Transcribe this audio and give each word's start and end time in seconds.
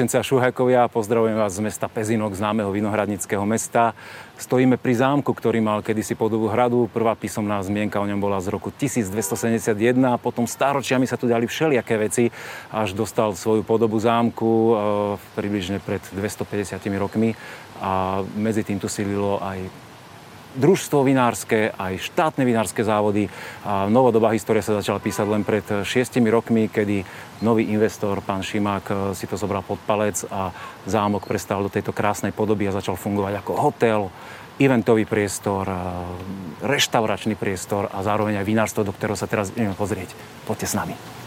a 0.00 0.24
Šuhajkovia, 0.24 0.88
pozdravujem 0.88 1.36
vás 1.36 1.60
z 1.60 1.60
mesta 1.60 1.84
Pezinok, 1.84 2.32
známeho 2.32 2.72
vinohradnického 2.72 3.44
mesta. 3.44 3.92
Stojíme 4.40 4.80
pri 4.80 4.96
zámku, 4.96 5.28
ktorý 5.28 5.60
mal 5.60 5.84
kedysi 5.84 6.16
podobu 6.16 6.48
hradu. 6.48 6.88
Prvá 6.88 7.12
písomná 7.12 7.60
zmienka 7.60 8.00
o 8.00 8.08
ňom 8.08 8.16
bola 8.16 8.40
z 8.40 8.48
roku 8.48 8.72
1271 8.72 9.76
a 10.08 10.16
potom 10.16 10.48
stáročiami 10.48 11.04
sa 11.04 11.20
tu 11.20 11.28
dali 11.28 11.44
všelijaké 11.44 12.00
veci, 12.00 12.32
až 12.72 12.96
dostal 12.96 13.36
svoju 13.36 13.60
podobu 13.60 14.00
zámku 14.00 14.48
e, 14.48 14.72
približne 15.36 15.84
pred 15.84 16.00
250 16.16 16.80
rokmi 16.96 17.36
a 17.84 18.24
medzi 18.40 18.64
tým 18.64 18.80
tu 18.80 18.88
sídlilo 18.88 19.36
aj 19.44 19.89
družstvo 20.56 21.06
vinárske, 21.06 21.70
aj 21.76 22.10
štátne 22.10 22.42
vinárske 22.42 22.82
závody. 22.82 23.30
A 23.62 23.86
novodobá 23.86 24.34
história 24.34 24.64
sa 24.64 24.78
začala 24.78 24.98
písať 24.98 25.26
len 25.28 25.42
pred 25.46 25.62
šiestimi 25.62 26.26
rokmi, 26.32 26.66
kedy 26.66 27.06
nový 27.44 27.70
investor, 27.70 28.20
pán 28.24 28.42
Šimák, 28.42 28.86
eh, 28.90 28.96
si 29.14 29.28
to 29.30 29.36
zobral 29.38 29.62
pod 29.62 29.78
palec 29.84 30.22
a 30.28 30.50
zámok 30.84 31.28
prestal 31.28 31.62
do 31.62 31.72
tejto 31.72 31.94
krásnej 31.94 32.34
podoby 32.34 32.68
a 32.68 32.76
začal 32.76 32.96
fungovať 32.96 33.44
ako 33.44 33.52
hotel, 33.56 34.00
eventový 34.60 35.08
priestor, 35.08 35.64
eh, 35.68 35.76
reštauračný 36.64 37.34
priestor 37.38 37.88
a 37.88 38.04
zároveň 38.04 38.40
aj 38.40 38.48
vinárstvo, 38.48 38.84
do 38.84 38.92
ktorého 38.92 39.16
sa 39.16 39.30
teraz 39.30 39.52
ideme 39.56 39.76
pozrieť. 39.76 40.12
Poďte 40.44 40.66
s 40.68 40.74
nami. 40.76 41.19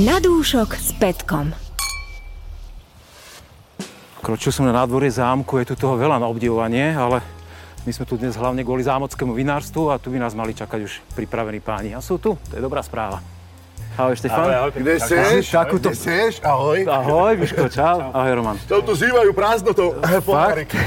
Na 0.00 0.16
dúšok 0.16 0.72
s 0.72 0.96
Petkom. 0.96 1.52
Kročil 4.24 4.48
som 4.48 4.64
na 4.64 4.72
nádvorie 4.72 5.12
zámku, 5.12 5.60
je 5.60 5.68
tu 5.68 5.84
toho 5.84 6.00
veľa 6.00 6.16
na 6.16 6.32
obdivovanie, 6.32 6.96
ale 6.96 7.20
my 7.84 7.92
sme 7.92 8.08
tu 8.08 8.16
dnes 8.16 8.32
hlavne 8.32 8.64
kvôli 8.64 8.88
zámockému 8.88 9.36
vinárstvu 9.36 9.92
a 9.92 10.00
tu 10.00 10.08
by 10.08 10.16
nás 10.16 10.32
mali 10.32 10.56
čakať 10.56 10.80
už 10.80 10.92
pripravení 11.12 11.60
páni. 11.60 11.92
A 11.92 12.00
sú 12.00 12.16
tu, 12.16 12.40
to 12.40 12.52
je 12.56 12.64
dobrá 12.64 12.80
správa. 12.80 13.20
Ahoj, 14.00 14.16
Štefan. 14.16 14.48
Ahoj, 14.48 14.54
ahoj. 14.64 14.70
Kde 14.80 14.94
seš? 14.96 15.44
Takúto... 15.52 15.92
Kde 15.92 16.00
seš? 16.00 16.32
Ahoj. 16.40 16.88
Ahoj, 16.88 17.32
Miško, 17.36 17.68
čau. 17.68 18.16
Ahoj, 18.16 18.32
Roman. 18.32 18.56
To 18.72 18.80
tu 18.80 18.96
zývajú 18.96 19.36
prázdnotou 19.36 19.92
poháriky. 20.24 20.80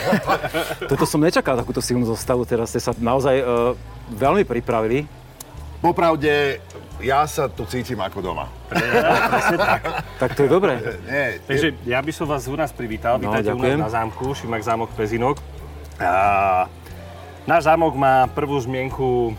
Toto 0.90 1.06
som 1.06 1.22
nečakal, 1.22 1.54
takúto 1.62 1.78
silnú 1.78 2.10
zostavu. 2.10 2.42
Teraz 2.50 2.74
ste 2.74 2.82
sa 2.82 2.90
naozaj 2.98 3.38
uh, 3.38 3.78
veľmi 4.18 4.50
pripravili. 4.50 5.06
Popravde, 5.78 6.58
ja 7.02 7.28
sa 7.28 7.52
tu 7.52 7.66
cítim 7.66 8.00
ako 8.00 8.20
doma. 8.22 8.46
Tak 10.16 10.32
to 10.36 10.48
je 10.48 10.50
dobré. 10.50 10.80
Nie, 11.12 11.44
Takže 11.44 11.76
ja 11.84 12.00
by 12.00 12.12
som 12.16 12.26
vás 12.28 12.48
u 12.48 12.56
nás 12.56 12.72
privítal. 12.72 13.20
No, 13.20 13.28
Vítajte 13.28 13.52
u 13.52 13.60
nás 13.60 13.80
na 13.80 13.92
zámku, 13.92 14.32
Šimak 14.32 14.64
zámok 14.64 14.90
Pezinok. 14.96 15.44
A 16.00 16.68
náš 17.44 17.68
zámok 17.68 17.96
má 17.96 18.28
prvú 18.32 18.56
zmienku... 18.60 19.36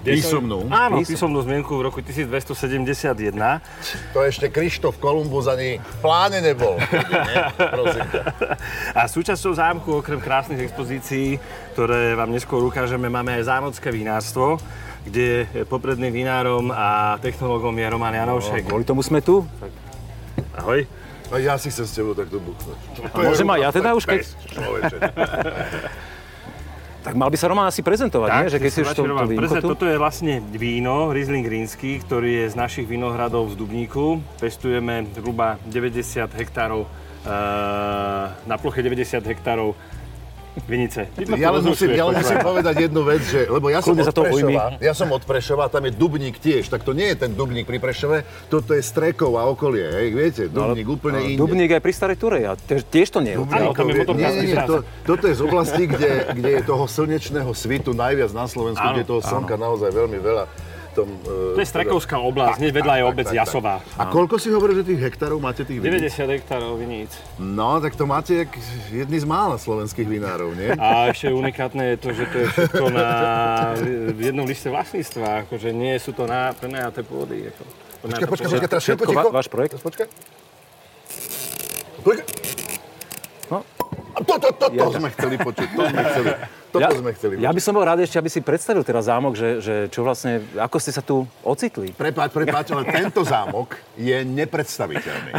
Písomnú. 0.00 0.64
Áno, 0.72 1.04
Písom- 1.04 1.12
písomnú 1.12 1.40
zmienku 1.44 1.76
v 1.76 1.82
roku 1.92 2.00
1271. 2.00 3.36
To 4.16 4.24
ešte 4.24 4.48
Krištof 4.48 4.96
Kolumbus 4.96 5.44
ani 5.44 5.76
v 5.76 5.96
pláne 6.00 6.40
nebol. 6.40 6.80
A 8.96 9.04
súčasťou 9.04 9.52
zámku, 9.52 10.00
okrem 10.00 10.16
krásnych 10.16 10.64
expozícií, 10.64 11.36
ktoré 11.76 12.16
vám 12.16 12.32
neskôr 12.32 12.64
ukážeme, 12.64 13.12
máme 13.12 13.44
aj 13.44 13.52
zámocké 13.52 13.92
vinárstvo, 13.92 14.56
kde 15.06 15.48
popredným 15.66 16.12
vinárom 16.12 16.68
a 16.70 17.16
technológom 17.18 17.72
je 17.72 17.86
Roman 17.88 18.14
Janoušek. 18.14 18.68
Kvôli 18.68 18.84
tomu 18.84 19.00
sme 19.00 19.24
tu. 19.24 19.44
Ahoj. 20.56 20.84
A 21.30 21.38
ja 21.38 21.54
si 21.56 21.70
chcem 21.70 21.86
s 21.86 21.94
tebou 21.94 22.12
takto 22.12 22.42
buchnúť. 22.42 22.78
Môžem 23.14 23.46
aj 23.46 23.60
ja 23.62 23.70
teda 23.70 23.94
už, 23.94 24.02
keď-. 24.02 24.26
Tak 27.00 27.16
mal 27.16 27.32
by 27.32 27.36
sa 27.40 27.48
Roman 27.48 27.64
asi 27.64 27.80
prezentovať, 27.80 28.28
nie? 28.28 28.52
Že 28.52 28.58
keď 28.60 28.70
si 28.70 28.80
už 28.84 28.92
to, 28.92 29.02
to 29.08 29.24
vínko 29.24 29.40
prezent- 29.40 29.64
tu... 29.64 29.72
Toto 29.72 29.86
je 29.88 29.96
vlastne 29.96 30.44
víno 30.52 31.16
Riesling 31.16 31.48
Rínsky, 31.48 31.96
ktorý 32.04 32.44
je 32.44 32.46
z 32.52 32.56
našich 32.60 32.84
vinohradov 32.84 33.48
v 33.48 33.54
Dubníku. 33.56 34.20
Pestujeme 34.36 35.08
zhruba 35.16 35.56
90 35.64 36.28
hektárov, 36.28 36.84
e, 36.84 36.88
na 38.44 38.56
ploche 38.60 38.84
90 38.84 39.16
hektárov 39.16 39.72
vinice. 40.66 41.06
Ja 41.38 41.54
len 41.54 41.62
musím, 41.62 41.94
ja 41.94 42.04
musím 42.06 42.38
povedať 42.42 42.90
jednu 42.90 43.02
vec, 43.06 43.22
že, 43.22 43.46
lebo 43.46 43.70
ja 43.70 43.78
som, 43.82 43.94
Kľudne 43.94 44.10
od. 44.10 44.16
Prešova, 44.16 44.64
ja 44.82 44.92
som 44.94 45.08
od 45.10 45.22
Prešova, 45.22 45.64
tam 45.70 45.86
je 45.86 45.92
Dubník 45.94 46.36
tiež, 46.42 46.66
tak 46.66 46.82
to 46.82 46.90
nie 46.94 47.10
je 47.14 47.26
ten 47.26 47.30
Dubník 47.34 47.66
pri 47.66 47.78
Prešove, 47.78 48.26
toto 48.50 48.74
je 48.74 48.82
Strekov 48.82 49.38
a 49.38 49.46
okolie, 49.46 49.86
hej, 49.86 50.08
viete, 50.10 50.42
Dubník 50.50 50.86
úplne 50.86 51.22
inde. 51.22 51.38
Dubník 51.38 51.70
aj 51.70 51.82
pri 51.82 51.92
Starej 51.94 52.18
Turej 52.18 52.44
a 52.50 52.52
tiež, 52.58 52.82
tiež 52.86 53.08
to 53.14 53.22
nie 53.22 53.34
je. 53.34 53.38
Áno, 53.38 53.70
tam 53.74 53.86
je 53.90 54.02
nie, 54.02 54.30
nie, 54.30 54.54
nie, 54.54 54.58
to, 54.66 54.82
toto 55.06 55.24
je 55.30 55.34
z 55.38 55.42
oblasti, 55.42 55.82
kde, 55.86 56.34
kde 56.34 56.50
je 56.58 56.62
toho 56.66 56.84
slnečného 56.90 57.50
svitu 57.54 57.94
najviac 57.94 58.30
na 58.34 58.46
Slovensku, 58.50 58.82
Áno, 58.82 58.94
kde 58.98 59.02
je 59.06 59.10
toho 59.10 59.22
slnka 59.22 59.54
naozaj 59.54 59.90
veľmi 59.94 60.18
veľa. 60.18 60.69
Tom, 60.90 61.06
e, 61.22 61.54
To 61.54 61.60
je 61.62 61.68
Strekovská 61.70 62.18
oblasť, 62.18 62.58
hneď 62.58 62.72
vedľa 62.82 62.94
je 62.98 63.04
obec 63.06 63.28
Jasová. 63.30 63.78
A 63.94 64.10
koľko 64.10 64.42
si 64.42 64.50
hovorí, 64.50 64.74
že 64.74 64.82
tých 64.82 64.98
hektárov 64.98 65.38
máte 65.38 65.62
tých 65.62 65.78
viníc? 65.78 66.18
90 66.18 66.34
hektárov 66.34 66.74
viníc. 66.74 67.14
No, 67.38 67.78
tak 67.78 67.94
to 67.94 68.10
máte 68.10 68.42
jak 68.42 68.50
jedni 68.90 69.18
z 69.22 69.26
mála 69.26 69.54
slovenských 69.54 70.08
vinárov, 70.10 70.50
nie? 70.58 70.74
A 70.74 71.14
ešte 71.14 71.30
unikátne 71.30 71.94
je 71.94 71.96
to, 72.02 72.08
že 72.10 72.24
to 72.26 72.36
je 72.42 72.46
všetko 72.50 72.84
na 72.90 73.08
jednom 74.18 74.46
liste 74.50 74.66
vlastníctva, 74.66 75.46
akože 75.46 75.70
nie 75.70 75.94
sú 76.02 76.10
to 76.10 76.26
na 76.26 76.50
prenajaté 76.58 77.06
pôdy. 77.06 77.54
Ako. 77.54 77.62
Počkaj, 78.00 78.26
počkaj, 78.26 78.48
počkaj, 78.50 78.70
teraz 78.70 78.82
Všetko 78.82 79.04
ticho. 79.06 79.28
váš 79.30 79.48
projekt? 79.52 79.78
Počkaj. 79.78 80.06
Počkaj. 82.02 82.26
No. 83.50 83.58
A 84.10 84.18
to, 84.26 84.34
to, 84.42 84.48
to, 84.58 84.66
to 84.74 84.86
sme 84.98 85.08
chceli 85.14 85.36
počuť, 85.38 85.68
to 85.70 85.82
sme 85.86 86.02
chceli, 86.02 86.30
toto 86.70 86.86
Ja, 86.86 86.94
sme 86.94 87.10
chceli 87.12 87.42
ja 87.42 87.50
by 87.50 87.60
som 87.60 87.74
bol 87.74 87.82
rád 87.82 88.00
ešte, 88.00 88.16
aby 88.16 88.30
si 88.30 88.40
predstavil 88.40 88.86
teraz 88.86 89.10
zámok, 89.10 89.34
že, 89.34 89.58
že 89.58 89.74
čo 89.90 90.06
vlastne, 90.06 90.40
ako 90.54 90.76
ste 90.78 90.94
sa 90.94 91.02
tu 91.02 91.26
ocitli. 91.42 91.90
Prepáč, 91.90 92.30
prepáč, 92.30 92.70
ale 92.70 92.86
tento 92.86 93.26
zámok 93.26 93.74
je 93.98 94.22
nepredstaviteľný. 94.22 95.32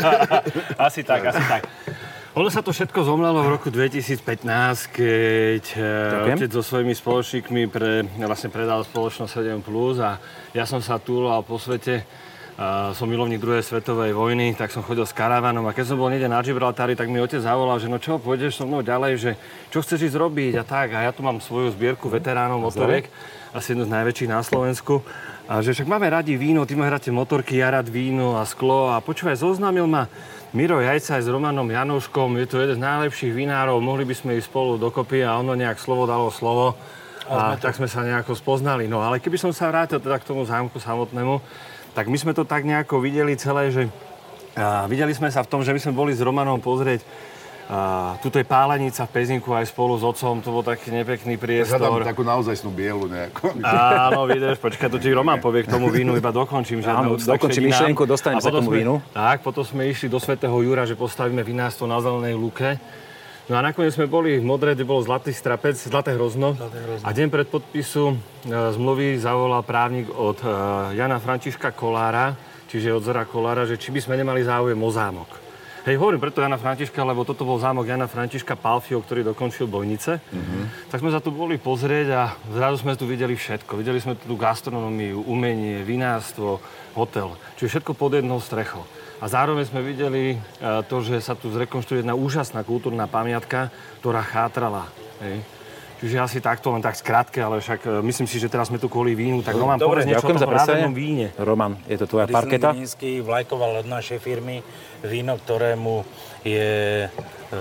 Asi 0.86 1.02
tak, 1.02 1.20
asi 1.26 1.42
tak. 1.46 1.62
Ono 2.36 2.52
sa 2.52 2.60
to 2.60 2.68
všetko 2.68 3.00
zomlalo 3.00 3.48
v 3.48 3.48
roku 3.48 3.72
2015, 3.72 4.20
keď 4.92 5.64
eh, 5.72 5.80
Ďakujem. 5.80 6.36
otec 6.36 6.50
so 6.52 6.62
svojimi 6.62 6.92
spoločníkmi 6.92 7.62
pre, 7.72 8.04
vlastne 8.20 8.52
predal 8.52 8.84
spoločnosť 8.84 9.40
7+, 9.40 9.64
a 10.04 10.20
ja 10.52 10.68
som 10.68 10.84
sa 10.84 11.00
túlal 11.00 11.40
po 11.48 11.56
svete, 11.56 12.04
som 12.96 13.04
milovník 13.04 13.36
druhej 13.36 13.60
svetovej 13.60 14.16
vojny, 14.16 14.56
tak 14.56 14.72
som 14.72 14.80
chodil 14.80 15.04
s 15.04 15.12
karavanom 15.12 15.68
a 15.68 15.76
keď 15.76 15.92
som 15.92 16.00
bol 16.00 16.08
niekde 16.08 16.24
na 16.24 16.40
Gibraltári, 16.40 16.96
tak 16.96 17.12
mi 17.12 17.20
otec 17.20 17.44
zavolal, 17.44 17.76
že 17.76 17.92
no 17.92 18.00
čo, 18.00 18.16
pôjdeš 18.16 18.56
so 18.56 18.64
mnou 18.64 18.80
ďalej, 18.80 19.12
že 19.20 19.30
čo 19.68 19.84
chceš 19.84 20.08
ísť 20.08 20.16
robiť 20.16 20.52
a 20.56 20.64
tak. 20.64 20.96
A 20.96 21.04
ja 21.04 21.12
tu 21.12 21.20
mám 21.20 21.36
svoju 21.36 21.76
zbierku 21.76 22.08
veteránov 22.08 22.64
motoriek, 22.64 23.12
asi 23.52 23.76
jednu 23.76 23.84
z 23.84 23.92
najväčších 23.92 24.32
na 24.32 24.40
Slovensku. 24.40 25.04
A 25.46 25.60
že 25.60 25.76
však 25.76 25.84
máme 25.84 26.08
radi 26.08 26.32
víno, 26.40 26.64
ty 26.64 26.72
máš 26.74 26.96
rád 26.96 27.12
motorky, 27.12 27.60
ja 27.60 27.68
rád 27.68 27.92
víno 27.92 28.40
a 28.40 28.48
sklo. 28.48 28.88
A 28.88 29.04
počúvaj, 29.04 29.36
zoznámil 29.36 29.84
ma 29.84 30.08
Miro 30.56 30.80
Jajca 30.80 31.20
aj 31.20 31.22
s 31.22 31.28
Romanom 31.28 31.68
Janouškom, 31.68 32.40
je 32.40 32.46
to 32.48 32.56
jeden 32.64 32.80
z 32.80 32.84
najlepších 32.88 33.36
vinárov, 33.36 33.76
mohli 33.84 34.08
by 34.08 34.16
sme 34.16 34.40
ísť 34.40 34.48
spolu 34.48 34.80
dokopy 34.80 35.20
a 35.28 35.36
ono 35.36 35.52
nejak 35.52 35.76
slovo 35.76 36.08
dalo 36.08 36.32
slovo. 36.32 36.72
A, 37.28 37.58
tak 37.58 37.76
sme 37.76 37.90
sa 37.90 38.00
nejako 38.06 38.38
spoznali. 38.38 38.88
No 38.88 39.02
ale 39.02 39.20
keby 39.20 39.36
som 39.36 39.50
sa 39.52 39.68
vrátil 39.68 39.98
teda 39.98 40.16
k 40.22 40.30
tomu 40.30 40.46
zámku 40.46 40.78
samotnému, 40.78 41.42
tak 41.96 42.06
my 42.06 42.16
sme 42.20 42.36
to 42.36 42.44
tak 42.44 42.62
nejako 42.62 43.00
videli 43.00 43.32
celé, 43.34 43.72
že 43.72 43.82
a, 44.52 44.84
videli 44.84 45.16
sme 45.16 45.32
sa 45.32 45.40
v 45.40 45.48
tom, 45.48 45.64
že 45.64 45.72
my 45.72 45.80
sme 45.80 45.96
boli 45.96 46.12
s 46.12 46.20
Romanom 46.20 46.60
pozrieť 46.60 47.00
a, 47.66 48.14
tuto 48.20 48.36
je 48.36 48.44
pálenica 48.44 49.02
v 49.02 49.10
Pezinku 49.10 49.50
aj 49.50 49.72
spolu 49.72 49.96
s 49.96 50.04
otcom, 50.04 50.38
to 50.38 50.52
bol 50.52 50.60
taký 50.60 50.92
nepekný 50.92 51.34
priestor. 51.34 52.04
takú 52.04 52.22
naozajstnú 52.22 52.70
bielu 52.70 53.08
nejakú. 53.08 53.58
Áno, 53.64 54.28
vidíš, 54.28 54.60
počkaj, 54.60 54.86
to 54.86 55.00
ti 55.00 55.10
Roman 55.10 55.40
povie 55.40 55.64
k 55.64 55.72
tomu 55.72 55.88
vínu, 55.88 56.14
iba 56.14 56.30
dokončím. 56.30 56.84
Že 56.84 56.90
Áno, 56.92 57.16
dokončím 57.16 57.66
myšlienku, 57.66 58.04
dostanem 58.04 58.38
sa 58.38 58.52
k 58.52 58.60
tomu 58.60 58.70
sme- 58.70 58.78
vínu. 58.84 58.94
Tak, 59.10 59.40
potom 59.42 59.64
sme 59.64 59.88
išli 59.88 60.06
do 60.06 60.20
Svetého 60.20 60.54
Jura, 60.60 60.84
že 60.84 60.94
postavíme 60.94 61.40
vinárstvo 61.40 61.88
na 61.88 61.98
Zelenej 61.98 62.36
lúke. 62.36 62.76
No 63.46 63.54
a 63.54 63.62
nakoniec 63.62 63.94
sme 63.94 64.10
boli 64.10 64.42
v 64.42 64.44
Modre, 64.44 64.74
kde 64.74 64.82
bolo 64.82 65.06
zlatý 65.06 65.30
strapec, 65.30 65.78
zlaté 65.78 66.18
hrozno. 66.18 66.58
A 67.06 67.14
deň 67.14 67.30
pred 67.30 67.46
podpisu 67.46 68.10
e, 68.10 68.14
zmluvy 68.50 69.22
zavolal 69.22 69.62
právnik 69.62 70.10
od 70.10 70.42
e, 70.42 70.50
Jana 70.98 71.22
Františka 71.22 71.70
Kolára, 71.70 72.34
čiže 72.66 72.90
od 72.90 73.06
Zora 73.06 73.22
Kolára, 73.22 73.62
že 73.62 73.78
či 73.78 73.94
by 73.94 74.02
sme 74.02 74.18
nemali 74.18 74.42
záujem 74.42 74.74
o 74.74 74.90
zámok. 74.90 75.30
Hej, 75.86 76.02
hovorím 76.02 76.18
preto 76.18 76.42
Jana 76.42 76.58
Františka, 76.58 76.98
lebo 77.06 77.22
toto 77.22 77.46
bol 77.46 77.62
zámok 77.62 77.86
Jana 77.86 78.10
Františka 78.10 78.58
Palfio, 78.58 78.98
ktorý 78.98 79.22
dokončil 79.22 79.70
Bojnice. 79.70 80.18
Tak 80.90 80.98
sme 80.98 81.14
sa 81.14 81.22
tu 81.22 81.30
boli 81.30 81.62
pozrieť 81.62 82.08
a 82.10 82.34
zrazu 82.50 82.82
sme 82.82 82.98
tu 82.98 83.06
videli 83.06 83.38
všetko. 83.38 83.78
Videli 83.78 84.02
sme 84.02 84.18
tu 84.18 84.34
gastronómiu, 84.34 85.22
umenie, 85.22 85.86
vinárstvo, 85.86 86.58
hotel. 86.98 87.38
Čiže 87.54 87.78
všetko 87.78 87.94
pod 87.94 88.18
jednou 88.18 88.42
strechou. 88.42 88.82
A 89.16 89.24
zároveň 89.32 89.64
sme 89.64 89.80
videli 89.80 90.36
e, 90.36 90.38
to, 90.86 91.00
že 91.00 91.24
sa 91.24 91.32
tu 91.32 91.48
zrekonštruuje 91.48 92.04
jedna 92.04 92.12
úžasná 92.12 92.60
kultúrna 92.60 93.08
pamiatka, 93.08 93.72
ktorá 94.04 94.20
chátrala. 94.20 94.92
Hej. 95.24 95.40
Čiže 95.96 96.16
asi 96.20 96.38
takto, 96.44 96.76
len 96.76 96.84
tak 96.84 96.92
skrátke, 97.00 97.40
ale 97.40 97.64
však 97.64 97.80
e, 97.88 97.88
myslím 98.04 98.28
si, 98.28 98.36
že 98.36 98.52
teraz 98.52 98.68
sme 98.68 98.76
tu 98.76 98.92
kvôli 98.92 99.16
vínu, 99.16 99.40
tak 99.40 99.56
Roman, 99.56 99.80
Dobre, 99.80 100.04
povedz 100.04 100.08
niečo 100.12 100.28
o 100.28 100.36
tom 100.36 100.92
víne. 100.92 101.32
Roman, 101.40 101.80
je 101.88 101.96
to 101.96 102.04
tvoja 102.04 102.28
Riesling 102.28 102.44
parketa? 102.44 102.68
Rínsky, 102.76 103.24
vlajková 103.24 103.66
loď 103.80 103.88
našej 103.88 104.18
firmy, 104.20 104.60
víno, 105.00 105.40
ktorému 105.40 106.04
je 106.44 107.08
e, 107.08 107.58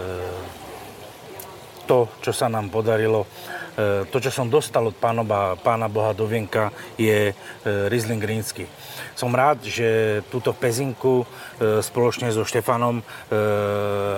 to, 1.88 2.12
čo 2.20 2.36
sa 2.36 2.52
nám 2.52 2.68
podarilo 2.68 3.24
E, 3.76 4.08
to, 4.08 4.24
čo 4.24 4.32
som 4.32 4.48
dostal 4.48 4.88
od 4.88 4.96
pána, 4.96 5.28
pána 5.60 5.92
Boha 5.92 6.16
do 6.16 6.24
vienka, 6.24 6.72
je 6.96 7.32
e, 7.32 7.34
Riesling 7.92 8.24
Rínsky. 8.24 8.72
Som 9.16 9.32
rád, 9.32 9.64
že 9.64 10.22
túto 10.28 10.52
pezinku 10.52 11.24
e, 11.24 11.26
spoločne 11.80 12.30
so 12.36 12.44
Štefanom 12.44 13.00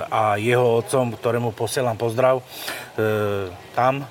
a 0.10 0.36
jeho 0.42 0.82
otcom, 0.82 1.14
ktorému 1.14 1.54
posielam 1.54 1.96
pozdrav, 1.96 2.42
tam 3.78 4.06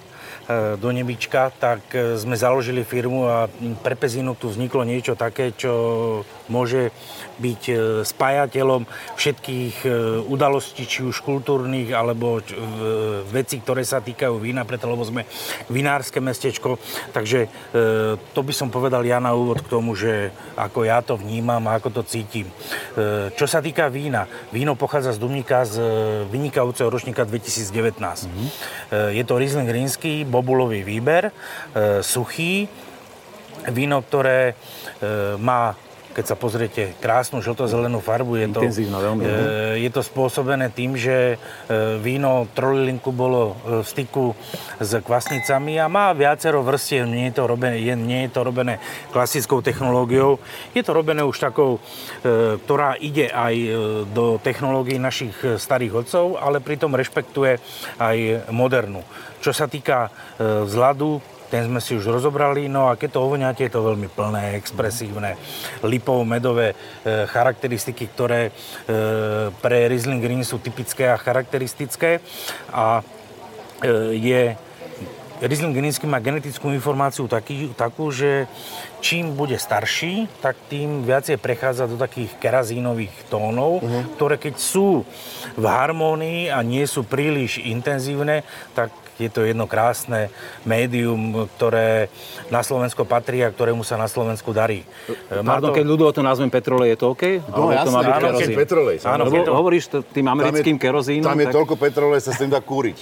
do 0.78 0.88
Nebička, 0.94 1.50
tak 1.58 1.82
sme 2.14 2.38
založili 2.38 2.86
firmu 2.86 3.26
a 3.26 3.50
pre 3.82 3.98
Pezinu 3.98 4.38
tu 4.38 4.46
vzniklo 4.46 4.86
niečo 4.86 5.18
také, 5.18 5.50
čo 5.58 6.22
môže 6.48 6.94
byť 7.36 7.62
e, 7.68 7.74
spájateľom 8.04 8.88
všetkých 9.16 9.76
e, 9.84 9.88
udalostí, 10.24 10.88
či 10.88 11.04
už 11.04 11.20
kultúrnych, 11.20 11.92
alebo 11.92 12.40
e, 12.40 12.42
veci, 13.28 13.60
ktoré 13.60 13.84
sa 13.84 14.00
týkajú 14.00 14.40
vína, 14.40 14.64
preto 14.64 14.88
lebo 14.88 15.04
sme 15.04 15.28
vinárske 15.68 16.18
mestečko. 16.20 16.80
Takže 17.12 17.48
to 18.32 18.40
by 18.40 18.52
som 18.54 18.72
povedal 18.72 19.04
ja 19.04 19.20
na 19.20 19.36
úvod 19.36 19.60
k 19.64 19.70
tomu, 19.72 19.92
že 19.92 20.32
ako 20.56 20.88
ja 20.88 21.00
to 21.04 21.18
vnímam 21.18 21.60
a 21.68 21.76
ako 21.76 22.00
to 22.00 22.02
cítim. 22.06 22.48
Čo 23.36 23.46
sa 23.48 23.60
týka 23.60 23.88
vína, 23.92 24.24
víno 24.50 24.78
pochádza 24.78 25.16
z 25.16 25.20
Dumníka 25.20 25.64
z 25.68 25.76
vynikajúceho 26.30 26.88
ročníka 26.88 27.28
2019. 27.28 28.00
Mm-hmm. 28.00 28.48
Je 29.12 29.22
to 29.24 29.34
Riesling 29.36 29.68
Rínsky, 29.68 30.24
bobulový 30.24 30.82
výber, 30.86 31.32
suchý, 32.00 32.68
víno, 33.72 34.00
ktoré 34.04 34.56
má 35.40 35.76
keď 36.16 36.24
sa 36.32 36.36
pozriete, 36.40 36.96
krásnu 36.96 37.44
žlto-zelenú 37.44 38.00
farbu. 38.00 38.40
Je 38.40 38.48
to, 38.48 38.64
veľmi. 38.64 39.20
E, 39.20 39.84
je 39.84 39.90
to 39.92 40.00
spôsobené 40.00 40.72
tým, 40.72 40.96
že 40.96 41.36
e, 41.36 42.00
víno 42.00 42.48
trolilinku 42.56 43.12
bolo 43.12 43.52
e, 43.52 43.84
v 43.84 43.86
styku 43.86 44.32
s 44.80 44.96
kvasnicami 45.04 45.76
a 45.76 45.92
má 45.92 46.16
viacero 46.16 46.64
vrstiev. 46.64 47.04
Nie 47.04 47.28
je 47.28 47.36
to 47.36 47.44
robené, 47.44 47.84
je, 47.84 47.92
nie 47.92 48.24
je 48.24 48.30
to 48.32 48.40
robené 48.48 48.80
klasickou 49.12 49.60
technológiou. 49.60 50.40
Je 50.72 50.80
to 50.80 50.96
robené 50.96 51.20
už 51.20 51.36
takou, 51.36 51.84
e, 52.24 52.56
ktorá 52.64 52.96
ide 52.96 53.28
aj 53.28 53.54
e, 53.54 53.68
do 54.08 54.40
technológií 54.40 54.96
našich 54.96 55.36
starých 55.60 56.00
otcov, 56.00 56.40
ale 56.40 56.64
pritom 56.64 56.96
rešpektuje 56.96 57.60
aj 58.00 58.48
modernú. 58.56 59.04
Čo 59.44 59.52
sa 59.52 59.68
týka 59.68 60.08
e, 60.08 60.64
vzhľadu, 60.64 61.35
ten 61.50 61.66
sme 61.66 61.80
si 61.80 61.94
už 61.94 62.06
rozobrali, 62.10 62.66
no 62.66 62.90
a 62.90 62.98
keď 62.98 63.16
to 63.16 63.24
ovoňáte, 63.24 63.62
je 63.66 63.72
to 63.72 63.86
veľmi 63.86 64.10
plné, 64.10 64.58
expresívne, 64.58 65.38
lipov, 65.86 66.26
medové 66.26 66.72
e, 66.72 67.26
charakteristiky, 67.30 68.06
ktoré 68.10 68.50
e, 68.50 68.52
pre 69.50 69.86
Riesling 69.86 70.22
Green 70.22 70.42
sú 70.42 70.58
typické 70.58 71.10
a 71.10 71.20
charakteristické 71.20 72.18
a 72.70 73.00
e, 73.80 74.18
je 74.18 74.42
Riesling 75.36 75.76
Greensky 75.76 76.08
má 76.08 76.16
genetickú 76.16 76.72
informáciu 76.72 77.28
taký, 77.28 77.76
takú, 77.76 78.08
že 78.08 78.48
čím 79.04 79.36
bude 79.36 79.60
starší, 79.60 80.32
tak 80.40 80.56
tým 80.72 81.04
viacej 81.04 81.36
prechádza 81.36 81.84
do 81.84 82.00
takých 82.00 82.32
kerazínových 82.40 83.12
tónov, 83.28 83.84
uh-huh. 83.84 84.16
ktoré 84.16 84.40
keď 84.40 84.56
sú 84.56 85.04
v 85.60 85.64
harmónii 85.64 86.48
a 86.48 86.64
nie 86.64 86.88
sú 86.88 87.04
príliš 87.04 87.60
intenzívne, 87.60 88.48
tak 88.72 88.88
je 89.16 89.30
to 89.32 89.48
jedno 89.48 89.64
krásne 89.64 90.28
médium, 90.68 91.48
ktoré 91.56 92.12
na 92.52 92.60
Slovensko 92.60 93.08
patrí 93.08 93.40
a 93.40 93.48
ktorému 93.48 93.80
sa 93.80 93.96
na 93.96 94.06
Slovensku 94.06 94.52
darí. 94.52 94.84
Pardon, 95.30 95.72
to... 95.72 95.76
keď 95.80 95.84
ľudovo 95.88 96.10
to 96.12 96.20
nazvem 96.20 96.52
petrolej, 96.52 96.94
je 96.94 96.98
to 97.00 97.06
OK? 97.16 97.24
No, 97.48 97.72
jasné, 97.72 97.86
to 97.88 97.90
má 97.96 98.00
byť 98.04 98.12
áno, 98.12 98.26
kerozín. 98.28 98.56
petrolej. 98.56 98.96
Áno, 99.04 99.22
lebo 99.28 99.36
to... 99.42 99.52
hovoríš 99.56 99.84
to, 99.88 99.96
tým 100.04 100.26
americkým 100.28 100.76
kerozínom. 100.76 101.32
Tam 101.32 101.40
je 101.40 101.48
tak... 101.48 101.56
toľko 101.56 101.74
petrolej, 101.80 102.20
sa 102.20 102.30
s 102.36 102.38
tým 102.44 102.52
dá 102.52 102.60
kúriť. 102.60 102.96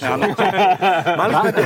mali, 1.21 1.33
sme 1.35 1.51
tu, 1.51 1.61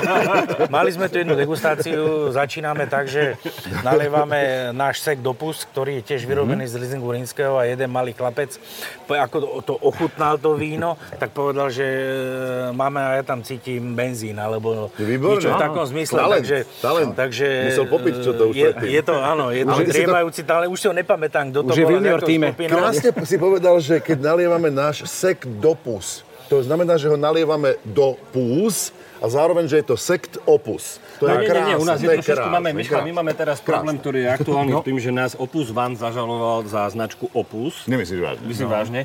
mali 0.74 0.90
sme 0.90 1.06
tu 1.08 1.16
jednu 1.22 1.34
degustáciu, 1.38 2.34
začíname 2.34 2.90
tak, 2.90 3.06
že 3.06 3.38
nalievame 3.86 4.74
náš 4.74 5.06
sek 5.06 5.22
do 5.22 5.38
pus, 5.38 5.68
ktorý 5.70 6.02
je 6.02 6.16
tiež 6.16 6.26
vyrobený 6.26 6.66
mm-hmm. 6.66 6.80
z 6.80 6.82
Lizingu 6.82 7.10
Rínskeho 7.14 7.62
a 7.62 7.70
jeden 7.70 7.90
malý 7.94 8.18
chlapec, 8.18 8.58
ako 9.06 9.62
to 9.62 9.74
ochutnal 9.84 10.42
to 10.42 10.56
víno, 10.58 10.98
tak 11.20 11.36
povedal, 11.36 11.70
že 11.70 11.86
e, 11.86 12.74
máme 12.74 13.00
a 13.00 13.20
ja 13.20 13.24
tam 13.24 13.46
cítim 13.46 13.94
benzín 13.94 14.39
alebo 14.40 14.88
Výborné. 14.96 15.44
niečo 15.44 15.52
v 15.52 15.60
takom 15.60 15.86
zmysle. 15.86 16.18
Talent, 16.18 16.40
takže, 16.40 16.58
talent. 16.80 17.12
takže 17.14 17.48
Musel 17.68 17.86
popiť, 17.92 18.14
čo 18.24 18.32
to 18.32 18.44
už 18.50 18.56
je, 18.56 18.70
je 18.88 19.02
to, 19.04 19.16
áno, 19.20 19.52
je 19.52 19.64
to 19.68 19.76
driemajúci 19.84 20.42
talent. 20.48 20.72
Už 20.72 20.80
si 20.80 20.88
ho 20.88 20.96
nepamätám, 20.96 21.52
kto 21.52 21.60
to 21.68 21.72
už 21.72 21.76
bol. 21.76 21.76
Už 21.76 21.80
je 21.80 21.86
v 21.86 21.96
junior 22.00 22.20
týme. 22.24 22.48
Krásne 22.56 23.10
si 23.28 23.36
povedal, 23.36 23.76
že 23.84 24.00
keď 24.00 24.18
nalievame 24.34 24.72
náš 24.72 25.04
sek 25.06 25.44
do 25.44 25.76
pus, 25.76 26.24
to 26.50 26.64
znamená, 26.66 26.98
že 26.98 27.12
ho 27.12 27.18
nalievame 27.20 27.78
do 27.86 28.18
pús 28.34 28.90
a 29.20 29.28
zároveň, 29.28 29.68
že 29.68 29.84
je 29.84 29.86
to 29.86 29.96
sekt 30.00 30.40
opus. 30.48 30.98
To 31.20 31.28
no, 31.28 31.36
je 31.36 31.46
nie, 31.46 31.52
nie, 31.52 31.64
nie, 31.68 31.76
u 31.76 31.84
nás 31.84 32.00
je 32.00 32.08
trošičku, 32.08 32.48
máme, 32.48 32.72
Miška, 32.72 33.04
my 33.04 33.12
máme 33.12 33.36
teraz 33.36 33.60
problém, 33.60 34.00
ktorý 34.00 34.24
je 34.24 34.30
aktuálny 34.40 34.72
no. 34.72 34.80
tým, 34.80 34.98
že 34.98 35.12
nás 35.12 35.36
Opus 35.36 35.68
Van 35.76 35.92
zažaloval 36.00 36.64
za 36.72 36.88
značku 36.88 37.28
Opus. 37.36 37.84
Nemyslíš 37.92 38.24
vážne? 38.24 38.44
Myslím 38.48 38.72
no. 38.72 38.76
vážne. 38.80 39.00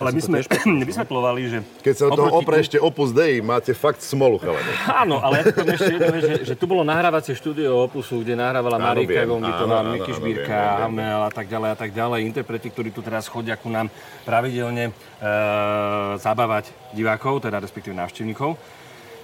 Ale 0.00 0.16
my 0.16 0.20
sme 0.24 0.36
vysvetlovali, 0.88 1.40
že... 1.44 1.58
Keď 1.84 1.94
sa 1.94 2.04
o 2.08 2.16
toho 2.16 2.32
oprešte 2.40 2.80
Opus 2.80 3.12
Dei, 3.12 3.44
máte 3.44 3.76
fakt 3.76 4.00
smolu, 4.00 4.40
chalane. 4.40 4.72
Áno, 4.88 5.20
ale 5.20 5.44
ja 5.44 5.52
to 5.52 5.60
ešte 5.60 5.92
jedno, 5.92 6.16
že, 6.16 6.32
že 6.48 6.54
tu 6.56 6.64
bolo 6.64 6.80
nahrávacie 6.80 7.36
štúdio 7.36 7.84
Opusu, 7.84 8.24
kde 8.24 8.32
nahrávala 8.40 8.80
Marika 8.80 9.28
Gonditová, 9.28 9.84
Miky 9.84 10.16
Šbírka, 10.16 10.88
Hamel 10.88 11.20
a 11.20 11.30
tak 11.30 11.52
ďalej 11.52 11.68
a 11.68 11.76
tak 11.76 11.90
ďalej. 11.92 12.24
Interpreti, 12.24 12.72
ktorí 12.72 12.96
tu 12.96 13.04
teraz 13.04 13.28
chodia 13.28 13.60
ku 13.60 13.68
nám 13.68 13.92
pravidelne 14.24 14.88
e, 14.88 14.92
zabávať 16.16 16.72
divákov, 16.96 17.44
teda 17.44 17.60
respektíve 17.60 17.92
návštevníkov 17.92 18.56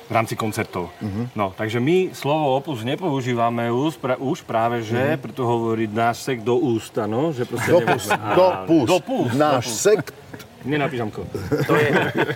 v 0.06 0.12
rámci 0.14 0.38
koncertov. 0.38 0.94
Uh-huh. 1.02 1.26
No, 1.34 1.50
takže 1.50 1.82
my 1.82 2.14
slovo 2.14 2.55
opus 2.55 2.87
nepoužívame 2.87 3.75
už, 3.75 3.99
pra, 3.99 4.14
už 4.14 4.46
práve, 4.46 4.87
že, 4.87 4.94
uh-huh. 4.94 5.19
preto 5.19 5.43
hovoriť 5.43 5.90
náš 5.90 6.22
sek 6.22 6.46
do 6.46 6.55
úst, 6.55 6.94
no, 6.94 7.34
že 7.34 7.43
proste 7.43 7.75
do, 7.75 7.81
pus, 7.82 8.05
do 8.06 8.49
pus. 8.70 8.87
Do 8.87 8.99
pus. 9.02 9.31
Náš 9.34 9.64
sek 9.75 10.14
Nenapíšam 10.66 11.08
ko. 11.14 11.22
To 11.66 11.74
je, 11.78 11.90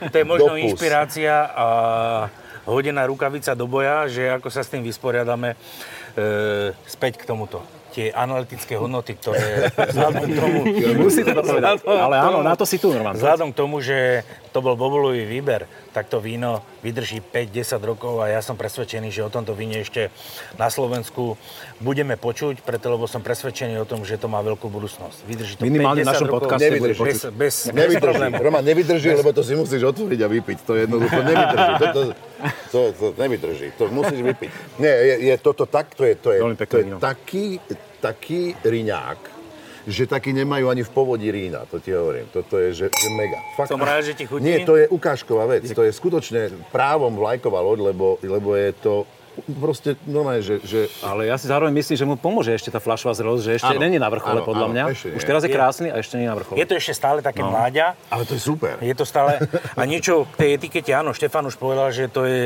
to 0.09 0.17
je 0.17 0.25
možno 0.25 0.55
Dopus. 0.55 0.65
inšpirácia 0.71 1.51
a 1.51 1.67
hodená 2.65 3.05
rukavica 3.05 3.53
do 3.59 3.67
boja, 3.67 4.07
že 4.07 4.31
ako 4.31 4.49
sa 4.49 4.63
s 4.63 4.71
tým 4.71 4.87
vysporiadame 4.87 5.55
e, 5.55 5.57
späť 6.87 7.19
k 7.21 7.27
tomuto 7.27 7.61
tie 7.91 8.15
analytické 8.15 8.79
hodnoty, 8.79 9.19
ktoré 9.19 9.67
vzhľadom 9.91 10.25
k 10.31 10.35
tomu... 10.39 10.59
Musíte 11.03 11.35
to 11.35 11.43
povedať, 11.43 11.83
ale 11.85 12.17
áno, 12.23 12.39
na 12.47 12.55
to 12.55 12.63
si 12.63 12.79
tu 12.79 12.95
normálne. 12.95 13.19
Vzhľadom 13.19 13.51
k 13.51 13.57
tomu, 13.59 13.83
že 13.83 14.23
to 14.51 14.59
bol 14.63 14.75
bobulový 14.75 15.27
výber, 15.27 15.67
tak 15.95 16.11
to 16.11 16.19
víno 16.19 16.63
vydrží 16.83 17.23
5-10 17.23 17.81
rokov 17.83 18.23
a 18.23 18.31
ja 18.31 18.41
som 18.43 18.59
presvedčený, 18.59 19.11
že 19.15 19.23
o 19.23 19.31
tomto 19.31 19.55
víne 19.55 19.83
ešte 19.83 20.11
na 20.59 20.71
Slovensku 20.71 21.39
budeme 21.79 22.19
počuť, 22.19 22.63
preto 22.67 22.91
lebo 22.91 23.07
som 23.07 23.23
presvedčený 23.23 23.79
o 23.83 23.87
tom, 23.87 24.03
že 24.03 24.19
to 24.19 24.27
má 24.27 24.43
veľkú 24.43 24.67
budúcnosť. 24.67 25.19
Vydrží 25.27 25.55
to 25.59 25.63
Minimálne 25.67 26.03
5-10 26.03 26.11
našom 26.11 26.29
rokov. 26.29 26.41
podcaste 26.47 26.67
nevydrží. 26.67 27.01
Bez, 27.03 27.21
bez, 27.31 27.55
nevydrží. 27.71 28.27
Bez 28.31 28.43
Roman, 28.43 28.65
nevydrží, 28.65 29.09
bez... 29.15 29.19
lebo 29.23 29.31
to 29.31 29.43
si 29.47 29.55
musíš 29.55 29.83
otvoriť 29.87 30.21
a 30.23 30.29
vypiť. 30.29 30.59
To 30.67 30.73
jednoducho 30.75 31.19
nevydrží. 31.23 31.73
To, 31.81 31.87
to, 31.91 32.03
to, 32.71 32.81
to 32.93 33.07
nevydrží. 33.19 33.69
To 33.79 33.85
musíš 33.89 34.21
vypiť. 34.21 34.51
Nie, 34.83 34.95
je, 34.95 35.15
je 35.31 35.35
toto 35.39 35.65
tak, 35.67 35.95
to 35.95 36.03
je, 36.05 36.15
to 36.19 36.31
je, 36.35 36.41
to 36.67 36.77
je 36.79 36.85
taký, 36.99 37.61
taký 38.01 38.55
riňák, 38.65 39.40
že 39.89 40.05
taký 40.05 40.37
nemajú 40.37 40.69
ani 40.69 40.83
v 40.85 40.91
povodí 40.93 41.29
Rína, 41.33 41.65
to 41.69 41.81
ti 41.81 41.93
hovorím. 41.95 42.29
Toto 42.29 42.61
je, 42.61 42.75
že, 42.75 42.87
že 42.91 43.09
mega. 43.17 43.39
Fakt. 43.57 43.73
Som 43.73 43.81
rád, 43.81 44.05
že 44.05 44.13
ti 44.17 44.25
chutí. 44.29 44.45
Nie, 44.45 44.65
to 44.65 44.77
je 44.77 44.89
ukážková 44.89 45.49
vec. 45.49 45.65
To 45.73 45.85
je 45.85 45.93
skutočne 45.93 46.53
právom 46.75 47.17
vlajková 47.17 47.61
loď, 47.65 47.93
lebo, 47.95 48.21
lebo 48.21 48.57
je 48.57 48.71
to 48.77 48.95
proste 49.47 49.97
normálne, 50.05 50.45
že, 50.45 50.61
že... 50.65 50.89
Ale 51.05 51.29
ja 51.29 51.37
si 51.37 51.49
zároveň 51.49 51.73
myslím, 51.77 51.97
že 51.97 52.07
mu 52.07 52.15
pomôže 52.17 52.53
ešte 52.53 52.69
tá 52.69 52.79
flašová 52.79 53.17
zrelosť, 53.17 53.43
že 53.43 53.53
ešte 53.61 53.75
není 53.77 53.97
na 53.97 54.09
vrchole, 54.13 54.41
áno, 54.41 54.49
podľa 54.49 54.67
áno, 54.69 54.75
mňa. 54.75 54.85
Už 55.17 55.25
teraz 55.25 55.43
je 55.45 55.51
krásny 55.51 55.89
a 55.93 56.01
ešte 56.01 56.21
nie 56.21 56.29
na 56.29 56.37
vrchole. 56.37 56.57
Je 56.57 56.67
to 56.69 56.77
ešte 56.77 56.93
stále 56.97 57.19
také 57.25 57.41
no. 57.41 57.53
mláďa. 57.53 57.99
Ale 58.13 58.23
to 58.29 58.37
je 58.37 58.43
super. 58.43 58.77
Je 58.79 58.95
to 58.95 59.05
stále... 59.09 59.37
A 59.81 59.89
niečo 59.89 60.29
k 60.37 60.45
tej 60.45 60.51
etikete, 60.61 60.93
áno, 60.93 61.17
Štefan 61.17 61.47
už 61.49 61.57
povedal, 61.57 61.89
že, 61.95 62.11
to 62.11 62.29
je, 62.29 62.43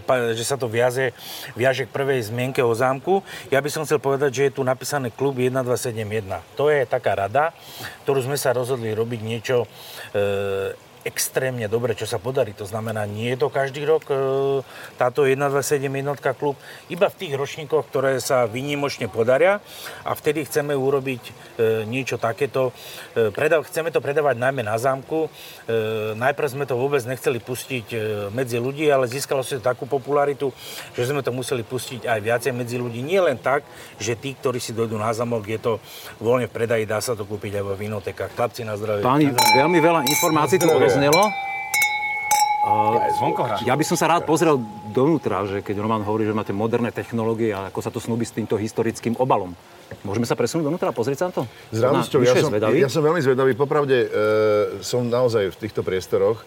e, 0.00 0.36
že 0.36 0.44
sa 0.44 0.60
to 0.60 0.68
viaže, 0.68 1.16
viaže 1.56 1.88
k 1.88 1.90
prvej 1.90 2.20
zmienke 2.28 2.60
o 2.60 2.72
zámku. 2.76 3.24
Ja 3.48 3.64
by 3.64 3.70
som 3.72 3.82
chcel 3.88 4.02
povedať, 4.02 4.30
že 4.34 4.42
je 4.50 4.52
tu 4.60 4.62
napísané 4.66 5.08
klub 5.14 5.38
1271. 5.38 6.44
To 6.58 6.68
je 6.68 6.84
taká 6.84 7.16
rada, 7.16 7.56
ktorú 8.04 8.20
sme 8.26 8.36
sa 8.36 8.52
rozhodli 8.52 8.92
robiť 8.92 9.20
niečo 9.24 9.64
e, 10.12 10.76
extrémne 11.04 11.68
dobre, 11.68 11.92
čo 11.92 12.08
sa 12.08 12.16
podarí. 12.16 12.56
To 12.56 12.64
znamená, 12.64 13.04
nie 13.04 13.36
je 13.36 13.44
to 13.44 13.48
každý 13.52 13.84
rok 13.84 14.08
e, 14.08 14.16
táto 14.96 15.28
127 15.28 15.92
jednotka 15.92 16.32
klub, 16.32 16.56
iba 16.88 17.12
v 17.12 17.18
tých 17.20 17.32
ročníkoch, 17.36 17.84
ktoré 17.92 18.16
sa 18.18 18.48
vynimočne 18.48 19.12
podaria 19.12 19.60
a 20.02 20.16
vtedy 20.16 20.48
chceme 20.48 20.72
urobiť 20.72 21.22
e, 21.22 21.32
niečo 21.84 22.16
takéto. 22.16 22.72
E, 23.12 23.28
predav, 23.30 23.68
chceme 23.68 23.92
to 23.92 24.00
predávať 24.00 24.40
najmä 24.40 24.64
na 24.64 24.80
zámku. 24.80 25.28
Najprv 26.16 26.48
sme 26.48 26.64
to 26.64 26.80
vôbec 26.80 27.04
nechceli 27.04 27.36
pustiť 27.40 27.86
medzi 28.32 28.56
ľudí, 28.56 28.88
ale 28.88 29.08
získalo 29.08 29.44
si 29.44 29.60
to 29.60 29.62
takú 29.64 29.84
popularitu, 29.84 30.52
že 30.96 31.08
sme 31.08 31.20
to 31.20 31.32
museli 31.32 31.60
pustiť 31.60 32.08
aj 32.08 32.20
viacej 32.20 32.52
medzi 32.56 32.80
ľudí. 32.80 33.04
Nie 33.04 33.20
len 33.20 33.36
tak, 33.36 33.64
že 34.00 34.16
tí, 34.16 34.32
ktorí 34.32 34.56
si 34.56 34.72
dojdú 34.72 34.96
na 34.96 35.12
zámok, 35.12 35.44
je 35.44 35.60
to 35.60 35.72
voľne 36.20 36.48
v 36.48 36.54
predaji, 36.56 36.88
dá 36.88 37.00
sa 37.04 37.12
to 37.12 37.28
kúpiť 37.28 37.60
aj 37.60 37.64
vo 37.64 37.74
vinotekách. 37.76 38.32
Chlapci 38.32 38.62
na 38.64 38.78
zdravie. 38.80 39.04
Páni, 39.04 39.28
veľmi 39.32 39.78
veľa 39.80 40.00
informácií 40.08 40.56
tu 40.56 40.68
zaznelo. 40.94 41.22
Ja 43.68 43.76
by 43.76 43.84
som 43.84 43.96
sa 44.00 44.08
rád 44.08 44.24
pozrel 44.24 44.56
dovnútra, 44.88 45.44
že 45.44 45.60
keď 45.60 45.84
Roman 45.84 46.00
hovorí, 46.00 46.24
že 46.24 46.32
máte 46.32 46.56
moderné 46.56 46.88
technológie 46.96 47.52
a 47.52 47.68
ako 47.68 47.80
sa 47.84 47.92
to 47.92 48.00
snúbi 48.00 48.24
s 48.24 48.32
týmto 48.32 48.56
historickým 48.56 49.20
obalom. 49.20 49.52
Môžeme 50.00 50.24
sa 50.24 50.32
presunúť 50.32 50.64
dovnútra 50.72 50.88
a 50.88 50.96
pozrieť 50.96 51.18
sa 51.20 51.26
na 51.28 51.32
to? 51.36 51.42
S 51.68 51.78
radosťou. 51.84 52.24
Ja 52.24 52.34
som, 52.40 52.48
zvedavý? 52.48 52.80
ja 52.80 52.88
som 52.88 53.04
veľmi 53.04 53.20
zvedavý. 53.20 53.52
Popravde 53.52 53.96
e, 54.00 54.08
som 54.80 55.04
naozaj 55.04 55.52
v 55.52 55.56
týchto 55.60 55.84
priestoroch. 55.84 56.40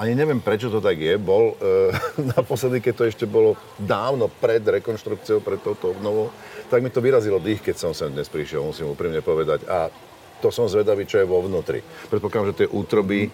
Ani 0.00 0.16
neviem, 0.16 0.40
prečo 0.40 0.72
to 0.72 0.80
tak 0.80 0.96
je. 0.96 1.20
Bol 1.20 1.52
e, 1.60 1.92
naposledy, 2.38 2.80
keď 2.80 2.94
to 2.96 3.04
ešte 3.04 3.24
bolo 3.28 3.60
dávno 3.76 4.32
pred 4.32 4.64
rekonštrukciou, 4.64 5.44
pred 5.44 5.60
touto 5.60 5.92
obnovou, 5.92 6.32
tak 6.72 6.80
mi 6.80 6.88
to 6.88 7.04
vyrazilo 7.04 7.36
dých, 7.36 7.60
keď 7.60 7.76
som 7.76 7.92
sem 7.92 8.08
dnes 8.08 8.32
prišiel, 8.32 8.64
musím 8.64 8.88
úprimne 8.88 9.20
povedať. 9.20 9.68
A 9.68 9.92
to 10.40 10.48
som 10.48 10.64
zvedavý, 10.70 11.04
čo 11.04 11.20
je 11.20 11.28
vo 11.28 11.44
vnútri. 11.44 11.84
Predpokladám, 12.08 12.48
že 12.54 12.58
tie 12.64 12.68
útroby 12.72 13.28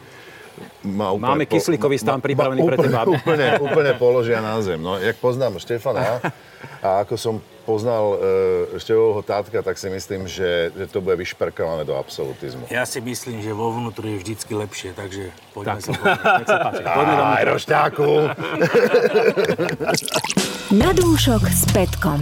má 0.84 1.10
úplne 1.10 1.30
Máme 1.30 1.44
kyslíkový 1.48 1.96
stan 1.98 2.20
pripravený 2.20 2.60
pre 2.62 2.76
úplne, 2.76 2.88
teba. 2.90 3.02
Úplne, 3.18 3.46
úplne 3.58 3.92
položia 3.98 4.38
na 4.38 4.60
zem. 4.62 4.78
No, 4.78 4.98
jak 5.00 5.16
poznám 5.18 5.58
Štefana 5.58 6.20
a 6.84 7.02
ako 7.02 7.14
som 7.16 7.34
poznal 7.64 8.20
e, 8.76 8.78
Števovho 8.78 9.24
tátka, 9.24 9.64
tak 9.64 9.80
si 9.80 9.88
myslím, 9.88 10.28
že, 10.28 10.68
že 10.76 10.84
to 10.86 11.00
bude 11.00 11.16
vyšperkované 11.16 11.88
do 11.88 11.96
absolutizmu. 11.96 12.68
Ja 12.68 12.84
si 12.84 13.00
myslím, 13.00 13.40
že 13.40 13.56
vo 13.56 13.72
vnútri 13.72 14.14
je 14.14 14.18
vždycky 14.20 14.52
lepšie, 14.52 14.92
takže 14.92 15.32
poďme 15.56 15.80
sa 15.80 15.90
Nech 16.44 16.48
sa 16.48 16.58
páči. 16.60 16.82
Poďme 16.84 17.14
do 17.16 17.24
Aj, 17.24 17.42
rošťáku! 17.48 18.08
Na 20.76 20.90
dúšok 20.92 21.42
s 21.48 21.64
Petkom. 21.72 22.20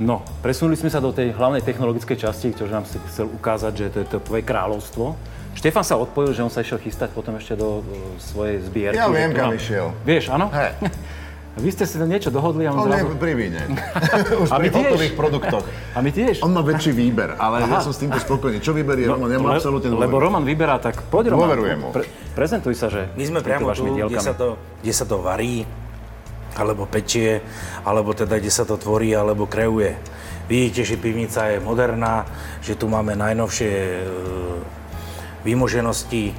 No, 0.00 0.24
presunuli 0.40 0.80
sme 0.80 0.88
sa 0.88 0.96
do 0.96 1.12
tej 1.12 1.36
hlavnej 1.36 1.60
technologickej 1.60 2.24
časti, 2.24 2.56
ktorú 2.56 2.72
nám 2.72 2.88
si 2.88 2.96
chcel 3.12 3.28
ukázať, 3.28 3.72
že 3.76 3.86
to 3.92 3.98
je 4.00 4.06
to 4.08 4.18
tvoje 4.24 4.42
kráľovstvo. 4.48 5.12
Štefan 5.50 5.82
sa 5.82 5.98
odpojil, 5.98 6.32
že 6.32 6.40
on 6.40 6.52
sa 6.52 6.62
išiel 6.62 6.78
chystať 6.78 7.10
potom 7.10 7.34
ešte 7.36 7.54
do 7.54 7.80
e, 7.80 7.92
svojej 8.22 8.62
zbierky. 8.62 8.96
Ja 8.96 9.10
viem, 9.10 9.34
kam 9.34 9.50
mám- 9.50 9.58
išiel. 9.58 9.90
Vieš, 10.02 10.30
áno? 10.30 10.48
Hej. 10.48 10.72
Vy 11.60 11.74
ste 11.74 11.84
si 11.84 11.98
niečo 11.98 12.30
dohodli 12.30 12.64
a 12.64 12.70
on 12.70 12.86
On 12.86 12.88
zrazu... 12.88 13.18
pri 13.18 13.34
víne. 13.34 13.58
Už 14.46 14.48
A 14.48 14.56
my 14.56 14.64
pri 14.64 14.70
tiež. 14.70 14.86
hotových 14.86 15.14
produktoch. 15.18 15.64
A 15.66 15.98
my 15.98 16.10
tiež. 16.14 16.40
On 16.40 16.54
má 16.54 16.62
väčší 16.62 16.94
výber, 16.94 17.34
ale 17.36 17.66
Aha. 17.66 17.68
ja 17.68 17.78
som 17.82 17.90
s 17.90 17.98
týmto 17.98 18.16
spokojný. 18.16 18.62
Čo 18.62 18.72
vyberie 18.72 19.10
Roman? 19.10 19.26
Ja 19.26 19.36
le- 19.36 19.58
absolútne 19.58 19.90
Lebo 19.90 19.98
dôverujem. 19.98 20.22
Roman 20.22 20.44
vyberá, 20.46 20.78
tak 20.78 21.02
poď 21.10 21.34
Roman. 21.34 21.50
Dôverujem 21.50 21.78
mu. 21.82 21.90
prezentuj 22.32 22.78
sa, 22.78 22.86
že... 22.86 23.10
My 23.18 23.24
sme 23.26 23.38
priamo 23.42 23.74
tu, 23.74 23.82
kde 23.90 24.22
sa, 24.22 24.32
to, 24.32 24.54
kde 24.80 24.92
sa 24.94 25.04
to 25.04 25.18
varí, 25.18 25.66
alebo 26.54 26.86
pečie, 26.86 27.42
alebo 27.82 28.14
teda 28.14 28.38
kde 28.38 28.52
sa 28.54 28.62
to 28.62 28.78
tvorí, 28.78 29.10
alebo 29.12 29.50
kreuje. 29.50 29.98
Vidíte, 30.46 30.82
že 30.82 30.98
pivnica 30.98 31.50
je 31.50 31.58
moderná, 31.62 32.26
že 32.62 32.74
tu 32.74 32.90
máme 32.90 33.14
najnovšie 33.14 33.70
e, 33.70 34.02
výmoženosti 35.44 36.22
e, 36.30 36.32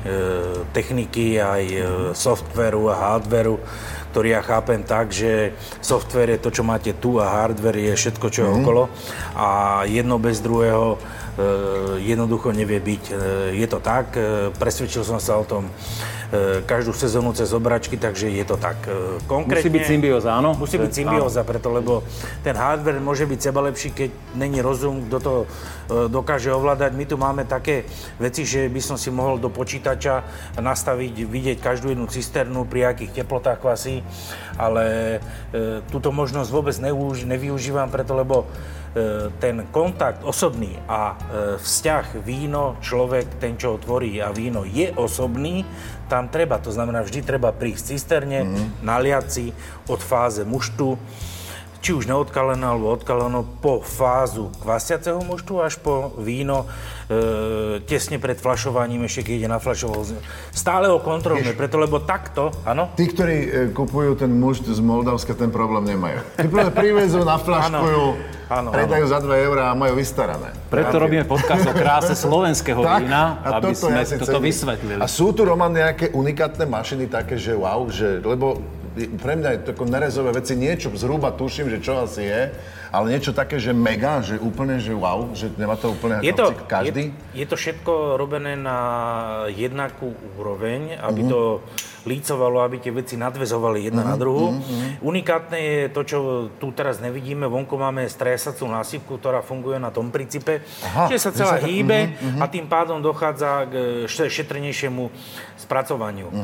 techniky, 0.71 1.41
aj 1.41 1.63
e, 1.65 1.79
softveru 2.13 2.91
a 2.91 2.95
hardveru, 2.95 3.57
ktorý 4.11 4.35
ja 4.35 4.41
chápem 4.43 4.83
tak, 4.83 5.15
že 5.15 5.55
software 5.79 6.35
je 6.35 6.43
to, 6.43 6.49
čo 6.51 6.63
máte 6.67 6.91
tu 6.99 7.17
a 7.17 7.31
hardware 7.31 7.79
je 7.79 7.93
všetko, 7.95 8.27
čo 8.27 8.39
je 8.43 8.49
okolo. 8.51 8.91
A 9.39 9.81
jedno 9.87 10.19
bez 10.19 10.43
druhého 10.43 10.99
jednoducho 12.01 12.51
nevie 12.51 12.79
byť. 12.79 13.03
E, 13.07 13.13
je 13.55 13.67
to 13.67 13.79
tak, 13.79 14.15
e, 14.19 14.51
presvedčil 14.55 15.05
som 15.07 15.19
sa 15.21 15.39
o 15.39 15.45
tom 15.47 15.69
každú 16.63 16.95
sezónu 16.95 17.35
cez 17.35 17.51
obračky, 17.51 17.99
takže 17.99 18.31
je 18.31 18.47
to 18.47 18.55
tak. 18.55 18.87
Konkrétne, 19.27 19.67
Musí 19.67 19.75
byť 19.75 19.83
symbióza, 19.83 20.29
áno? 20.31 20.55
Musí 20.55 20.79
byť 20.79 20.93
symbióza, 20.95 21.43
preto, 21.43 21.67
lebo 21.75 22.07
ten 22.39 22.55
hardware 22.55 23.03
môže 23.03 23.27
byť 23.27 23.51
sebalepší, 23.51 23.91
keď 23.91 24.09
není 24.39 24.63
rozum, 24.63 25.03
kto 25.11 25.17
to 25.19 25.33
dokáže 26.07 26.55
ovládať. 26.55 26.95
My 26.95 27.03
tu 27.03 27.19
máme 27.19 27.43
také 27.43 27.83
veci, 28.15 28.47
že 28.47 28.71
by 28.71 28.79
som 28.79 28.95
si 28.95 29.11
mohol 29.11 29.43
do 29.43 29.51
počítača 29.51 30.23
nastaviť, 30.55 31.27
vidieť 31.27 31.57
každú 31.59 31.91
jednu 31.91 32.07
cisternu, 32.07 32.63
pri 32.63 32.95
akých 32.95 33.11
teplotách 33.11 33.59
kvasí, 33.59 33.99
ale 34.55 35.19
túto 35.91 36.15
možnosť 36.15 36.47
vôbec 36.47 36.79
nevyuž- 36.79 37.27
nevyužívam 37.27 37.91
preto, 37.91 38.15
lebo 38.15 38.47
ten 39.39 39.71
kontakt 39.71 40.19
osobný 40.27 40.75
a 40.83 41.15
e, 41.15 41.15
vzťah 41.63 42.19
víno, 42.27 42.75
človek, 42.83 43.39
ten, 43.39 43.55
čo 43.55 43.75
ho 43.75 43.77
tvorí 43.79 44.19
a 44.19 44.35
víno 44.35 44.67
je 44.67 44.91
osobný, 44.91 45.63
tam 46.11 46.27
treba, 46.27 46.59
to 46.59 46.75
znamená, 46.75 46.99
vždy 47.07 47.23
treba 47.23 47.55
prísť 47.55 47.95
cisterne, 47.95 48.43
mm-hmm. 48.43 48.67
naliať 48.83 49.25
si 49.31 49.45
od 49.87 50.03
fáze 50.03 50.43
muštu, 50.43 50.99
či 51.81 51.97
už 51.97 52.05
neodkalené 52.05 52.61
alebo 52.61 52.93
odkalené 52.93 53.41
po 53.57 53.81
fázu 53.81 54.53
kvasiaceho 54.61 55.17
muštu 55.25 55.57
až 55.57 55.81
po 55.81 56.13
víno 56.21 56.69
e, 57.09 57.81
tesne 57.83 58.21
pred 58.21 58.37
flašovaním, 58.37 59.09
ešte 59.09 59.25
keď 59.25 59.33
ide 59.33 59.49
na 59.49 59.57
flašovou. 59.57 60.05
Stále 60.53 60.93
ho 60.93 61.01
kontrolujeme, 61.01 61.57
preto 61.57 61.81
lebo 61.81 61.97
takto, 62.05 62.53
áno, 62.63 62.93
Tí, 62.93 63.09
ktorí 63.09 63.35
e, 63.35 63.49
kupujú 63.73 64.13
ten 64.13 64.29
muž 64.29 64.61
z 64.61 64.77
Moldavska, 64.77 65.33
ten 65.33 65.49
problém 65.49 65.89
nemajú. 65.89 66.21
Tí 66.37 66.45
prvé 66.45 66.69
privezú, 66.69 67.25
naflaškujú, 67.33 68.05
Áno, 68.51 68.69
áno. 68.69 68.69
predajú 68.69 69.05
za 69.09 69.17
2 69.17 69.47
eurá 69.49 69.71
a 69.71 69.73
majú 69.73 69.97
vystarané. 69.97 70.53
Preto 70.69 71.01
robíme 71.01 71.25
podcast 71.25 71.65
o 71.65 71.73
kráse 71.73 72.13
slovenského 72.13 72.85
Tak, 72.85 73.01
vína, 73.09 73.41
a 73.41 73.57
aby 73.57 73.73
toto 73.73 73.89
sme 73.89 74.05
ja 74.05 74.05
toto 74.21 74.37
cením. 74.37 74.45
vysvetlili. 74.53 74.99
A 75.01 75.05
sú 75.09 75.33
tu, 75.33 75.41
Roman, 75.41 75.73
nejaké 75.73 76.13
unikátne 76.13 76.69
mašiny 76.69 77.09
také, 77.09 77.41
že 77.41 77.57
wow, 77.57 77.89
že, 77.89 78.21
lebo 78.21 78.61
pre 79.07 79.33
mňa 79.39 79.49
je 79.55 79.59
to 79.65 79.69
ako 79.73 79.85
nerezové 79.87 80.31
veci, 80.35 80.53
niečo 80.53 80.91
zhruba 80.93 81.31
tuším, 81.31 81.71
že 81.71 81.79
čo 81.79 82.03
asi 82.03 82.27
je, 82.27 82.41
ale 82.91 83.05
niečo 83.15 83.31
také, 83.31 83.55
že 83.55 83.71
mega, 83.71 84.19
že 84.19 84.35
úplne, 84.35 84.77
že 84.77 84.91
wow, 84.91 85.31
že 85.31 85.47
nemá 85.55 85.79
to 85.79 85.95
úplne 85.95 86.19
Je 86.19 86.35
to, 86.35 86.51
každý. 86.67 87.15
Je, 87.31 87.41
je 87.41 87.45
to 87.47 87.55
všetko 87.55 88.19
robené 88.19 88.59
na 88.59 88.77
jednakú 89.47 90.11
úroveň, 90.35 90.99
aby 90.99 91.23
to 91.23 91.63
lícovalo, 92.01 92.65
aby 92.65 92.81
tie 92.81 92.89
veci 92.89 93.13
nadvezovali 93.13 93.85
jedna 93.85 94.01
na 94.01 94.17
druhú. 94.17 94.57
Unikátne 95.05 95.57
je 95.61 95.81
to, 95.93 96.01
čo 96.01 96.17
tu 96.57 96.73
teraz 96.73 96.97
nevidíme. 96.97 97.45
Vonku 97.45 97.77
máme 97.77 98.09
stresacú 98.09 98.65
násypku, 98.65 99.21
ktorá 99.21 99.45
funguje 99.45 99.77
na 99.77 99.93
tom 99.93 100.09
princípe, 100.09 100.65
Aha, 100.81 101.13
že 101.13 101.21
sa 101.21 101.29
celá 101.29 101.61
sa 101.61 101.65
hýbe 101.65 102.17
a 102.41 102.45
tým 102.49 102.65
pádom 102.65 102.97
dochádza 103.05 103.69
k 103.69 103.73
še- 104.09 104.33
šetrnejšiemu 104.33 105.13
spracovaniu. 105.61 106.33
E, 106.33 106.35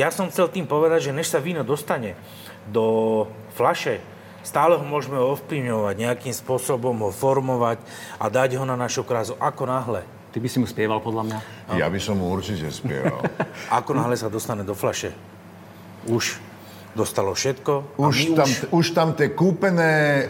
ja 0.00 0.08
som 0.08 0.32
chcel 0.32 0.48
tým 0.48 0.64
povedať, 0.64 1.12
že 1.12 1.12
než 1.22 1.30
sa 1.30 1.38
víno 1.38 1.62
dostane 1.62 2.18
do 2.66 3.30
flaše, 3.54 4.02
stále 4.42 4.74
ho 4.74 4.82
môžeme 4.82 5.14
ovplyvňovať, 5.22 5.94
nejakým 5.94 6.34
spôsobom 6.34 6.98
ho 7.06 7.14
formovať 7.14 7.78
a 8.18 8.26
dať 8.26 8.58
ho 8.58 8.66
na 8.66 8.74
našu 8.74 9.06
krásu. 9.06 9.38
Ako 9.38 9.70
náhle, 9.70 10.02
Ty 10.32 10.40
by 10.40 10.48
si 10.48 10.58
mu 10.58 10.66
spieval, 10.66 10.98
podľa 10.98 11.22
mňa. 11.28 11.38
Ja 11.76 11.92
by 11.92 12.00
som 12.00 12.16
mu 12.16 12.32
určite 12.32 12.72
spieval. 12.72 13.20
ako 13.78 13.92
náhle 13.94 14.16
sa 14.18 14.32
dostane 14.32 14.66
do 14.66 14.72
flaše, 14.72 15.14
už 16.10 16.42
dostalo 16.92 17.32
všetko. 17.32 17.96
Už 17.96 18.36
tam, 18.36 18.48
už 18.70 18.86
tam 18.92 19.08
tie 19.16 19.32
kúpené 19.32 19.94
e, 19.96 20.24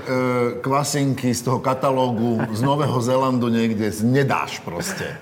kvasinky 0.62 1.34
z 1.34 1.42
toho 1.42 1.58
katalógu 1.58 2.38
z 2.54 2.60
Nového 2.62 2.98
Zélandu 3.02 3.50
niekde 3.50 3.90
nedáš 4.06 4.62
proste. 4.62 5.18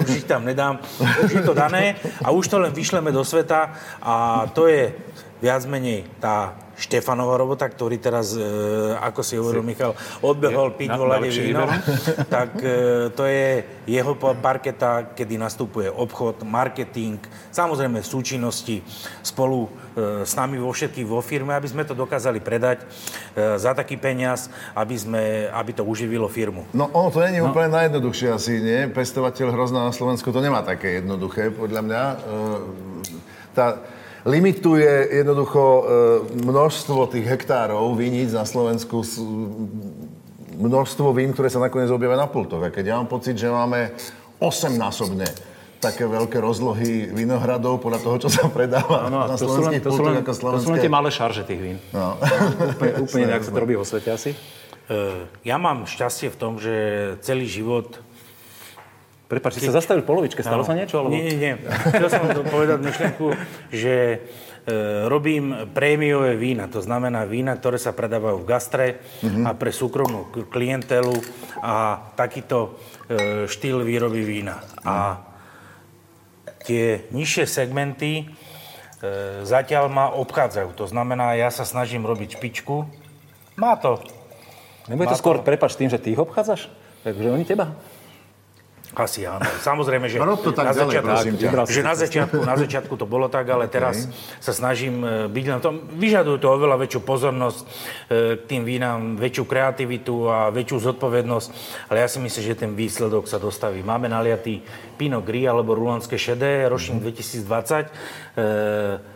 už 0.00 0.08
ich 0.22 0.26
tam 0.28 0.44
nedám, 0.44 0.78
už 1.24 1.32
je 1.32 1.42
to 1.42 1.56
dané 1.56 1.96
a 2.20 2.30
už 2.30 2.48
to 2.48 2.60
len 2.60 2.72
vyšleme 2.72 3.08
do 3.08 3.24
sveta 3.24 3.72
a 4.04 4.46
to 4.52 4.68
je 4.68 4.92
viac 5.42 5.66
menej 5.66 6.06
tá 6.22 6.54
Štefanová 6.72 7.36
robota, 7.36 7.68
ktorý 7.68 8.00
teraz, 8.00 8.32
e, 8.34 8.42
ako 8.96 9.20
si 9.20 9.36
hovoril 9.36 9.60
Michal, 9.62 9.92
odbehol 10.24 10.72
piť 10.74 10.96
najlepšie 10.96 11.52
víno, 11.52 11.68
tak 12.32 12.58
e, 12.58 13.12
to 13.12 13.28
je 13.28 13.62
jeho 13.86 14.16
pa- 14.16 14.34
parketa, 14.34 15.12
kedy 15.12 15.36
nastupuje 15.36 15.92
obchod, 15.92 16.42
marketing, 16.48 17.20
samozrejme 17.52 18.00
súčinnosti 18.00 18.80
spolu 19.20 19.68
e, 19.68 20.24
s 20.24 20.32
nami 20.32 20.56
vo 20.56 20.72
všetkých 20.72 21.06
vo 21.06 21.20
firme, 21.20 21.52
aby 21.52 21.68
sme 21.68 21.84
to 21.84 21.92
dokázali 21.92 22.40
predať 22.40 22.82
e, 22.82 22.86
za 23.60 23.76
taký 23.76 24.00
peniaz, 24.00 24.48
aby, 24.72 24.96
sme, 24.96 25.22
aby 25.52 25.70
to 25.76 25.84
uživilo 25.84 26.26
firmu. 26.26 26.66
No 26.72 26.88
ono 26.90 27.12
to 27.12 27.20
není 27.20 27.38
no. 27.38 27.52
úplne 27.52 27.68
najjednoduchšie 27.68 28.32
asi, 28.32 28.58
nie? 28.58 28.88
Pestovateľ 28.88 29.54
hrozná 29.54 29.86
na 29.86 29.94
Slovensku 29.94 30.32
to 30.32 30.40
nemá 30.40 30.64
také 30.64 31.04
jednoduché, 31.04 31.52
podľa 31.52 31.82
mňa. 31.84 32.02
E, 32.02 32.16
tá, 33.52 33.84
limituje 34.22 35.18
jednoducho 35.22 35.62
e, 35.62 35.82
množstvo 36.46 37.10
tých 37.10 37.26
hektárov 37.26 37.94
viníc 37.94 38.30
na 38.30 38.46
Slovensku 38.46 39.02
množstvo 40.52 41.10
vín, 41.16 41.32
ktoré 41.34 41.48
sa 41.50 41.58
nakoniec 41.58 41.90
objavia 41.90 42.14
na 42.14 42.28
pultoch. 42.30 42.62
A 42.62 42.70
keď 42.70 42.84
ja 42.92 42.94
mám 43.00 43.10
pocit, 43.10 43.34
že 43.34 43.50
máme 43.50 43.90
8-násobne 44.38 45.26
také 45.82 46.06
veľké 46.06 46.38
rozlohy 46.38 47.10
vinohradov 47.10 47.82
podľa 47.82 48.00
toho, 48.06 48.16
čo 48.22 48.28
sa 48.30 48.46
predáva 48.46 49.10
Áno, 49.10 49.26
a 49.26 49.34
na 49.34 49.34
slovenských 49.34 49.82
pultoch 49.82 50.06
len, 50.06 50.22
ako 50.22 50.30
to 50.30 50.34
sú 50.34 50.40
slovenské. 50.46 50.70
len 50.70 50.78
tie 50.78 50.92
malé 50.92 51.10
šarže 51.10 51.42
tých 51.42 51.60
vín. 51.60 51.78
No. 51.90 52.14
Úplne, 52.78 52.92
úplne 53.02 53.26
tak 53.26 53.42
sa 53.42 53.50
to 53.50 53.58
robí 53.58 53.74
vo 53.74 53.82
svete 53.82 54.14
asi. 54.14 54.30
E, 54.86 55.26
Ja 55.42 55.58
mám 55.58 55.82
šťastie 55.90 56.30
v 56.30 56.36
tom, 56.38 56.62
že 56.62 56.74
celý 57.26 57.50
život 57.50 57.98
Prepač, 59.32 59.56
si 59.56 59.64
sa 59.64 59.72
zastavil 59.72 60.04
v 60.04 60.12
polovičke, 60.12 60.44
stalo 60.44 60.60
sa 60.60 60.76
niečo? 60.76 61.00
Alebo... 61.00 61.16
Nie, 61.16 61.32
nie, 61.32 61.36
nie. 61.40 61.54
Chcel 61.88 62.08
som 62.12 62.28
to 62.36 62.44
povedať 62.44 62.84
myšlenku, 62.84 63.32
že 63.72 63.94
e, 64.12 64.16
robím 65.08 65.72
prémiové 65.72 66.36
vína, 66.36 66.68
to 66.68 66.84
znamená 66.84 67.24
vína, 67.24 67.56
ktoré 67.56 67.80
sa 67.80 67.96
predávajú 67.96 68.44
v 68.44 68.46
gastre 68.46 68.86
Mhm. 69.24 69.48
a 69.48 69.56
pre 69.56 69.72
súkromnú 69.72 70.28
klientelu 70.52 71.16
a 71.64 71.96
takýto 72.12 72.76
e, 73.08 73.48
štýl 73.48 73.80
výroby 73.80 74.20
vína. 74.20 74.60
A 74.84 75.24
tie 76.68 77.08
nižšie 77.08 77.48
segmenty 77.48 78.12
e, 78.20 78.24
zatiaľ 79.48 79.88
ma 79.88 80.12
obchádzajú. 80.12 80.76
To 80.76 80.84
znamená, 80.84 81.40
ja 81.40 81.48
sa 81.48 81.64
snažím 81.64 82.04
robiť 82.04 82.36
špičku. 82.36 82.84
Má 83.56 83.80
to. 83.80 83.96
Nebude 84.92 85.08
to 85.08 85.16
skôr, 85.16 85.40
prepač, 85.40 85.72
tým, 85.72 85.88
že 85.88 85.96
ty 85.96 86.12
ich 86.12 86.20
obchádzaš? 86.20 86.68
Takže 87.02 87.32
oni 87.32 87.48
teba? 87.48 87.72
Asi 88.92 89.24
áno. 89.24 89.40
Samozrejme, 89.64 90.04
že 90.04 90.20
to 90.20 90.52
tak 90.52 90.68
na, 90.68 90.76
ďalej, 90.76 91.00
začiatku, 91.00 91.08
prosím 91.08 91.34
ťa. 91.40 91.48
že 91.64 91.80
na, 91.80 91.94
začiatku, 91.96 92.38
na 92.44 92.56
začiatku 92.60 92.94
to 93.00 93.08
bolo 93.08 93.32
tak, 93.32 93.48
ale 93.48 93.64
teraz 93.64 94.04
sa 94.36 94.52
snažím 94.52 95.00
e, 95.00 95.32
byť 95.32 95.46
na 95.48 95.58
tom. 95.64 95.88
Vyžadujú 95.96 96.36
to 96.36 96.52
oveľa 96.52 96.76
väčšiu 96.76 97.00
pozornosť 97.00 97.60
e, 97.64 97.66
k 98.36 98.42
tým 98.52 98.68
vínam, 98.68 99.16
väčšiu 99.16 99.48
kreativitu 99.48 100.28
a 100.28 100.52
väčšiu 100.52 100.92
zodpovednosť, 100.92 101.48
ale 101.88 102.04
ja 102.04 102.08
si 102.08 102.20
myslím, 102.20 102.44
že 102.44 102.60
ten 102.60 102.72
výsledok 102.76 103.24
sa 103.24 103.40
dostaví. 103.40 103.80
Máme 103.80 104.12
naliatý 104.12 104.60
Pinot 105.00 105.24
Gris 105.24 105.48
alebo 105.48 105.72
Rulanské 105.72 106.20
šedé, 106.20 106.68
ročník 106.68 107.00
2020. 107.00 107.88
E, 107.88 109.12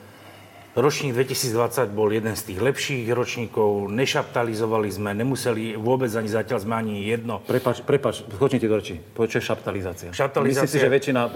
Ročník 0.76 1.16
2020 1.16 1.88
bol 1.88 2.12
jeden 2.12 2.36
z 2.36 2.52
tých 2.52 2.60
lepších 2.60 3.08
ročníkov, 3.08 3.88
nešaptalizovali 3.88 4.92
sme, 4.92 5.16
nemuseli 5.16 5.72
vôbec 5.72 6.12
ani 6.12 6.28
zatiaľ 6.28 6.58
sme 6.60 6.76
ani 6.76 7.00
jedno. 7.00 7.40
Prepač, 7.40 7.80
prepač, 7.80 8.20
skočím 8.20 8.60
ti 8.60 8.68
do 8.68 8.76
reči. 8.76 9.00
Povedz, 9.00 9.32
čo 9.32 9.38
je 9.40 9.44
šaptalizácia? 9.46 10.08
Šaptalizácia- 10.12 10.68
Myslíš 10.68 10.70
si, 10.70 10.76
že 10.76 10.90
väčšina 10.92 11.20
e, 11.22 11.30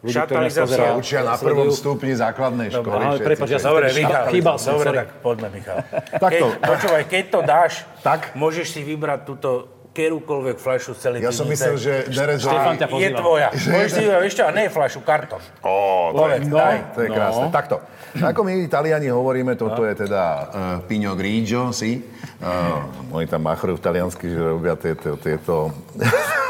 ľudí, 0.00 0.16
ktorí 0.16 0.42
nás 0.42 0.56
pozerá, 0.56 0.96
Učia 0.96 1.20
na 1.20 1.36
prvom 1.36 1.68
stupni 1.68 2.16
základnej 2.16 2.72
školy. 2.72 2.88
ale 2.88 3.04
všetci, 3.12 3.28
prepáč, 3.28 3.48
ja 3.52 3.58
som- 3.60 3.68
Dobre, 3.70 3.86
Michal, 3.92 4.24
chýbal 4.32 4.56
som, 4.56 4.72
dobre, 4.72 4.88
tak 4.90 5.08
poďme, 5.20 5.48
Michal. 5.52 5.76
Takto. 6.16 6.46
Keď, 6.48 6.64
počúvaj, 6.64 7.02
keď 7.04 7.24
to 7.28 7.40
dáš, 7.44 7.72
Tak. 8.00 8.32
môžeš 8.32 8.66
si 8.70 8.80
vybrať 8.80 9.28
túto 9.28 9.75
kerúkoľvek 9.96 10.56
fľašu 10.60 10.92
z 10.92 10.98
celej 11.00 11.18
Ja 11.24 11.32
som 11.32 11.48
myslel, 11.48 11.80
že 11.80 11.92
Dereza... 12.12 12.52
Štefan 12.52 12.76
ťa 12.76 12.86
Je 12.92 13.10
tvoja. 13.16 13.48
Môžeš 13.56 13.90
si 13.96 14.02
ešte, 14.04 14.42
a 14.44 14.52
nie 14.52 14.68
fľašu, 14.68 15.00
karton. 15.00 15.40
Ó, 15.64 16.12
to 16.12 16.24
je, 16.28 16.36
no, 16.44 16.60
daj. 16.60 16.76
to 16.92 16.98
je 17.00 17.08
krásne. 17.08 17.48
Takto. 17.48 17.76
Ako 18.16 18.40
my 18.44 18.52
Italiani 18.60 19.08
hovoríme, 19.08 19.56
toto 19.56 19.84
je 19.88 19.94
teda 19.96 20.22
uh, 20.24 20.44
Pino 20.84 21.16
Grigio, 21.16 21.72
si. 21.72 22.00
Uh, 22.40 22.84
oni 23.16 23.24
tam 23.24 23.48
machrujú 23.48 23.80
v 23.80 23.84
taliansky, 23.84 24.28
že 24.28 24.40
robia 24.40 24.76
tieto, 24.76 25.16
tieto, 25.16 25.72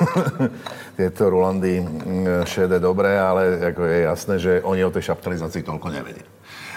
tieto 0.98 1.22
Rulandy 1.30 1.82
mm, 1.82 2.46
šedé 2.50 2.82
dobre, 2.82 3.14
ale 3.14 3.62
ako 3.70 3.82
je 3.86 3.98
jasné, 4.02 4.34
že 4.42 4.52
oni 4.66 4.82
o 4.82 4.90
tej 4.90 5.14
šaptalizácii 5.14 5.62
toľko 5.62 5.86
nevedia. 5.94 6.26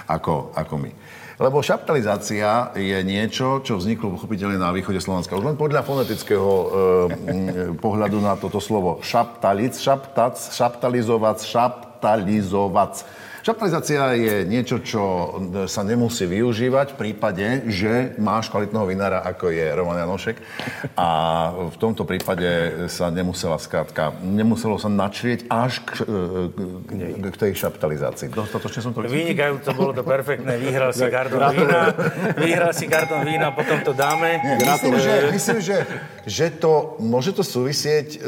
Ako, 0.09 0.53
ako 0.57 0.73
my. 0.81 0.91
Lebo 1.39 1.63
šaptalizácia 1.63 2.75
je 2.75 2.99
niečo, 2.99 3.63
čo 3.63 3.79
vzniklo 3.79 4.19
pochopiteľne 4.19 4.59
na 4.59 4.75
východe 4.75 4.99
Slovenska. 4.99 5.39
Už 5.39 5.47
len 5.47 5.55
podľa 5.55 5.87
fonetického 5.87 6.51
e, 6.51 6.67
m, 7.31 7.79
pohľadu 7.79 8.19
na 8.19 8.35
toto 8.35 8.59
slovo. 8.59 8.99
Šaptalic, 8.99 9.71
šaptac, 9.71 10.35
šaptalizovac, 10.35 11.39
šaptalizovac. 11.39 13.07
Šaptalizácia 13.39 14.13
je 14.19 14.35
niečo, 14.43 14.83
čo 14.83 15.03
sa 15.71 15.81
nemusí 15.87 16.27
využívať 16.27 16.93
v 16.93 16.97
prípade, 16.99 17.45
že 17.71 18.13
máš 18.19 18.51
kvalitného 18.51 18.83
vinára, 18.83 19.23
ako 19.23 19.47
je 19.47 19.65
Roman 19.71 19.95
Janošek. 19.95 20.37
A 20.99 21.07
v 21.71 21.77
tomto 21.79 22.03
prípade 22.03 22.83
sa 22.91 23.07
nemusela 23.07 23.55
skrátka, 23.55 24.11
nemuselo 24.19 24.75
sa 24.75 24.91
načrieť 24.91 25.47
až 25.47 25.79
k, 25.87 26.03
k, 26.03 26.59
k 27.31 27.35
tej 27.39 27.51
šaptalizácii. 27.55 28.27
Dostatočne 28.35 28.83
som 28.83 28.91
to 28.91 29.07
vysvetlil? 29.07 29.23
Vynikajúco, 29.23 29.69
bolo 29.71 29.91
to 29.95 30.03
perfektné. 30.03 30.59
Vyhral 30.59 30.91
si 30.91 31.07
karton 31.07 31.41
vína, 31.55 31.81
vyhral 32.35 32.71
si 32.75 32.85
karton 32.91 33.23
vína, 33.23 33.55
potom 33.55 33.79
to 33.87 33.95
dáme. 33.95 34.39
Myslím, 34.59 34.95
že, 34.99 35.13
myslím 35.31 35.59
že, 35.63 35.77
že 36.27 36.45
to, 36.51 36.99
môže 36.99 37.31
to 37.31 37.43
súvisieť 37.47 38.07
e, 38.15 38.19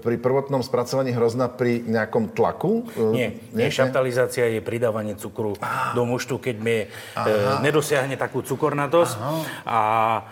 pri 0.00 0.16
prvotnom 0.16 0.64
spracovaní 0.64 1.12
hrozna 1.12 1.52
pri 1.52 1.84
nejakom 1.84 2.32
tlaku? 2.32 2.88
E, 2.96 3.02
Nie, 3.12 3.28
nie, 3.52 3.68
šaptalizácia 3.68 4.39
je 4.46 4.60
pridávanie 4.64 5.18
cukru 5.18 5.58
do 5.92 6.02
muštu, 6.06 6.40
keď 6.40 6.56
mi 6.60 6.76
e, 6.84 6.86
nedosiahne 7.60 8.16
takú 8.16 8.40
cukornatosť 8.40 9.14
a 9.66 9.80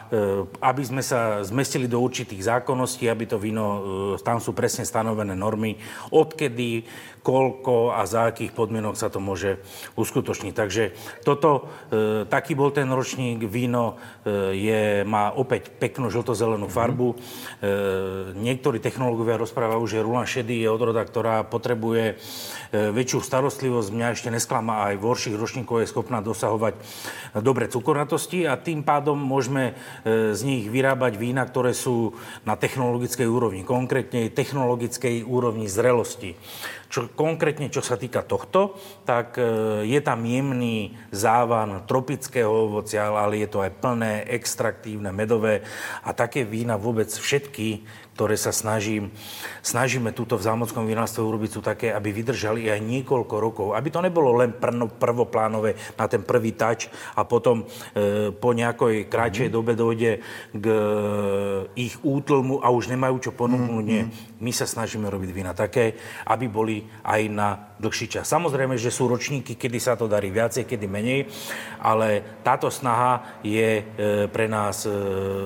e, 0.09 0.49
aby 0.65 0.83
sme 0.85 1.03
sa 1.05 1.43
zmestili 1.45 1.91
do 1.91 2.01
určitých 2.01 2.47
zákonností, 2.47 3.11
aby 3.11 3.25
to 3.29 3.37
víno, 3.37 3.67
e, 3.67 3.81
tam 4.25 4.41
sú 4.41 4.57
presne 4.57 4.89
stanovené 4.89 5.37
normy, 5.37 5.77
odkedy, 6.09 6.89
koľko 7.29 7.93
a 7.93 8.09
za 8.09 8.33
akých 8.33 8.57
podmienok 8.57 8.97
sa 8.97 9.13
to 9.13 9.21
môže 9.21 9.61
uskutočniť. 10.01 10.55
Takže 10.57 10.83
toto, 11.29 11.69
e, 11.93 12.25
taký 12.25 12.57
bol 12.57 12.73
ten 12.73 12.89
ročník, 12.89 13.45
víno 13.45 14.01
e, 14.25 14.57
je, 14.57 14.83
má 15.05 15.35
opäť 15.37 15.69
peknú 15.77 16.09
žltozelenú 16.09 16.73
farbu. 16.73 17.13
E, 17.13 17.17
niektorí 18.33 18.81
technológovia 18.81 19.37
rozprávajú, 19.37 19.85
že 19.85 20.01
Rulan 20.01 20.25
šedý 20.25 20.65
je 20.65 20.73
odroda, 20.73 21.05
ktorá 21.05 21.45
potrebuje 21.45 22.15
e, 22.15 22.15
väčšiu 22.97 23.21
starostlivosť. 23.21 23.88
Mňa 23.93 24.15
ešte 24.15 24.33
nesklama, 24.33 24.93
aj 24.93 25.01
v 25.01 25.07
horších 25.09 25.37
ročníkoch 25.37 25.83
je 25.83 25.91
schopná 25.91 26.25
dosahovať 26.25 26.75
dobre 27.41 27.69
cukornatosti 27.69 28.45
a 28.45 28.57
tým 28.57 28.85
pádom 28.87 29.17
môžeme 29.19 29.73
e, 30.05 30.33
z 30.37 30.41
nich 30.45 30.65
vyrábať 30.69 31.17
vína, 31.21 31.45
ktoré 31.45 31.77
sú 31.77 32.17
na 32.45 32.55
technologickej 32.55 33.29
úrovni, 33.29 33.63
konkrétne 33.67 34.29
technologickej 34.33 35.25
úrovni 35.25 35.67
zrelosti. 35.69 36.39
Čo, 36.89 37.13
konkrétne, 37.13 37.69
čo 37.69 37.85
sa 37.85 38.01
týka 38.01 38.25
tohto, 38.25 38.81
tak 39.05 39.37
e, 39.37 39.85
je 39.85 40.01
tam 40.01 40.25
jemný 40.25 40.97
závan 41.13 41.85
tropického 41.85 42.49
ovocia, 42.49 43.13
ale 43.13 43.45
je 43.45 43.49
to 43.53 43.61
aj 43.61 43.77
plné, 43.77 44.25
extraktívne, 44.25 45.13
medové 45.13 45.61
a 46.01 46.17
také 46.17 46.49
vína 46.49 46.81
vôbec 46.81 47.13
všetky, 47.13 47.85
ktoré 48.19 48.35
sa 48.35 48.51
snažím, 48.51 49.15
snažíme 49.63 50.11
túto 50.11 50.35
v 50.35 50.43
zámockom 50.43 50.91
vinárstve 50.91 51.23
urobiť, 51.23 51.51
sú 51.55 51.63
také, 51.63 51.95
aby 51.95 52.11
vydržali 52.11 52.67
aj 52.67 52.83
niekoľko 52.83 53.35
rokov. 53.39 53.67
Aby 53.79 53.95
to 53.95 54.03
nebolo 54.03 54.35
len 54.43 54.59
prno, 54.59 54.91
prvoplánové 54.91 55.79
na 55.95 56.11
ten 56.11 56.27
prvý 56.27 56.59
tač 56.59 56.91
a 57.15 57.23
potom 57.23 57.63
e, 57.63 58.35
po 58.35 58.51
nejakej 58.51 59.07
kratšej 59.07 59.55
dobe 59.55 59.79
dojde 59.79 60.19
k 60.51 60.67
e, 60.67 60.83
ich 61.79 61.95
útlmu 62.03 62.59
a 62.59 62.75
už 62.75 62.91
nemajú 62.91 63.23
čo 63.23 63.31
ponúknuť. 63.31 63.87
Nie. 63.87 64.11
My 64.43 64.51
sa 64.51 64.67
snažíme 64.67 65.07
robiť 65.07 65.31
vína 65.31 65.55
také, 65.55 65.95
aby 66.27 66.51
boli 66.51 66.83
aj 67.07 67.23
na 67.31 67.55
dlhší 67.79 68.11
čas. 68.11 68.27
Samozrejme, 68.27 68.75
že 68.75 68.91
sú 68.91 69.07
ročníky, 69.07 69.55
kedy 69.55 69.79
sa 69.79 69.95
to 69.95 70.11
darí 70.11 70.35
viacej, 70.35 70.67
kedy 70.67 70.91
menej, 70.91 71.31
ale 71.79 72.43
táto 72.43 72.67
snaha 72.67 73.39
je 73.47 73.79
e, 73.79 73.83
pre 74.27 74.51
nás 74.51 74.83
e, 74.83 74.91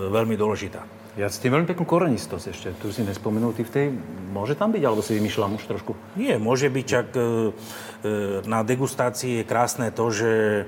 veľmi 0.08 0.40
dôležitá. 0.40 1.01
Ja 1.12 1.28
s 1.28 1.36
tým 1.36 1.52
veľmi 1.52 1.68
peknú 1.68 1.84
korenistosť 1.84 2.46
ešte, 2.48 2.68
tu 2.80 2.88
si 2.88 3.04
nespomenul, 3.04 3.52
ty 3.52 3.68
v 3.68 3.72
tej, 3.72 3.86
môže 4.32 4.56
tam 4.56 4.72
byť, 4.72 4.80
alebo 4.80 5.04
si 5.04 5.12
vymýšľam 5.20 5.60
už 5.60 5.68
trošku? 5.68 5.92
Nie, 6.16 6.40
môže 6.40 6.72
byť, 6.72 6.86
čak 6.88 7.06
e, 7.12 7.20
e, 7.20 7.24
na 8.48 8.64
degustácii 8.64 9.40
je 9.40 9.44
krásne 9.44 9.92
to, 9.92 10.08
že 10.08 10.32
e, 10.32 10.64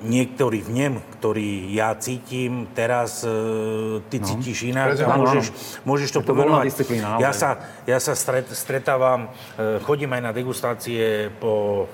niektorý 0.00 0.64
vnem, 0.64 1.00
ktorý 1.20 1.76
ja 1.76 1.92
cítim, 1.96 2.68
teraz 2.72 3.20
e, 3.20 4.00
ty 4.08 4.16
no. 4.20 4.26
cítiš 4.32 4.72
inak 4.72 4.96
a 4.96 5.12
môžeš, 5.16 5.46
môžeš 5.84 6.08
to, 6.16 6.20
to 6.24 6.32
pomenovať. 6.32 6.72
Ja 7.20 7.36
sa, 7.36 7.60
ja 7.84 8.00
sa 8.00 8.16
stret, 8.16 8.48
stretávam, 8.48 9.28
e, 9.60 9.80
chodím 9.84 10.16
aj 10.16 10.22
na 10.24 10.32
degustácie 10.32 11.28
po 11.36 11.84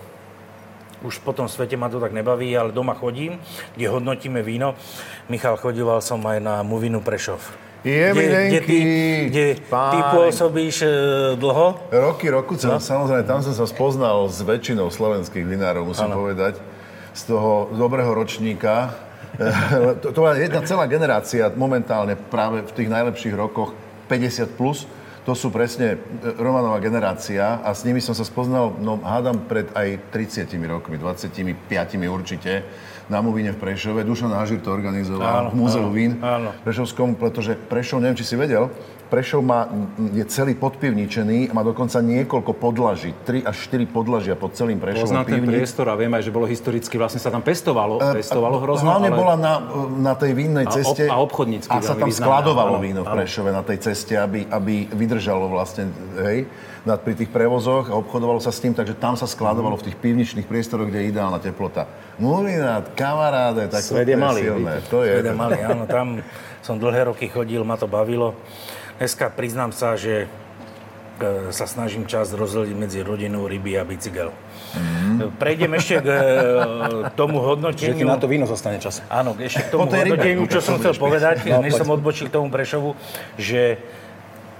už 1.02 1.24
po 1.24 1.32
tom 1.32 1.48
svete 1.48 1.76
ma 1.76 1.88
to 1.88 2.00
tak 2.00 2.12
nebaví, 2.12 2.52
ale 2.56 2.72
doma 2.72 2.94
chodím, 2.94 3.40
kde 3.76 3.88
hodnotíme 3.88 4.44
víno. 4.44 4.76
Michal, 5.32 5.56
chodíval 5.56 6.04
som 6.04 6.20
aj 6.26 6.38
na 6.40 6.54
Movinu 6.60 7.00
Prešov. 7.00 7.40
Je 7.80 8.12
mi 8.12 8.28
kde, 8.28 8.60
ty, 8.60 8.78
kde 9.32 9.46
ty 9.64 9.98
pôsobíš 10.12 10.84
e, 10.84 10.88
dlho? 11.40 11.80
Roky, 11.88 12.28
roku, 12.28 12.52
no. 12.60 12.76
samozrejme, 12.76 13.24
tam 13.24 13.40
som 13.40 13.56
sa 13.56 13.64
spoznal 13.64 14.28
s 14.28 14.44
väčšinou 14.44 14.92
slovenských 14.92 15.48
vinárov, 15.48 15.88
musím 15.88 16.12
ano. 16.12 16.20
povedať, 16.20 16.60
z 17.16 17.22
toho 17.24 17.72
dobrého 17.72 18.12
ročníka. 18.12 18.92
to, 20.04 20.12
to 20.12 20.18
bola 20.20 20.36
jedna 20.36 20.60
celá 20.68 20.84
generácia 20.84 21.48
momentálne 21.56 22.20
práve 22.20 22.68
v 22.68 22.72
tých 22.76 22.92
najlepších 22.92 23.32
rokoch 23.32 23.72
50 24.12 24.60
plus. 24.60 24.84
To 25.28 25.36
sú 25.36 25.52
presne 25.52 25.96
e, 25.96 25.98
Romanová 26.40 26.80
generácia 26.80 27.60
a 27.60 27.70
s 27.76 27.84
nimi 27.84 28.00
som 28.00 28.16
sa 28.16 28.24
spoznal, 28.24 28.72
no 28.80 28.96
hádam 29.04 29.44
pred 29.44 29.68
aj 29.76 30.12
30 30.12 30.48
rokmi, 30.64 30.96
25 30.96 31.68
určite, 32.08 32.64
na 33.10 33.18
Muvine 33.20 33.50
v 33.52 33.58
Prešove. 33.58 34.06
Dušan 34.06 34.30
Hažir 34.30 34.62
to 34.62 34.70
organizoval 34.70 35.26
Áno, 35.26 35.48
v 35.50 35.56
Múzeu 35.58 35.82
áno, 35.82 35.92
vín 35.92 36.12
áno. 36.22 36.54
Prešovskom, 36.62 37.18
pretože 37.18 37.58
Prešov, 37.58 38.00
neviem, 38.00 38.16
či 38.16 38.24
si 38.24 38.38
vedel, 38.38 38.70
Prešov 39.10 39.42
má, 39.42 39.66
je 40.14 40.22
celý 40.30 40.54
podpivničený 40.54 41.50
a 41.50 41.52
má 41.52 41.66
dokonca 41.66 41.98
niekoľko 41.98 42.54
podlaží, 42.54 43.10
3 43.26 43.42
až 43.42 43.56
4 43.66 43.90
podlažia 43.90 44.38
pod 44.38 44.54
celým 44.54 44.78
Prešovom 44.78 45.02
Poznám 45.02 45.26
ten 45.26 45.42
pivnic. 45.42 45.50
priestor 45.50 45.90
a 45.90 45.98
viem 45.98 46.14
aj, 46.14 46.22
že 46.22 46.30
bolo 46.30 46.46
historicky, 46.46 46.94
vlastne 46.94 47.18
sa 47.18 47.34
tam 47.34 47.42
pestovalo, 47.42 47.98
pestovalo 47.98 48.62
hrozno, 48.62 48.86
Hlavne 48.86 49.10
ale... 49.10 49.18
bola 49.18 49.34
na, 49.34 49.54
na 49.98 50.14
tej 50.14 50.30
vínnej 50.38 50.62
A 50.62 50.70
ob- 50.70 50.78
ceste 50.78 51.04
a 51.10 51.18
a 51.18 51.76
sa 51.82 51.98
tam 51.98 52.06
významná, 52.06 52.38
skladovalo 52.38 52.78
áno, 52.78 52.86
víno 52.86 53.00
v 53.02 53.10
áno. 53.10 53.16
Prešove 53.18 53.50
na 53.50 53.62
tej 53.66 53.78
ceste, 53.82 54.14
aby, 54.14 54.46
aby 54.46 54.86
vydržalo 54.94 55.50
vlastne, 55.50 55.90
hej, 56.22 56.46
na, 56.86 56.94
pri 56.94 57.18
tých 57.18 57.34
prevozoch 57.34 57.90
a 57.90 57.98
obchodovalo 57.98 58.38
sa 58.38 58.54
s 58.54 58.62
tým, 58.62 58.78
takže 58.78 58.94
tam 58.94 59.18
sa 59.18 59.26
skladovalo 59.26 59.74
v 59.74 59.90
tých 59.90 59.98
pivničných 59.98 60.46
priestoroch, 60.46 60.86
kde 60.86 61.02
je 61.02 61.06
ideálna 61.10 61.42
teplota. 61.42 61.90
Mulinát, 62.22 62.94
kamaráde, 62.94 63.66
tak 63.66 63.82
Svet 63.82 64.06
to 64.06 64.14
je 64.14 64.16
malý, 64.16 64.42
silné. 64.46 64.74
To 64.86 65.02
je, 65.02 65.18
Teda 65.18 65.34
mali, 65.34 65.58
áno, 65.60 65.84
tam 65.90 66.22
som 66.62 66.78
dlhé 66.78 67.10
roky 67.10 67.26
chodil, 67.26 67.66
ma 67.66 67.74
to 67.74 67.90
bavilo. 67.90 68.38
Dneska 69.00 69.32
priznám 69.32 69.72
sa, 69.72 69.96
že 69.96 70.28
e, 71.24 71.48
sa 71.56 71.64
snažím 71.64 72.04
čas 72.04 72.36
rozdeliť 72.36 72.76
medzi 72.76 73.00
rodinu, 73.00 73.48
ryby 73.48 73.80
a 73.80 73.88
bicykel. 73.88 74.28
Mm. 74.76 75.40
Prejdem 75.40 75.72
ešte 75.72 76.04
k 76.04 76.08
e, 76.12 76.20
tomu 77.16 77.40
hodnoteniu. 77.40 77.96
Že 77.96 78.04
ti 78.04 78.04
na 78.04 78.20
to 78.20 78.28
víno 78.28 78.44
zostane 78.44 78.76
čas. 78.76 79.00
Áno, 79.08 79.32
ešte 79.40 79.64
k 79.64 79.68
tomu 79.72 79.88
hodnoteniu, 79.88 80.44
čo 80.52 80.60
som 80.60 80.76
chcel 80.76 80.92
povedať, 81.00 81.48
no, 81.48 81.64
než 81.64 81.80
som 81.80 81.88
odbočil 81.88 82.28
k 82.28 82.36
tomu 82.36 82.52
Prešovu, 82.52 82.92
že 83.40 83.80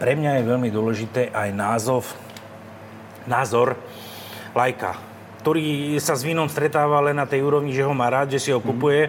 pre 0.00 0.16
mňa 0.16 0.40
je 0.40 0.48
veľmi 0.48 0.72
dôležité 0.72 1.28
aj 1.36 1.48
názov, 1.52 2.08
názor 3.28 3.76
lajka 4.56 4.96
ktorý 5.40 5.96
sa 5.96 6.12
s 6.12 6.20
vínom 6.20 6.52
stretáva 6.52 7.00
len 7.00 7.16
na 7.16 7.24
tej 7.24 7.40
úrovni, 7.40 7.72
že 7.72 7.80
ho 7.80 7.96
má 7.96 8.12
rád, 8.12 8.36
že 8.36 8.44
si 8.44 8.50
ho 8.52 8.60
kupuje 8.60 9.08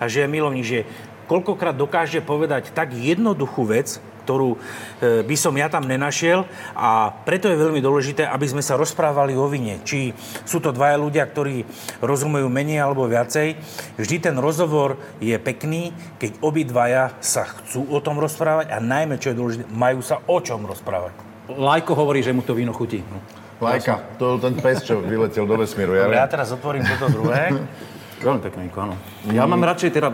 a 0.00 0.08
že 0.08 0.24
je 0.24 0.32
milovník, 0.32 0.64
že 0.64 0.88
koľkokrát 1.28 1.76
dokáže 1.76 2.24
povedať 2.24 2.72
tak 2.72 2.96
jednoduchú 2.96 3.68
vec, 3.68 4.00
ktorú 4.26 4.58
e, 4.98 5.22
by 5.22 5.36
som 5.38 5.54
ja 5.54 5.70
tam 5.70 5.86
nenašiel 5.86 6.42
a 6.74 7.14
preto 7.22 7.46
je 7.46 7.54
veľmi 7.54 7.78
dôležité, 7.78 8.26
aby 8.26 8.50
sme 8.50 8.66
sa 8.66 8.74
rozprávali 8.74 9.38
o 9.38 9.46
vine. 9.46 9.78
Či 9.86 10.10
sú 10.42 10.58
to 10.58 10.74
dvaja 10.74 10.98
ľudia, 10.98 11.22
ktorí 11.30 11.62
rozumejú 12.02 12.50
menej 12.50 12.82
alebo 12.82 13.06
viacej. 13.06 13.54
Vždy 13.94 14.16
ten 14.18 14.36
rozhovor 14.42 14.98
je 15.22 15.38
pekný, 15.38 15.94
keď 16.18 16.42
obidvaja 16.42 17.14
sa 17.22 17.46
chcú 17.46 17.86
o 17.86 18.02
tom 18.02 18.18
rozprávať 18.18 18.74
a 18.74 18.82
najmä, 18.82 19.22
čo 19.22 19.30
je 19.30 19.38
dôležité, 19.38 19.64
majú 19.70 20.02
sa 20.02 20.18
o 20.26 20.42
čom 20.42 20.66
rozprávať. 20.66 21.14
Lajko 21.46 21.94
hovorí, 21.94 22.26
že 22.26 22.34
mu 22.34 22.42
to 22.42 22.58
víno 22.58 22.74
chutí. 22.74 23.06
No. 23.06 23.22
Lajka, 23.56 24.18
to 24.20 24.36
ten 24.36 24.58
pes, 24.58 24.84
čo 24.84 25.00
vyletel 25.00 25.46
do 25.48 25.56
vesmíru. 25.56 25.96
Ja, 25.96 26.10
ja 26.10 26.26
teraz 26.26 26.52
otvorím 26.52 26.84
toto 26.84 27.08
druhé. 27.08 27.54
Veľmi 28.16 28.40
pekné, 28.40 28.72
áno. 28.72 28.96
Ja 29.28 29.44
mám 29.44 29.60
radšej, 29.60 29.92
teda 29.92 30.08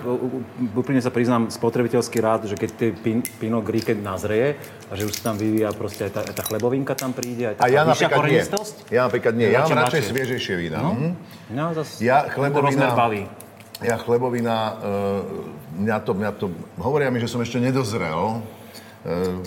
úplne 0.75 0.99
sa 0.99 1.15
priznám, 1.15 1.55
spotrebiteľský 1.55 2.19
rád, 2.19 2.51
že 2.51 2.59
keď 2.59 2.71
tie 2.75 2.91
pin, 2.91 3.23
Pinot 3.23 3.63
Gris, 3.63 3.87
keď 3.87 4.03
a 4.03 4.93
že 4.99 5.07
už 5.07 5.23
sa 5.23 5.31
tam 5.31 5.39
vyvíja 5.39 5.71
proste 5.71 6.11
aj 6.11 6.13
tá, 6.19 6.21
aj 6.27 6.35
tá 6.35 6.43
chlebovinka 6.43 6.99
tam 6.99 7.15
príde, 7.15 7.55
aj 7.55 7.63
tá 7.63 7.65
a 7.65 7.71
ja 7.71 7.87
napríklad 7.87 8.27
nie. 8.27 8.43
Ja 8.91 9.01
napríklad 9.07 9.35
nie. 9.39 9.49
Ja, 9.55 9.63
ja 9.63 9.71
mám 9.71 9.87
radšej 9.87 10.03
sviežejšie 10.11 10.55
vína. 10.59 10.79
No? 10.83 10.91
Mm-hmm. 10.99 11.13
No, 11.55 11.65
zase 11.79 12.03
ja 12.03 12.27
chlebovina, 12.27 12.91
ja 13.83 13.97
chlebovina, 14.03 14.57
uh, 14.83 15.79
mňa 15.79 15.97
to, 16.03 16.11
mňa 16.19 16.31
to, 16.43 16.47
hovoria 16.83 17.11
mi, 17.15 17.23
že 17.23 17.31
som 17.31 17.39
ešte 17.39 17.63
nedozrel. 17.63 18.43
Uh, 19.07 19.47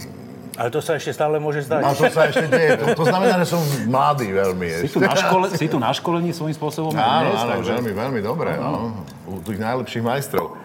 ale 0.55 0.69
to 0.71 0.79
sa 0.79 0.95
ešte 0.95 1.11
stále 1.11 1.35
môže 1.37 1.67
zdať. 1.67 1.81
A 1.83 1.91
to 1.91 2.07
sa 2.07 2.21
ešte 2.31 2.47
deje. 2.47 2.79
To, 2.79 2.85
to 2.95 3.03
znamená, 3.11 3.35
že 3.43 3.47
som 3.51 3.61
mladý 3.91 4.31
veľmi. 4.31 4.67
Si 4.87 4.89
tu 4.89 5.03
na, 5.03 5.15
škole, 5.15 5.45
si 5.51 5.67
tu 5.67 5.77
na 5.77 5.91
školení 5.91 6.31
svojím 6.31 6.55
spôsobom? 6.55 6.95
Áno, 6.95 7.35
dnes, 7.35 7.41
áno, 7.43 7.51
takže... 7.59 7.71
veľmi, 7.75 7.91
veľmi 7.91 8.19
dobre. 8.23 8.51
No. 8.55 8.95
U 9.27 9.43
tých 9.43 9.59
najlepších 9.59 10.03
majstrov. 10.03 10.55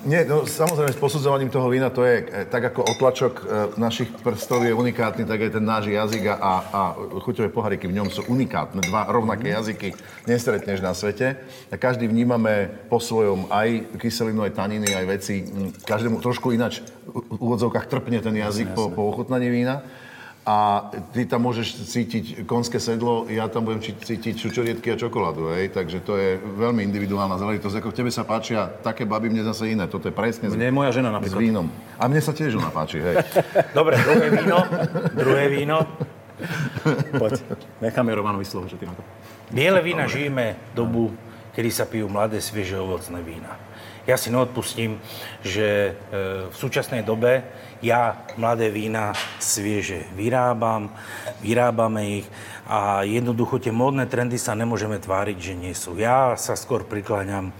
Nie, 0.00 0.24
no, 0.24 0.48
samozrejme, 0.48 0.96
s 0.96 0.98
posudzovaním 0.98 1.52
toho 1.52 1.68
vína 1.68 1.92
to 1.92 2.02
je 2.02 2.24
e, 2.24 2.48
tak 2.48 2.72
ako 2.72 2.88
otlačok 2.96 3.32
e, 3.36 3.42
našich 3.76 4.08
prstov 4.24 4.64
je 4.64 4.72
unikátny, 4.72 5.28
tak 5.28 5.38
aj 5.44 5.50
ten 5.60 5.64
náš 5.64 5.92
jazyk 5.92 6.24
a, 6.32 6.52
a 6.72 6.80
chuťové 7.20 7.52
poháriky 7.52 7.84
v 7.84 8.00
ňom 8.00 8.08
sú 8.08 8.24
unikátne. 8.26 8.80
Dva 8.80 9.06
rovnaké 9.12 9.52
jazyky 9.52 9.92
nestretneš 10.24 10.80
na 10.80 10.96
svete. 10.96 11.36
A 11.68 11.76
každý 11.76 12.08
vnímame 12.08 12.72
po 12.88 12.96
svojom 12.96 13.52
aj 13.52 14.00
kyselinu, 14.00 14.42
aj 14.48 14.56
taniny, 14.56 14.88
aj 14.88 15.06
veci. 15.06 15.44
Každému 15.84 16.24
trošku 16.24 16.50
inač 16.50 16.80
v 17.06 17.36
úvodzovkách 17.36 17.86
trpne 17.86 18.24
ten 18.24 18.40
jazyk 18.40 18.72
po, 18.72 18.88
po 18.88 19.12
ochutnaní 19.12 19.52
vína 19.52 19.84
a 20.50 20.54
ty 21.14 21.30
tam 21.30 21.46
môžeš 21.46 21.86
cítiť 21.86 22.24
konské 22.42 22.82
sedlo, 22.82 23.30
ja 23.30 23.46
tam 23.46 23.70
budem 23.70 23.78
cítiť 23.86 24.34
čučorietky 24.34 24.90
a 24.90 24.98
čokoládu, 24.98 25.54
hej? 25.54 25.70
takže 25.70 26.02
to 26.02 26.18
je 26.18 26.42
veľmi 26.42 26.82
individuálna 26.90 27.38
záležitosť. 27.38 27.78
Ako 27.78 27.94
tebe 27.94 28.10
sa 28.10 28.26
páčia 28.26 28.66
také 28.82 29.06
baby, 29.06 29.30
mne 29.30 29.46
zase 29.46 29.70
iné. 29.70 29.86
Toto 29.86 30.10
je 30.10 30.14
presne 30.14 30.50
mne 30.50 30.66
je 30.66 30.74
moja 30.74 30.90
žena 30.90 31.14
napríklad. 31.14 31.38
s 31.38 31.44
vínom. 31.46 31.66
A 31.94 32.10
mne 32.10 32.18
sa 32.18 32.34
tiež 32.34 32.58
ona 32.58 32.74
páči, 32.74 32.98
hej. 32.98 33.22
Dobre, 33.78 33.94
druhé 34.02 34.26
víno. 34.34 34.58
Druhé 35.14 35.44
víno. 35.54 35.86
Poď, 37.14 37.32
necháme 37.78 38.10
Romanovi 38.10 38.42
slovo, 38.42 38.66
že 38.66 38.74
ty 38.74 38.90
na 38.90 38.96
to. 38.98 39.06
Biele 39.54 39.78
vína 39.86 40.10
žijeme 40.10 40.58
dobu, 40.74 41.14
kedy 41.54 41.70
sa 41.70 41.86
pijú 41.86 42.10
mladé, 42.10 42.42
svieže 42.42 42.74
ovocné 42.74 43.22
vína. 43.22 43.54
Ja 44.08 44.18
si 44.18 44.32
neodpustím, 44.32 44.98
že 45.46 45.94
e, 45.94 46.50
v 46.50 46.54
súčasnej 46.56 47.06
dobe 47.06 47.46
ja 47.80 48.28
mladé 48.36 48.68
vína 48.68 49.16
svieže 49.40 50.04
vyrábam, 50.12 50.92
vyrábame 51.40 52.22
ich 52.22 52.26
a 52.68 53.02
jednoducho 53.02 53.56
tie 53.56 53.72
módne 53.72 54.04
trendy 54.04 54.36
sa 54.36 54.52
nemôžeme 54.52 55.00
tváriť, 55.00 55.36
že 55.40 55.54
nie 55.56 55.72
sú. 55.72 55.96
Ja 55.96 56.36
sa 56.36 56.54
skôr 56.54 56.84
prikláňam 56.84 57.56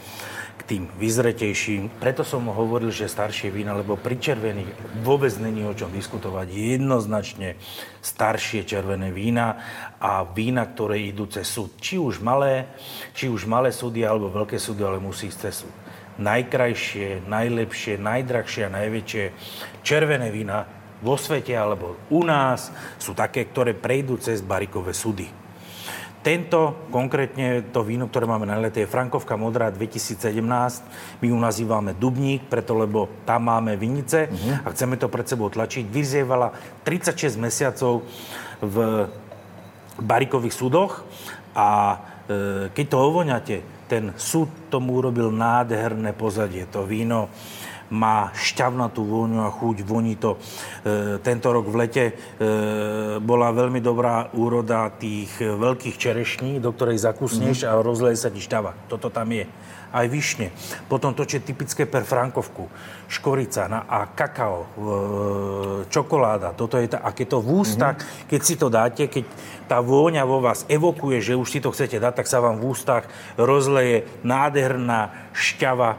k 0.60 0.76
tým 0.76 0.84
vyzretejším. 1.00 1.88
Preto 1.98 2.20
som 2.20 2.52
hovoril, 2.52 2.92
že 2.92 3.08
staršie 3.08 3.48
vína, 3.48 3.72
lebo 3.72 3.96
pri 3.96 4.20
červených 4.20 5.00
vôbec 5.00 5.32
není 5.40 5.64
o 5.64 5.72
čom 5.72 5.88
diskutovať. 5.88 6.52
Jednoznačne 6.52 7.56
staršie 8.04 8.68
červené 8.68 9.08
vína 9.08 9.56
a 9.96 10.22
vína, 10.28 10.68
ktoré 10.68 11.00
idú 11.00 11.24
cez 11.32 11.48
súd. 11.48 11.80
Či 11.80 11.96
už 11.96 12.20
malé, 12.20 12.68
či 13.16 13.32
už 13.32 13.48
malé 13.48 13.72
súdy 13.72 14.04
alebo 14.04 14.28
veľké 14.28 14.60
súdy, 14.60 14.84
ale 14.84 15.00
musí 15.00 15.32
ísť 15.32 15.40
cez 15.48 15.64
súd 15.64 15.79
najkrajšie, 16.20 17.24
najlepšie, 17.26 17.96
najdrahšie 17.96 18.62
a 18.68 18.74
najväčšie 18.76 19.24
červené 19.80 20.28
vína 20.28 20.68
vo 21.00 21.16
svete 21.16 21.56
alebo 21.56 21.96
u 22.12 22.20
nás 22.22 22.68
sú 23.00 23.16
také, 23.16 23.48
ktoré 23.48 23.72
prejdú 23.72 24.20
cez 24.20 24.44
barikové 24.44 24.92
súdy. 24.92 25.40
Tento, 26.20 26.84
konkrétne 26.92 27.72
to 27.72 27.80
víno, 27.80 28.04
ktoré 28.04 28.28
máme 28.28 28.44
na 28.44 28.60
lete, 28.60 28.84
je 28.84 28.92
Frankovka 28.92 29.40
Modrá 29.40 29.72
2017. 29.72 30.36
My 31.24 31.26
ju 31.32 31.36
nazývame 31.40 31.96
Dubník, 31.96 32.44
preto 32.44 32.76
lebo 32.76 33.08
tam 33.24 33.48
máme 33.48 33.72
vinice 33.80 34.28
uh-huh. 34.28 34.68
a 34.68 34.76
chceme 34.76 35.00
to 35.00 35.08
pred 35.08 35.24
sebou 35.24 35.48
tlačiť. 35.48 35.88
Vyzievala 35.88 36.52
36 36.84 37.40
mesiacov 37.40 38.04
v 38.60 39.08
barikových 39.96 40.52
súdoch 40.52 41.08
a 41.56 41.96
e, 42.28 42.68
keď 42.68 42.84
to 42.84 42.96
ovoňate, 43.00 43.56
ten 43.90 44.14
súd 44.14 44.70
tomu 44.70 45.02
urobil 45.02 45.34
nádherné 45.34 46.14
pozadie. 46.14 46.62
To 46.70 46.86
víno 46.86 47.26
má 47.90 48.30
šťavnatú 48.38 49.02
vôňu 49.02 49.42
a 49.42 49.50
chuť, 49.50 49.82
voní 49.82 50.14
to. 50.14 50.38
E, 50.38 51.18
tento 51.26 51.50
rok 51.50 51.66
v 51.66 51.74
lete 51.74 52.04
e, 52.06 52.12
bola 53.18 53.50
veľmi 53.50 53.82
dobrá 53.82 54.30
úroda 54.30 54.86
tých 54.94 55.42
veľkých 55.42 55.98
čerešní, 55.98 56.62
do 56.62 56.70
ktorej 56.70 57.02
zakusneš 57.02 57.66
mm-hmm. 57.66 57.74
a 57.74 57.82
rozleje 57.82 58.22
sa 58.22 58.30
ti 58.30 58.38
šťava. 58.38 58.86
Toto 58.86 59.10
tam 59.10 59.34
je 59.34 59.50
aj 59.90 60.06
višne. 60.06 60.54
Potom 60.86 61.18
to, 61.18 61.26
čo 61.26 61.42
je 61.42 61.50
typické 61.50 61.82
per 61.82 62.06
Frankovku, 62.06 62.70
škorica 63.10 63.66
a 63.66 64.06
kakao, 64.14 64.70
čokoláda, 65.90 66.54
toto 66.54 66.78
je 66.78 66.94
tá, 66.94 67.02
a 67.02 67.10
keď 67.10 67.26
to 67.34 67.38
v 67.42 67.48
ústach, 67.58 67.98
mm-hmm. 67.98 68.26
keď 68.30 68.40
si 68.46 68.54
to 68.54 68.70
dáte, 68.70 69.02
keď 69.10 69.26
tá 69.70 69.78
vôňa 69.78 70.26
vo 70.26 70.42
vás 70.42 70.66
evokuje, 70.66 71.22
že 71.22 71.38
už 71.38 71.46
si 71.46 71.62
to 71.62 71.70
chcete 71.70 72.02
dať, 72.02 72.18
tak 72.18 72.26
sa 72.26 72.42
vám 72.42 72.58
v 72.58 72.74
ústach 72.74 73.06
rozleje 73.38 74.02
nádherná 74.26 75.30
šťava 75.30 75.94
e, 75.94 75.98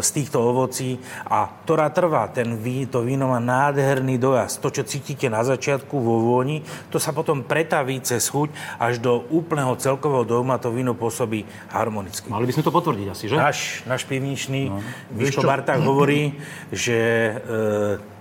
z 0.00 0.08
týchto 0.08 0.40
ovocí 0.40 0.96
a 1.28 1.52
ktorá 1.68 1.92
trvá. 1.92 2.32
Ten 2.32 2.56
to 2.88 3.04
víno 3.04 3.28
má 3.28 3.36
nádherný 3.44 4.16
dojazd. 4.16 4.64
To, 4.64 4.72
čo 4.72 4.88
cítite 4.88 5.28
na 5.28 5.44
začiatku 5.44 5.92
vo 6.00 6.32
vôni, 6.32 6.64
to 6.88 6.96
sa 6.96 7.12
potom 7.12 7.44
pretaví 7.44 8.00
cez 8.00 8.24
chuť 8.32 8.80
až 8.80 9.04
do 9.04 9.20
úplného 9.28 9.76
celkového 9.76 10.24
dojmu 10.24 10.56
a 10.56 10.62
to 10.62 10.72
víno 10.72 10.96
pôsobí 10.96 11.44
harmonicky. 11.68 12.32
Mali 12.32 12.48
by 12.48 12.56
sme 12.56 12.64
to 12.64 12.72
potvrdiť 12.72 13.06
asi, 13.12 13.24
že? 13.28 13.36
Náš, 13.36 13.84
náš 13.84 14.08
pivničný 14.08 14.72
no. 14.72 14.80
Miško 15.12 15.44
Barták 15.44 15.84
hovorí, 15.84 16.40
že 16.72 16.96
e, 16.96 18.16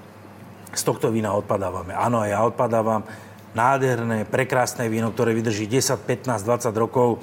z 0.75 0.81
tohto 0.83 1.07
vína 1.07 1.31
odpadávame. 1.31 1.95
Áno, 1.95 2.27
ja 2.27 2.43
odpadávam 2.43 3.07
nádherné, 3.57 4.29
prekrásne 4.29 4.85
víno, 4.85 5.09
ktoré 5.09 5.33
vydrží 5.33 5.65
10, 5.65 6.05
15, 6.05 6.45
20 6.45 6.69
rokov. 6.77 7.17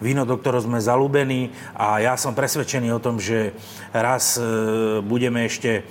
Víno, 0.00 0.28
do 0.28 0.36
ktorého 0.36 0.64
sme 0.64 0.80
zalúbení 0.80 1.52
a 1.76 2.00
ja 2.00 2.16
som 2.16 2.36
presvedčený 2.36 2.88
o 2.92 3.00
tom, 3.00 3.20
že 3.20 3.52
raz 3.92 4.36
e, 4.36 4.44
budeme 5.04 5.44
ešte 5.44 5.80
e, 5.80 5.82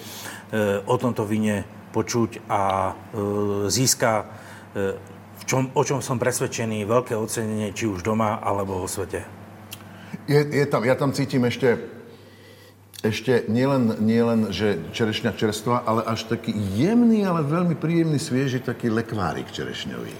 o 0.85 0.97
tomto 0.97 1.29
víne 1.29 1.61
počuť 1.93 2.45
a 2.49 2.61
e, 2.89 2.93
získa, 3.69 4.29
v 5.37 5.43
čom, 5.49 5.73
o 5.73 5.81
čom 5.81 6.01
som 6.01 6.21
presvedčený, 6.21 6.85
veľké 6.85 7.17
ocenenie, 7.17 7.73
či 7.73 7.89
už 7.89 8.05
doma, 8.05 8.37
alebo 8.37 8.81
vo 8.81 8.89
svete. 8.89 9.25
Je, 10.29 10.41
je 10.45 10.65
tam, 10.69 10.85
ja 10.85 10.93
tam 10.93 11.09
cítim 11.13 11.41
ešte 11.45 11.98
ešte 12.99 13.47
nielen, 13.47 13.95
nielen 14.03 14.51
že 14.51 14.75
čerešňa 14.91 15.31
čerstvá, 15.39 15.87
ale 15.87 16.03
až 16.03 16.27
taký 16.27 16.51
jemný, 16.75 17.23
ale 17.23 17.47
veľmi 17.47 17.79
príjemný, 17.79 18.19
svieži 18.19 18.59
taký 18.59 18.91
lekvárik 18.91 19.47
čerešňový. 19.55 20.13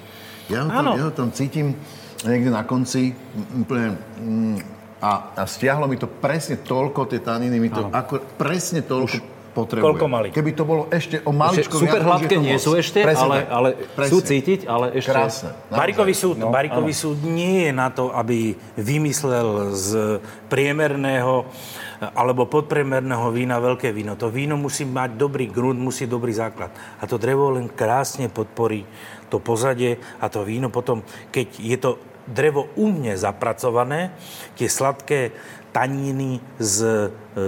Ja 0.48 0.66
ho, 0.66 0.70
tam, 0.72 0.86
ja 0.96 1.04
ho 1.06 1.14
tam 1.14 1.30
cítim 1.36 1.76
niekde 2.24 2.50
na 2.50 2.64
konci 2.64 3.14
úplne... 3.54 4.00
Mm, 4.24 4.58
a, 5.00 5.32
a 5.32 5.44
stiahlo 5.48 5.88
mi 5.88 5.96
to 5.96 6.12
presne 6.12 6.60
toľko, 6.60 7.08
tie 7.08 7.24
taniny 7.24 7.56
mi 7.56 7.72
to 7.72 7.88
ako, 7.88 8.20
presne 8.36 8.84
toľko... 8.84 9.08
Už, 9.08 9.40
potrebuje. 9.50 9.86
Koľko 9.86 10.06
mali? 10.08 10.28
Keby 10.30 10.52
to 10.54 10.64
bolo 10.64 10.84
ešte 10.94 11.20
o 11.26 11.32
maličko 11.34 11.82
super 11.82 12.02
hladké 12.06 12.38
nie 12.38 12.56
sú 12.62 12.78
ešte, 12.78 13.02
Presne 13.02 13.26
ale, 13.26 13.38
ale 13.50 13.70
Presne. 13.98 14.12
sú 14.14 14.18
cítiť, 14.22 14.70
ale 14.70 14.94
ešte... 14.96 15.10
Krásne. 15.10 15.50
Barikový 15.74 16.14
súd, 16.14 16.36
No, 16.40 16.54
Barikový 16.54 16.94
súd 16.94 17.18
nie 17.26 17.70
je 17.70 17.72
na 17.74 17.90
to, 17.90 18.14
aby 18.14 18.56
vymyslel 18.78 19.74
z 19.74 20.22
priemerného 20.48 21.50
alebo 22.00 22.48
podpriemerného 22.48 23.28
vína 23.36 23.60
veľké 23.60 23.92
víno. 23.92 24.16
To 24.16 24.32
víno 24.32 24.56
musí 24.56 24.88
mať 24.88 25.20
dobrý 25.20 25.52
grunt, 25.52 25.80
musí 25.80 26.08
dobrý 26.08 26.32
základ. 26.32 26.72
A 27.00 27.04
to 27.04 27.20
drevo 27.20 27.52
len 27.52 27.68
krásne 27.68 28.32
podporí 28.32 28.88
to 29.28 29.44
pozadie 29.44 30.00
a 30.24 30.32
to 30.32 30.48
víno 30.48 30.72
potom, 30.72 31.04
keď 31.30 31.48
je 31.60 31.78
to 31.78 31.92
drevo 32.30 32.70
umne 32.78 33.18
zapracované, 33.18 34.14
tie 34.56 34.70
sladké 34.70 35.34
taniny 35.70 36.42
z 36.58 36.78
e, 36.86 37.42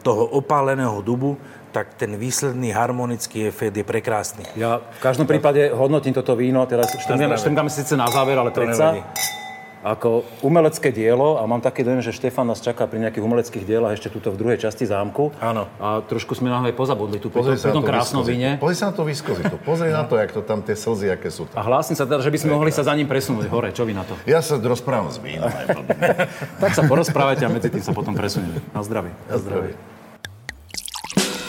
toho 0.00 0.24
opáleného 0.36 1.00
dubu, 1.04 1.36
tak 1.68 2.00
ten 2.00 2.16
výsledný 2.16 2.72
harmonický 2.72 3.48
efekt 3.48 3.76
je 3.76 3.84
prekrásny. 3.84 4.44
Ja 4.56 4.80
v 4.80 5.00
každom 5.04 5.28
prípade 5.28 5.68
hodnotím 5.68 6.16
toto 6.16 6.32
víno, 6.32 6.64
teraz 6.64 6.92
štrngáme, 6.96 7.36
štrngáme 7.36 7.68
síce 7.68 7.92
na 7.92 8.08
záver, 8.08 8.40
ale 8.40 8.52
predsa 8.52 8.96
nevadí. 8.96 9.36
Ako 9.82 10.26
umelecké 10.42 10.90
dielo 10.90 11.38
a 11.38 11.46
mám 11.46 11.62
taký 11.62 11.86
dojem, 11.86 12.02
že 12.02 12.10
Štefan 12.10 12.50
nás 12.50 12.58
čaká 12.58 12.90
pri 12.90 12.98
nejakých 12.98 13.22
umeleckých 13.22 13.64
dielach 13.64 13.94
ešte 13.94 14.10
tuto 14.10 14.34
v 14.34 14.36
druhej 14.38 14.58
časti 14.58 14.82
zámku. 14.84 15.30
Áno. 15.38 15.70
A 15.78 16.02
trošku 16.02 16.34
sme 16.34 16.50
na 16.50 16.58
aj 16.58 16.74
pozabudli 16.74 17.22
tu 17.22 17.30
Pozri 17.30 17.54
pri 17.54 17.70
na 17.70 17.74
tom 17.78 17.84
to 17.86 17.90
krásnom 17.90 18.22
víne. 18.26 18.58
Pozri 18.58 18.74
sa 18.74 18.90
na 18.90 18.94
to 18.98 19.06
viskozitu. 19.06 19.54
Pozri 19.62 19.94
na 19.94 20.02
to, 20.02 20.18
jak 20.18 20.34
to 20.34 20.42
tam 20.42 20.66
tie 20.66 20.74
slzy, 20.74 21.14
aké 21.14 21.30
sú 21.30 21.46
A 21.54 21.62
tam. 21.62 21.70
hlásim 21.70 21.94
sa 21.94 22.02
teda, 22.04 22.18
že 22.18 22.30
by 22.34 22.38
sme 22.42 22.50
mohli 22.58 22.74
sa 22.74 22.82
za 22.82 22.92
ním 22.98 23.06
presunúť 23.06 23.46
hore. 23.46 23.70
Čo 23.70 23.86
vy 23.86 23.94
na 23.94 24.02
to? 24.02 24.18
Ja 24.26 24.42
sa 24.42 24.58
rozprávam 24.58 25.10
s 25.14 25.22
vínom. 25.22 25.46
Tak 26.62 26.74
sa 26.74 26.82
porozprávajte 26.84 27.46
a 27.46 27.50
medzi 27.50 27.70
tým 27.70 27.82
sa 27.82 27.94
potom 27.94 28.12
presunieme. 28.12 28.58
Na 28.74 28.82
zdravie. 28.82 29.14
Na 29.30 29.38
zdravie. 29.38 29.72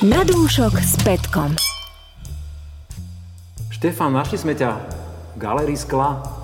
Na 0.05 0.21
dúšok 0.23 0.79
s 0.79 0.95
Petkom. 1.01 1.57
Štefan, 3.73 4.15
našli 4.15 4.37
sme 4.39 4.53
ťa 4.55 4.79
v 5.35 5.37
galerii 5.39 5.75
skla. 5.75 6.38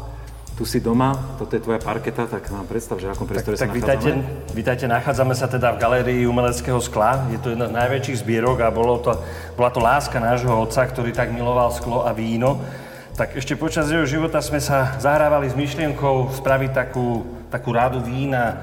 Tu 0.56 0.64
si 0.64 0.80
doma, 0.80 1.36
toto 1.36 1.52
je 1.52 1.60
tvoja 1.60 1.84
parketa, 1.84 2.32
tak 2.32 2.48
nám 2.48 2.64
predstav, 2.64 2.96
že 2.96 3.12
v 3.12 3.12
akom 3.12 3.28
priestore 3.28 3.60
sa 3.60 3.68
Tak 3.68 3.76
vítajte, 3.76 4.16
nachádzame. 4.16 4.56
vítajte, 4.56 4.86
nachádzame 4.88 5.36
sa 5.36 5.52
teda 5.52 5.76
v 5.76 5.84
galérii 5.84 6.24
umeleckého 6.24 6.80
skla. 6.80 7.28
Je 7.28 7.44
to 7.44 7.52
jedna 7.52 7.68
z 7.68 7.76
najväčších 7.76 8.24
zbierok 8.24 8.64
a 8.64 8.72
bolo 8.72 8.96
to, 9.04 9.20
bola 9.60 9.68
to 9.68 9.84
láska 9.84 10.16
nášho 10.24 10.56
otca, 10.56 10.88
ktorý 10.88 11.12
tak 11.12 11.36
miloval 11.36 11.76
sklo 11.76 12.08
a 12.08 12.16
víno. 12.16 12.64
Tak 13.20 13.36
ešte 13.36 13.60
počas 13.60 13.92
jeho 13.92 14.08
života 14.08 14.40
sme 14.40 14.64
sa 14.64 14.96
zahrávali 14.96 15.52
s 15.52 15.60
myšlienkou 15.60 16.32
spraviť 16.40 16.72
takú, 16.72 17.28
takú 17.52 17.76
rádu 17.76 18.00
vína, 18.00 18.44
e, 18.48 18.56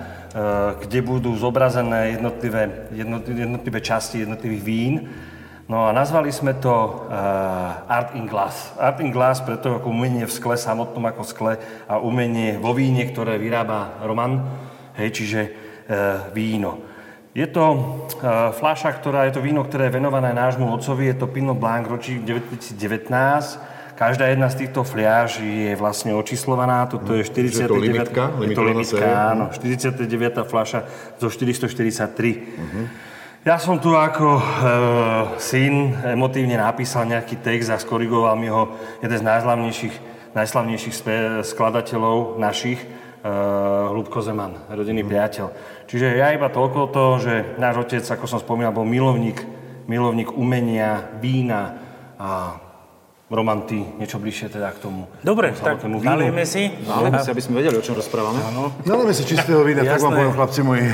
kde 0.89 1.05
budú 1.05 1.37
zobrazené 1.37 2.17
jednotlivé, 2.17 2.89
jednotlivé, 2.89 3.41
jednotlivé 3.45 3.79
časti 3.85 4.25
jednotlivých 4.25 4.65
vín. 4.65 4.95
No 5.73 5.89
a 5.89 5.91
nazvali 5.97 6.29
sme 6.29 6.53
to 6.61 6.69
uh, 6.69 7.89
Art 7.89 8.13
in 8.13 8.29
Glass. 8.29 8.77
Art 8.77 9.01
in 9.01 9.09
Glass 9.09 9.41
preto 9.41 9.81
ako 9.81 9.89
umenie 9.89 10.29
v 10.29 10.33
skle, 10.37 10.53
samotnom 10.53 11.01
ako 11.09 11.25
skle 11.25 11.57
a 11.89 11.97
umenie 11.97 12.61
vo 12.61 12.77
víne, 12.77 13.09
ktoré 13.09 13.41
vyrába 13.41 13.97
Roman, 14.05 14.45
hej, 15.01 15.09
čiže 15.17 15.41
uh, 15.49 16.29
víno. 16.37 16.77
Je 17.33 17.49
to 17.49 17.65
uh, 17.65 18.53
fľaša, 18.53 19.01
ktorá, 19.01 19.25
je 19.25 19.33
to 19.33 19.41
víno, 19.41 19.65
ktoré 19.65 19.89
je 19.89 19.97
venované 19.97 20.37
nášmu 20.37 20.69
otcovi, 20.77 21.09
je 21.09 21.17
to 21.17 21.33
Pinot 21.33 21.57
Blanc 21.57 21.89
ročík 21.89 22.21
2019. 22.21 22.77
Každá 23.97 24.29
jedna 24.29 24.53
z 24.53 24.69
týchto 24.69 24.85
fľaž 24.85 25.41
je 25.41 25.73
vlastne 25.73 26.13
očíslovaná, 26.13 26.85
toto 26.85 27.17
je 27.17 27.25
49. 27.25 27.49
Je 27.49 27.65
to 27.65 27.81
limitka? 27.81 28.23
Je 28.45 28.53
to 28.53 28.61
limitka, 28.61 29.09
áno. 29.09 29.49
49. 29.49 30.05
fľaša 30.45 30.85
zo 31.17 31.33
443. 31.33 33.09
Ja 33.43 33.59
som 33.59 33.83
tu 33.83 33.91
ako 33.99 34.39
e, 34.39 34.43
syn 35.43 35.99
emotívne 36.07 36.55
napísal 36.55 37.11
nejaký 37.11 37.43
text 37.43 37.75
a 37.75 37.83
skorigoval 37.83 38.39
mi 38.39 38.47
ho 38.47 38.71
jeden 39.03 39.19
z 39.19 39.27
najslavnejších, 39.27 39.95
najslavnejších 40.31 40.95
spe, 40.95 41.15
skladateľov 41.43 42.39
našich, 42.39 42.79
e, 42.79 42.87
Ľubko 43.99 44.23
Zeman, 44.23 44.55
rodinný 44.71 45.03
priateľ. 45.03 45.51
Čiže 45.91 46.23
ja 46.23 46.31
iba 46.31 46.55
toľko 46.55 46.81
to, 46.95 47.05
že 47.19 47.35
náš 47.59 47.83
otec, 47.83 48.07
ako 48.07 48.31
som 48.31 48.39
spomínal, 48.39 48.71
bol 48.71 48.87
milovník, 48.87 49.43
milovník 49.91 50.31
umenia, 50.39 51.11
vína 51.19 51.83
a 52.23 52.63
Roman, 53.27 53.67
ty 53.67 53.83
niečo 53.83 54.23
bližšie 54.23 54.55
teda 54.55 54.71
k 54.71 54.87
tomu. 54.87 55.11
Dobre, 55.19 55.51
tomu 55.51 55.67
tak 55.67 55.83
vínu. 55.83 55.99
nalieme 55.99 56.47
si. 56.47 56.71
Ale 56.87 57.11
my 57.11 57.19
si, 57.19 57.35
aby 57.35 57.43
sme 57.43 57.59
vedeli, 57.59 57.75
o 57.75 57.83
čom 57.83 57.99
rozprávame. 57.99 58.39
Áno. 58.39 58.71
Nalejme 58.87 59.11
si 59.11 59.27
čistého 59.27 59.67
vína, 59.67 59.83
tak 59.83 59.99
vám 59.99 60.15
poviem, 60.15 60.31
chlapci 60.31 60.61
moji. 60.63 60.87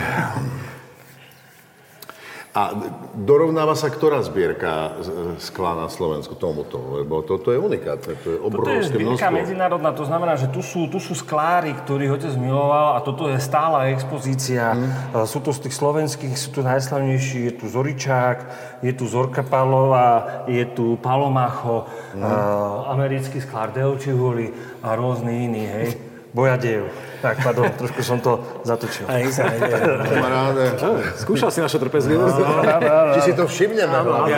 A 2.59 2.75
dorovnáva 3.15 3.79
sa 3.79 3.87
ktorá 3.87 4.19
zbierka 4.27 4.99
skla 5.39 5.79
na 5.79 5.87
Slovensku 5.87 6.35
tomuto? 6.35 6.99
Lebo 6.99 7.23
toto 7.23 7.55
je 7.55 7.59
unikátne, 7.61 8.19
to 8.19 8.35
je 8.35 8.35
Toto 8.35 8.35
je 8.35 8.47
obrovské 8.51 8.99
zbierka 8.99 9.31
množstvo. 9.31 9.39
medzinárodná, 9.39 9.91
to 9.95 10.03
znamená, 10.03 10.35
že 10.35 10.51
tu 10.51 10.59
sú, 10.59 10.91
tu 10.91 10.99
sú 10.99 11.15
sklári, 11.15 11.71
ktorých 11.71 12.19
otec 12.19 12.35
miloval 12.35 12.99
a 12.99 13.05
toto 13.07 13.31
je 13.31 13.39
stála 13.39 13.95
expozícia. 13.95 14.75
Mhm. 14.75 14.83
Mm. 15.15 15.27
Sú 15.31 15.39
to 15.39 15.55
z 15.55 15.71
tých 15.71 15.75
slovenských, 15.79 16.35
sú 16.35 16.51
tu 16.51 16.67
najslavnejší, 16.67 17.39
je 17.47 17.53
tu 17.55 17.71
Zoričák, 17.71 18.39
je 18.83 18.91
tu 18.91 19.07
Zorka 19.07 19.47
Pavlova, 19.47 20.43
je 20.51 20.67
tu 20.75 20.99
Palomacho, 20.99 21.87
Mhm. 21.87 22.19
mm. 22.19 22.27
uh, 22.27 22.91
americký 22.91 23.39
sklár 23.39 23.71
Delčihuli 23.71 24.51
a 24.83 24.99
rôzny 24.99 25.47
iní, 25.47 25.63
hej. 25.63 25.89
Bojadev. 26.33 26.93
Tak, 27.19 27.43
pardon, 27.43 27.67
trošku 27.81 28.01
som 28.07 28.23
to 28.23 28.39
zatočil. 28.63 29.09
Aj 29.11 29.25
sa 29.33 29.49
ide. 29.51 29.75
Kamaráde, 30.07 30.65
Skúšal 31.19 31.51
si 31.51 31.59
našu 31.59 31.83
trpezlivosť. 31.83 32.37
či 33.17 33.21
si 33.27 33.33
to 33.35 33.45
všimneme. 33.49 33.97
hlavne. 33.97 34.37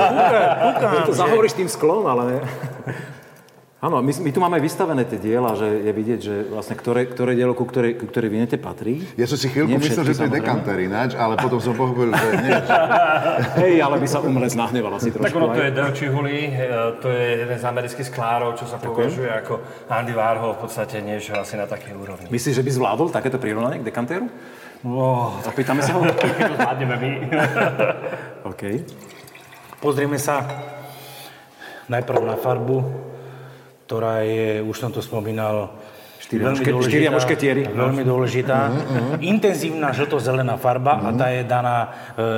Ty 0.80 0.98
to 1.04 1.12
zahovoríš 1.12 1.54
tým 1.58 1.68
sklom, 1.68 2.06
ale... 2.08 2.40
Áno, 3.80 4.04
my, 4.04 4.12
my 4.12 4.28
tu 4.28 4.44
máme 4.44 4.60
vystavené 4.60 5.08
tie 5.08 5.16
diela, 5.16 5.56
že 5.56 5.64
je 5.64 5.88
vidieť, 5.88 6.20
že 6.20 6.34
vlastne 6.52 6.76
ktoré, 6.76 7.08
ktoré 7.08 7.32
dielo 7.32 7.56
ku 7.56 7.64
ktorej, 7.64 7.96
ku 7.96 8.04
ktorej 8.12 8.28
vinete 8.28 8.60
patrí. 8.60 9.00
Ja 9.16 9.24
som 9.24 9.40
si 9.40 9.48
chvíľku 9.48 9.72
Nie 9.72 9.80
myslel, 9.80 10.04
že 10.04 10.20
to 10.20 10.24
je 10.28 10.36
dekanter 10.36 10.76
ináč, 10.84 11.16
ale 11.16 11.40
potom 11.40 11.64
som 11.64 11.72
pochopil, 11.72 12.12
že 12.12 12.28
nie. 12.44 12.52
Hej, 13.64 13.80
ale 13.80 13.96
by 13.96 14.04
sa 14.04 14.20
umelec 14.20 14.52
nahneval 14.52 15.00
asi 15.00 15.08
trošku. 15.08 15.24
Tak 15.24 15.32
ono 15.32 15.56
to 15.56 15.64
je 15.64 15.72
Delčihuli, 15.72 16.38
to 17.00 17.08
je 17.08 17.24
jeden 17.40 17.56
z 17.56 17.64
amerických 17.64 18.06
sklárov, 18.12 18.60
čo 18.60 18.68
sa 18.68 18.76
považuje 18.76 19.32
ako 19.32 19.64
Andy 19.88 20.12
Warhol, 20.12 20.60
v 20.60 20.60
podstate 20.60 21.00
niečo 21.00 21.40
asi 21.40 21.56
na 21.56 21.64
takej 21.64 21.96
úrovni. 21.96 22.28
Myslíš, 22.28 22.60
že 22.60 22.64
by 22.64 22.70
zvládol 22.76 23.08
takéto 23.08 23.40
prirovnanie 23.40 23.80
k 23.80 23.88
dekantéru? 23.88 24.28
Oh, 24.84 25.40
Zapýtame 25.40 25.80
sa 25.80 25.96
ho? 25.96 26.04
to 26.20 26.52
zvládneme 26.52 26.96
my. 27.00 27.10
OK. 28.52 28.62
Pozrieme 29.80 30.20
sa 30.20 30.44
najprv 31.88 32.20
na 32.28 32.36
farbu, 32.36 33.08
ktorá 33.90 34.22
je, 34.22 34.62
už 34.62 34.76
som 34.78 34.94
to 34.94 35.02
spomínal, 35.02 35.74
Štyria 36.30 36.54
veľmi 36.54 36.62
dôležitá, 36.62 36.90
štyria 36.94 37.10
mušketieri. 37.10 37.62
Veľmi 37.74 38.02
dôležitá. 38.06 38.58
Intenzívna 39.18 39.90
žlto-zelená 39.90 40.62
farba 40.62 41.02
a 41.02 41.10
tá 41.10 41.26
je 41.34 41.42
daná, 41.42 41.90
e, 42.14 42.28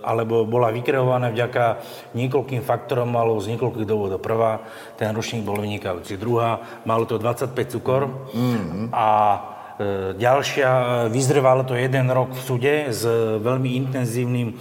alebo 0.00 0.48
bola 0.48 0.72
vykreovaná 0.72 1.28
vďaka 1.28 1.84
niekoľkým 2.16 2.64
faktorom, 2.64 3.12
malo 3.12 3.36
z 3.36 3.52
niekoľkých 3.52 3.84
dôvodov. 3.84 4.24
Prvá, 4.24 4.64
ten 4.96 5.12
ročník 5.12 5.44
bol 5.44 5.60
vynikajúci. 5.60 6.16
Druhá, 6.16 6.64
malo 6.88 7.04
to 7.04 7.20
25 7.20 7.52
cukor 7.76 8.08
a 8.88 9.08
e, 9.28 9.38
ďalšia, 10.16 10.68
e, 10.72 10.84
vyzrevalo 11.12 11.68
to 11.68 11.76
jeden 11.76 12.08
rok 12.08 12.32
v 12.32 12.40
súde 12.40 12.74
s 12.88 13.04
veľmi 13.36 13.76
intenzívnym 13.84 14.48
e, 14.48 14.54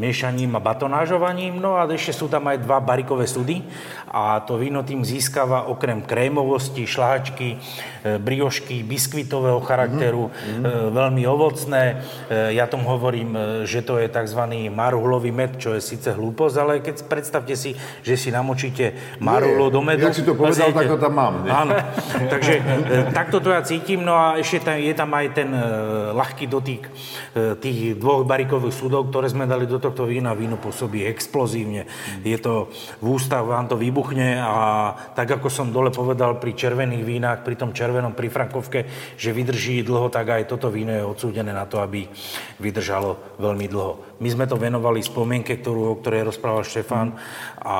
miešaním 0.00 0.56
a 0.56 0.64
batonážovaním. 0.64 1.60
No 1.60 1.76
a 1.76 1.84
ešte 1.92 2.24
sú 2.24 2.32
tam 2.32 2.48
aj 2.48 2.64
dva 2.64 2.80
barikové 2.80 3.28
súdy 3.28 3.60
a 4.16 4.40
to 4.40 4.56
víno 4.56 4.80
tým 4.80 5.04
získava 5.04 5.68
okrem 5.68 6.00
krémovosti, 6.00 6.88
šlahačky, 6.88 7.60
e, 8.00 8.16
briošky, 8.16 8.80
biskvitového 8.80 9.60
charakteru, 9.60 10.32
e, 10.32 10.64
veľmi 10.88 11.28
ovocné. 11.28 12.00
E, 12.32 12.56
Ja 12.56 12.64
tomu 12.64 12.88
hovorím, 12.88 13.36
že 13.68 13.84
to 13.84 14.00
je 14.00 14.08
tzv. 14.08 14.40
marhulový 14.72 15.28
med, 15.28 15.60
čo 15.60 15.76
je 15.76 15.84
síce 15.84 16.08
hlúposť, 16.16 16.54
ale 16.56 16.72
keď 16.80 17.04
predstavte 17.04 17.52
si, 17.52 17.76
že 18.00 18.16
si 18.16 18.32
namočíte 18.32 18.96
marhulo 19.20 19.68
do 19.68 19.84
medu. 19.84 20.08
Jak 20.08 20.16
si 20.16 20.24
to 20.24 20.32
povedal, 20.32 20.72
tak 20.72 20.88
to 20.88 20.96
tam 20.96 21.12
mám. 21.12 21.34
Nie? 21.44 21.52
Áno, 21.52 21.74
takže 22.32 22.54
takto 23.12 23.44
to 23.44 23.52
ja 23.52 23.60
cítim, 23.60 24.00
no 24.00 24.16
a 24.16 24.40
ešte 24.40 24.64
tam, 24.64 24.80
je 24.80 24.94
tam 24.96 25.10
aj 25.12 25.26
ten 25.36 25.50
ľahký 26.16 26.46
dotyk 26.48 26.88
tých 27.60 27.98
dvoch 28.00 28.24
barikových 28.24 28.72
súdov, 28.72 29.12
ktoré 29.12 29.28
sme 29.28 29.44
dali 29.44 29.68
do 29.68 29.76
tohto 29.76 30.08
vína. 30.08 30.32
Víno 30.32 30.56
pôsobí 30.56 31.04
explozívne. 31.04 31.84
Je 32.22 32.38
to 32.40 32.72
v 33.02 33.06
ústach, 33.18 33.42
vám 33.42 33.66
to 33.66 33.76
vybuchne 33.76 34.05
a 34.38 34.94
tak 35.16 35.40
ako 35.40 35.48
som 35.48 35.72
dole 35.72 35.90
povedal 35.90 36.36
pri 36.36 36.52
červených 36.52 37.02
vínach, 37.02 37.38
pri 37.42 37.56
tom 37.56 37.72
červenom, 37.72 38.12
pri 38.12 38.28
Frankovke, 38.28 38.80
že 39.16 39.32
vydrží 39.32 39.82
dlho, 39.82 40.12
tak 40.12 40.36
aj 40.36 40.50
toto 40.50 40.68
víno 40.68 40.92
je 40.92 41.02
odsúdené 41.02 41.50
na 41.50 41.64
to, 41.64 41.80
aby 41.80 42.06
vydržalo 42.60 43.40
veľmi 43.40 43.66
dlho. 43.66 44.20
My 44.20 44.28
sme 44.28 44.44
to 44.44 44.60
venovali 44.60 45.02
spomienke, 45.02 45.58
ktorú, 45.58 45.96
o 45.96 45.98
ktorej 45.98 46.28
rozprával 46.28 46.62
Štefan 46.62 47.16
a 47.64 47.78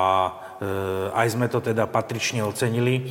E, 0.56 0.64
aj 1.12 1.36
sme 1.36 1.52
to 1.52 1.60
teda 1.60 1.84
patrične 1.84 2.40
ocenili 2.40 2.96
e, 2.96 3.02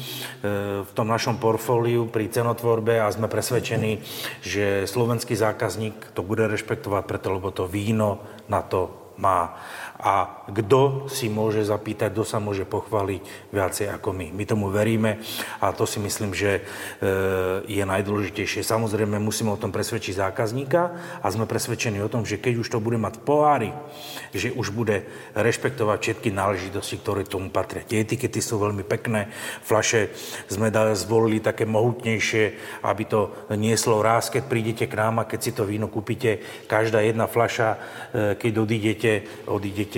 v 0.82 0.92
tom 0.98 1.06
našom 1.06 1.38
portfóliu 1.38 2.10
pri 2.10 2.26
cenotvorbe 2.26 2.98
a 2.98 3.06
sme 3.14 3.30
presvedčení, 3.30 4.02
že 4.42 4.90
slovenský 4.90 5.38
zákazník 5.38 6.18
to 6.18 6.26
bude 6.26 6.42
rešpektovať 6.42 7.04
preto, 7.06 7.38
lebo 7.38 7.54
to 7.54 7.70
víno 7.70 8.26
na 8.50 8.66
to 8.66 9.14
má. 9.22 9.62
A 10.06 10.46
kto 10.54 11.10
si 11.10 11.34
môže 11.34 11.66
zapýtať, 11.66 12.14
kto 12.14 12.22
sa 12.22 12.38
môže 12.38 12.62
pochváliť 12.62 13.50
viacej 13.50 13.90
ako 13.90 14.14
my. 14.14 14.28
My 14.38 14.46
tomu 14.46 14.70
veríme 14.70 15.18
a 15.58 15.74
to 15.74 15.90
si 15.90 15.98
myslím, 15.98 16.30
že 16.38 16.62
e, 16.62 16.62
je 17.66 17.82
najdôležitejšie. 17.82 18.62
Samozrejme, 18.62 19.18
musíme 19.18 19.50
o 19.50 19.58
tom 19.58 19.74
presvedčiť 19.74 20.22
zákazníka 20.22 20.82
a 21.26 21.28
sme 21.34 21.50
presvedčení 21.50 21.98
o 22.06 22.12
tom, 22.12 22.22
že 22.22 22.38
keď 22.38 22.54
už 22.62 22.68
to 22.70 22.78
bude 22.78 23.02
mať 23.02 23.18
v 23.18 23.26
pohári, 23.26 23.72
že 24.30 24.54
už 24.54 24.78
bude 24.78 25.10
rešpektovať 25.34 25.98
všetky 25.98 26.30
náležitosti, 26.30 27.02
ktoré 27.02 27.26
tomu 27.26 27.50
patria. 27.50 27.82
Tie 27.82 28.06
etikety 28.06 28.46
sú 28.46 28.62
veľmi 28.62 28.86
pekné, 28.86 29.34
flaše 29.66 30.14
sme 30.46 30.70
zvolili 30.94 31.42
také 31.42 31.66
mohutnejšie, 31.66 32.44
aby 32.86 33.04
to 33.10 33.34
nieslo 33.58 34.06
ráz, 34.06 34.30
keď 34.30 34.44
prídete 34.46 34.86
k 34.86 34.94
nám 35.02 35.26
a 35.26 35.28
keď 35.28 35.40
si 35.42 35.52
to 35.58 35.66
víno 35.66 35.90
kúpite, 35.90 36.46
každá 36.70 37.02
jedna 37.02 37.26
flaša, 37.26 37.70
e, 38.14 38.38
keď 38.38 38.54
odídete, 38.62 39.12
odídete 39.50 39.95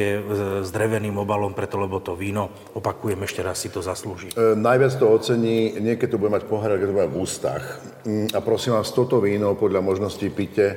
s 0.62 0.70
dreveným 0.70 1.16
obalom, 1.18 1.56
preto 1.56 1.80
lebo 1.80 2.04
to 2.04 2.14
víno, 2.14 2.52
opakujem 2.76 3.24
ešte 3.24 3.42
raz, 3.42 3.58
si 3.62 3.70
to 3.72 3.80
zaslúži. 3.80 4.34
E, 4.36 4.54
najviac 4.54 4.94
to 5.00 5.08
ocení, 5.08 5.78
niekedy 5.80 6.14
to 6.14 6.22
bude 6.22 6.34
mať 6.34 6.44
pohár, 6.46 6.76
keď 6.76 6.88
to 6.92 6.98
bude 6.98 7.14
v 7.14 7.20
ústach. 7.22 7.64
Mm, 8.04 8.28
a 8.36 8.40
prosím 8.44 8.76
vás, 8.78 8.92
toto 8.94 9.24
víno 9.24 9.56
podľa 9.56 9.82
možností 9.82 10.28
pite 10.30 10.68
e, 10.70 10.76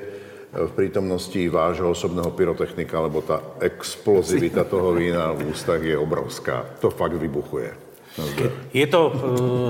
v 0.54 0.72
prítomnosti 0.72 1.40
vášho 1.50 1.90
osobného 1.90 2.30
pyrotechnika, 2.32 2.96
lebo 3.02 3.20
tá 3.20 3.42
explozivita 3.60 4.64
toho 4.64 4.94
vína 4.94 5.34
v 5.34 5.50
ústach 5.50 5.82
je 5.82 5.98
obrovská. 5.98 6.78
To 6.80 6.88
fakt 6.88 7.18
vybuchuje. 7.18 7.89
Je 8.74 8.86
to 8.90 9.00
e, 9.06 9.12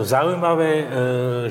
zaujímavé, 0.09 0.72
e, 0.72 0.87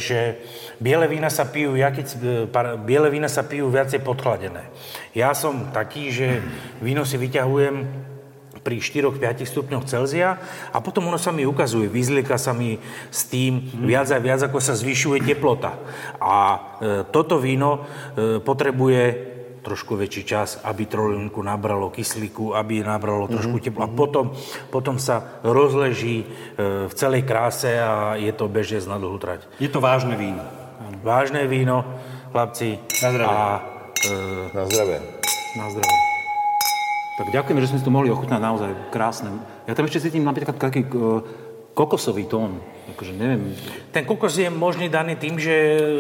že 0.01 0.41
biele 0.81 1.05
vína 1.05 1.29
sa 1.29 1.45
pijú, 1.45 1.77
jaký, 1.77 2.01
e, 2.01 2.49
biele 2.81 3.13
vína 3.13 3.29
sa 3.29 3.45
pijú 3.45 3.69
viacej 3.69 4.01
podchladené. 4.01 4.65
Ja 5.13 5.37
som 5.37 5.69
taký, 5.69 6.09
že 6.09 6.41
víno 6.81 7.05
si 7.05 7.21
vyťahujem 7.21 8.09
pri 8.59 8.77
4-5 8.83 9.47
stupňoch 9.47 9.87
Celzia 9.87 10.37
a 10.69 10.77
potom 10.83 11.07
ono 11.07 11.17
sa 11.17 11.31
mi 11.31 11.47
ukazuje, 11.47 11.87
vyzlieka 11.87 12.35
sa 12.35 12.51
mi 12.51 12.77
s 13.09 13.25
tým 13.31 13.63
viac 13.87 14.11
a 14.11 14.19
viac, 14.19 14.43
ako 14.43 14.59
sa 14.59 14.75
zvyšuje 14.75 15.23
teplota. 15.23 15.79
A 16.19 16.35
e, 16.35 16.59
toto 17.09 17.39
víno 17.39 17.81
e, 18.17 18.43
potrebuje 18.43 19.28
trošku 19.61 19.95
väčší 19.99 20.23
čas, 20.23 20.57
aby 20.63 20.87
trojlinku 20.87 21.39
nabralo 21.43 21.91
kyslíku, 21.91 22.55
aby 22.55 22.83
nabralo 22.83 23.27
mm-hmm. 23.27 23.35
trošku 23.35 23.57
tepla. 23.59 23.85
A 23.85 23.91
potom, 23.91 24.31
potom 24.71 24.95
sa 24.97 25.39
rozleží 25.43 26.23
e, 26.23 26.25
v 26.87 26.93
celej 26.95 27.27
kráse 27.27 27.75
a 27.79 28.15
je 28.15 28.31
to 28.31 28.47
bežec 28.47 28.83
na 28.87 28.95
dlhú 28.95 29.19
trať. 29.19 29.45
Je 29.59 29.69
to 29.71 29.83
vážne 29.83 30.15
víno. 30.15 30.41
Vážne 31.03 31.47
víno, 31.47 31.85
chlapci. 32.31 32.79
Na 33.03 33.09
zdravie. 33.11 33.35
A, 33.35 33.43
e, 34.03 34.15
na 34.55 34.63
zdravie. 34.67 34.97
Na 35.55 35.65
zdravie. 35.71 35.97
Tak 37.19 37.27
ďakujeme, 37.35 37.59
že 37.59 37.69
sme 37.75 37.79
si 37.83 37.87
to 37.87 37.91
mohli 37.91 38.07
ochutnať 38.07 38.39
naozaj 38.39 38.71
krásne. 38.95 39.27
Ja 39.67 39.75
tam 39.75 39.91
ešte 39.91 40.07
cítim 40.07 40.23
napríklad 40.23 40.55
taký 40.55 40.87
e, 40.87 40.91
kokosový 41.73 42.25
tón. 42.27 42.59
Akože 42.89 43.13
neviem. 43.13 43.53
Ten 43.93 44.03
kokos 44.05 44.33
je 44.33 44.49
možný 44.49 44.89
daný 44.89 45.13
tým, 45.15 45.37
že 45.37 45.55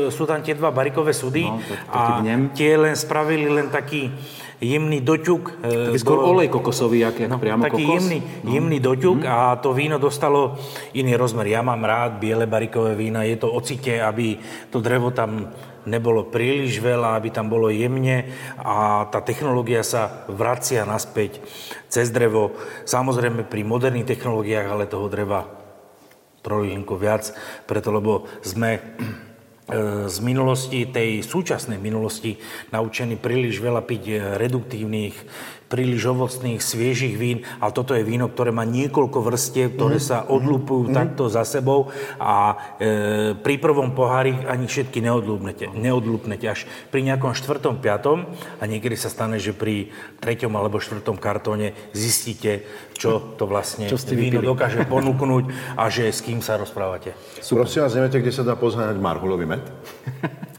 sú 0.09 0.25
tam 0.25 0.41
tie 0.41 0.57
dva 0.57 0.73
barikové 0.73 1.13
súdy 1.13 1.45
no, 1.45 1.61
a 1.93 2.21
vnem. 2.21 2.49
tie 2.57 2.73
len 2.73 2.97
spravili 2.97 3.45
len 3.45 3.69
taký 3.69 4.09
jemný 4.57 4.99
doťuk. 4.99 5.61
E, 5.61 5.93
taký 5.93 6.01
skôr 6.01 6.19
do... 6.19 6.33
olej 6.33 6.49
kokosový, 6.49 7.05
jak, 7.05 7.15
jak 7.21 7.29
no, 7.29 7.37
priamo 7.37 7.63
taký 7.63 7.85
kokos. 7.85 7.95
jemný, 8.01 8.19
no. 8.43 8.49
jemný 8.51 8.77
doťuk 8.81 9.19
mm. 9.23 9.29
a 9.29 9.37
to 9.61 9.69
víno 9.71 10.01
dostalo 10.01 10.57
iný 10.97 11.13
rozmer. 11.13 11.45
Ja 11.47 11.61
mám 11.61 11.85
rád 11.85 12.17
biele 12.17 12.49
barikové 12.49 12.97
vína, 12.97 13.21
je 13.23 13.37
to 13.37 13.53
ocite, 13.53 14.01
aby 14.01 14.41
to 14.73 14.81
drevo 14.81 15.13
tam 15.13 15.53
nebolo 15.87 16.27
príliš 16.27 16.77
veľa, 16.83 17.17
aby 17.17 17.29
tam 17.31 17.47
bolo 17.49 17.71
jemne 17.71 18.29
a 18.59 19.07
tá 19.09 19.23
technológia 19.23 19.81
sa 19.81 20.27
vracia 20.27 20.83
naspäť 20.83 21.39
cez 21.87 22.11
drevo. 22.11 22.53
Samozrejme 22.85 23.47
pri 23.47 23.63
moderných 23.63 24.09
technológiách, 24.13 24.67
ale 24.69 24.91
toho 24.91 25.07
dreva 25.07 25.58
trojlinku 26.41 26.95
viac, 26.95 27.31
preto 27.65 27.91
lebo 27.91 28.25
sme 28.41 28.79
z 30.09 30.17
minulosti, 30.25 30.89
tej 30.89 31.21
súčasnej 31.21 31.77
minulosti, 31.77 32.41
naučení 32.73 33.21
príliš 33.21 33.61
veľa 33.61 33.85
piť 33.85 34.35
reduktívnych, 34.41 35.15
príliš 35.69 36.09
ovocných, 36.09 36.59
sviežých 36.59 37.15
vín, 37.15 37.45
ale 37.61 37.71
toto 37.71 37.93
je 37.93 38.01
víno, 38.01 38.25
ktoré 38.25 38.49
má 38.49 38.65
niekoľko 38.65 39.21
vrstiev, 39.21 39.77
ktoré 39.77 40.01
mm. 40.01 40.03
sa 40.03 40.25
odlupujú 40.25 40.89
mm. 40.89 40.93
takto 40.97 41.29
za 41.29 41.45
sebou. 41.45 41.93
A 42.17 42.57
e, 42.81 43.37
pri 43.37 43.55
prvom 43.61 43.93
pohári 43.93 44.33
ani 44.49 44.65
všetky 44.65 44.97
neodlúpnete, 45.05 45.69
neodlúpnete. 45.69 46.49
Až 46.49 46.65
pri 46.89 47.05
nejakom 47.05 47.37
štvrtom, 47.37 47.77
piatom 47.85 48.25
a 48.57 48.63
niekedy 48.65 48.97
sa 48.97 49.13
stane, 49.13 49.37
že 49.37 49.53
pri 49.53 49.93
treťom 50.25 50.49
alebo 50.57 50.81
štvrtom 50.81 51.21
kartóne 51.21 51.77
zistíte, 51.93 52.65
čo 52.99 53.39
to 53.39 53.47
vlastne 53.47 53.87
čo 53.87 53.95
víno 54.11 54.43
vypili? 54.43 54.51
dokáže 54.51 54.83
ponúknuť 54.91 55.43
a 55.79 55.87
že 55.87 56.11
s 56.11 56.19
kým 56.19 56.43
sa 56.43 56.59
rozprávate. 56.59 57.15
Super. 57.39 57.63
Prosím 57.63 57.87
vás, 57.87 57.95
neviete, 57.95 58.19
kde 58.19 58.35
sa 58.35 58.43
dá 58.43 58.59
pozhľadať 58.59 58.99
marhulový 58.99 59.47
med? 59.47 59.63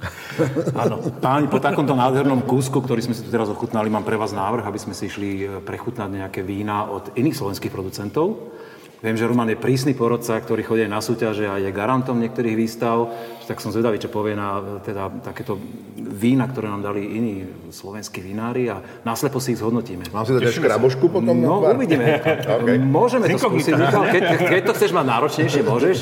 Áno. 0.83 1.05
Páni, 1.20 1.53
po 1.53 1.61
takomto 1.61 1.92
nádhernom 1.92 2.40
kúsku, 2.48 2.81
ktorý 2.81 3.05
sme 3.05 3.12
si 3.12 3.20
tu 3.20 3.29
teraz 3.29 3.53
ochutnali, 3.53 3.92
mám 3.92 4.09
pre 4.09 4.16
vás 4.16 4.33
návrh, 4.33 4.64
aby 4.64 4.81
sme 4.81 4.96
si 4.96 5.12
išli 5.12 5.29
e, 5.44 5.46
prechutnať 5.61 6.09
nejaké 6.09 6.40
vína 6.40 6.88
od 6.88 7.12
iných 7.12 7.37
slovenských 7.37 7.68
producentov. 7.68 8.57
Viem, 9.00 9.16
že 9.16 9.29
Roman 9.29 9.48
je 9.48 9.57
prísny 9.57 9.96
porodca, 9.96 10.37
ktorý 10.37 10.61
chodí 10.61 10.85
na 10.85 11.00
súťaže 11.00 11.48
a 11.48 11.57
je 11.57 11.72
garantom 11.72 12.20
niektorých 12.20 12.57
výstav. 12.57 13.09
Tak 13.50 13.58
som 13.58 13.74
zvedavý, 13.74 13.98
čo 13.98 14.06
povie 14.06 14.38
na 14.38 14.62
teda, 14.78 15.10
takéto 15.26 15.58
vína, 15.98 16.46
ktoré 16.46 16.70
nám 16.70 16.86
dali 16.86 17.02
iní 17.02 17.42
slovenskí 17.74 18.22
vinári 18.22 18.70
a 18.70 18.78
náslepo 19.02 19.42
si 19.42 19.58
ich 19.58 19.58
zhodnotíme. 19.58 20.06
Mám 20.14 20.22
si 20.22 20.38
dať 20.38 20.54
škrabošku 20.54 21.10
potom? 21.10 21.34
No, 21.34 21.58
uvidíme. 21.66 22.22
okay. 22.62 22.78
Môžeme 22.78 23.26
to 23.26 23.42
skúsiť. 23.42 23.74
Michal, 23.74 24.06
keď, 24.06 24.22
keď 24.38 24.62
to 24.70 24.72
chceš 24.78 24.94
mať 24.94 25.02
náročnejšie, 25.02 25.62
môžeš. 25.66 25.96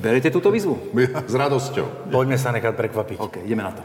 Berete 0.00 0.32
túto 0.32 0.48
výzvu? 0.48 0.80
S 1.28 1.34
radosťou. 1.36 2.08
Poďme 2.08 2.40
sa 2.40 2.48
nechať 2.56 2.72
prekvapiť. 2.72 3.16
OK, 3.20 3.44
ideme 3.44 3.60
na 3.60 3.76
to. 3.76 3.84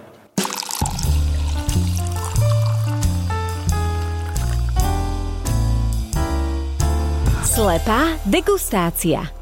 Slepá 7.43 8.15
degustácia. 8.23 9.40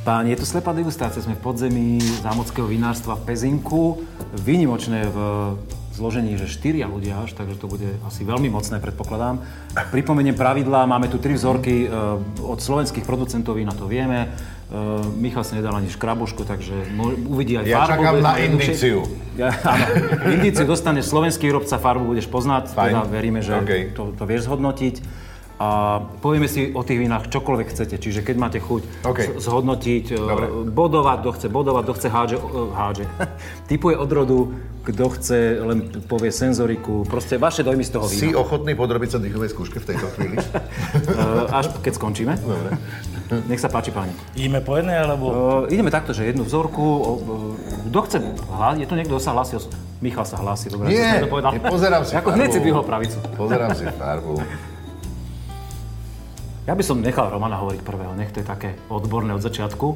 Páni, 0.00 0.32
je 0.32 0.40
to 0.40 0.48
slepá 0.48 0.72
degustácia. 0.72 1.20
Sme 1.20 1.36
v 1.36 1.44
podzemí 1.44 2.00
zámockého 2.24 2.64
vinárstva 2.64 3.20
v 3.20 3.28
Pezinku. 3.28 4.00
Výnimočné 4.32 5.04
v 5.12 5.16
zložení, 5.92 6.40
že 6.40 6.48
štyria 6.48 6.88
ľudia 6.88 7.20
až, 7.20 7.36
takže 7.36 7.60
to 7.60 7.68
bude 7.68 7.84
asi 8.08 8.24
veľmi 8.24 8.48
mocné, 8.48 8.80
predpokladám. 8.80 9.44
Pripomeniem 9.92 10.32
pravidlá, 10.32 10.88
máme 10.88 11.12
tu 11.12 11.20
tri 11.20 11.36
vzorky 11.36 11.84
eh, 11.84 11.92
od 12.40 12.56
slovenských 12.56 13.04
producentov, 13.04 13.60
na 13.60 13.76
to 13.76 13.84
vieme. 13.84 14.32
Uh, 14.70 15.02
Michal 15.18 15.42
si 15.42 15.58
nedal 15.58 15.74
ani 15.74 15.90
škrabošku, 15.90 16.46
takže 16.46 16.94
uvidí 17.26 17.58
aj 17.58 17.66
ja 17.66 17.82
farbu. 17.82 17.90
Ja 17.90 18.14
čakám 18.14 18.16
na 18.22 18.34
indiciu. 18.38 19.02
Ja, 19.34 19.50
áno, 19.66 19.84
indiciu 20.30 20.62
dostaneš 20.62 21.10
slovenský 21.10 21.50
výrobca, 21.50 21.74
farbu 21.74 22.06
budeš 22.14 22.30
poznať, 22.30 22.70
Fajn. 22.70 22.86
teda 22.94 23.02
veríme, 23.10 23.42
že 23.42 23.58
okay. 23.58 23.90
to, 23.90 24.14
to 24.14 24.22
vieš 24.30 24.46
zhodnotiť. 24.46 25.02
A 25.60 26.00
povieme 26.24 26.48
si 26.48 26.72
o 26.72 26.80
tých 26.80 27.04
vínach 27.04 27.28
čokoľvek 27.28 27.68
chcete, 27.68 28.00
čiže 28.00 28.24
keď 28.24 28.36
máte 28.40 28.58
chuť 28.64 29.04
okay. 29.04 29.36
zhodnotiť, 29.36 30.04
e, 30.08 30.16
Dobre. 30.16 30.46
bodovať, 30.72 31.18
kto 31.20 31.30
chce 31.36 31.46
bodovať, 31.52 31.82
kto 31.84 31.94
chce 32.00 32.08
hádže, 32.08 32.36
e, 32.40 32.60
hádže. 32.72 33.04
typuje 33.70 33.94
odrodu, 34.00 34.56
kto 34.88 35.04
chce, 35.12 35.60
len 35.60 35.78
povie 36.08 36.32
senzoriku, 36.32 37.04
proste 37.04 37.36
vaše 37.36 37.60
dojmy 37.60 37.84
z 37.84 37.92
toho 37.92 38.08
vína. 38.08 38.22
Si 38.24 38.32
ochotný 38.32 38.72
podrobiť 38.72 39.08
sa 39.12 39.18
dýchovej 39.20 39.52
skúške 39.52 39.84
v 39.84 39.86
tejto 39.92 40.06
chvíli? 40.16 40.40
Až 41.60 41.76
keď 41.84 41.92
skončíme. 41.92 42.40
Dobre. 42.40 42.80
Nech 43.44 43.60
sa 43.60 43.68
páči, 43.68 43.92
páni. 43.92 44.16
Ideme 44.32 44.64
po 44.64 44.80
jednej, 44.80 44.96
alebo... 44.96 45.24
Uh, 45.28 45.62
ideme 45.68 45.92
takto, 45.92 46.16
že 46.16 46.24
jednu 46.24 46.48
vzorku. 46.48 46.82
Kto 47.92 48.00
chce 48.08 48.18
hlásiť? 48.48 48.80
Je 48.80 48.88
tu 48.88 48.94
niekto, 48.96 49.12
kto 49.12 49.22
sa 49.22 49.36
hlási? 49.36 49.60
Michal 50.00 50.24
sa 50.24 50.40
hlási, 50.40 50.72
dobre. 50.72 50.88
Nie, 50.88 51.20
to 51.20 51.28
povedal. 51.28 51.52
pozerám 51.60 52.08
si 52.08 52.16
Ako 52.16 52.32
hneď 52.32 52.48
si 52.56 52.60
pravicu. 52.64 53.20
Pozerám 53.36 53.76
si 53.76 53.84
farbu. 53.84 54.40
Ja 56.68 56.76
by 56.76 56.82
som 56.84 57.00
nechal 57.00 57.32
Romana 57.32 57.56
hovoriť 57.56 57.80
prvého, 57.80 58.12
nech 58.12 58.36
to 58.36 58.44
je 58.44 58.46
také 58.46 58.76
odborné 58.92 59.32
od 59.32 59.40
začiatku. 59.40 59.86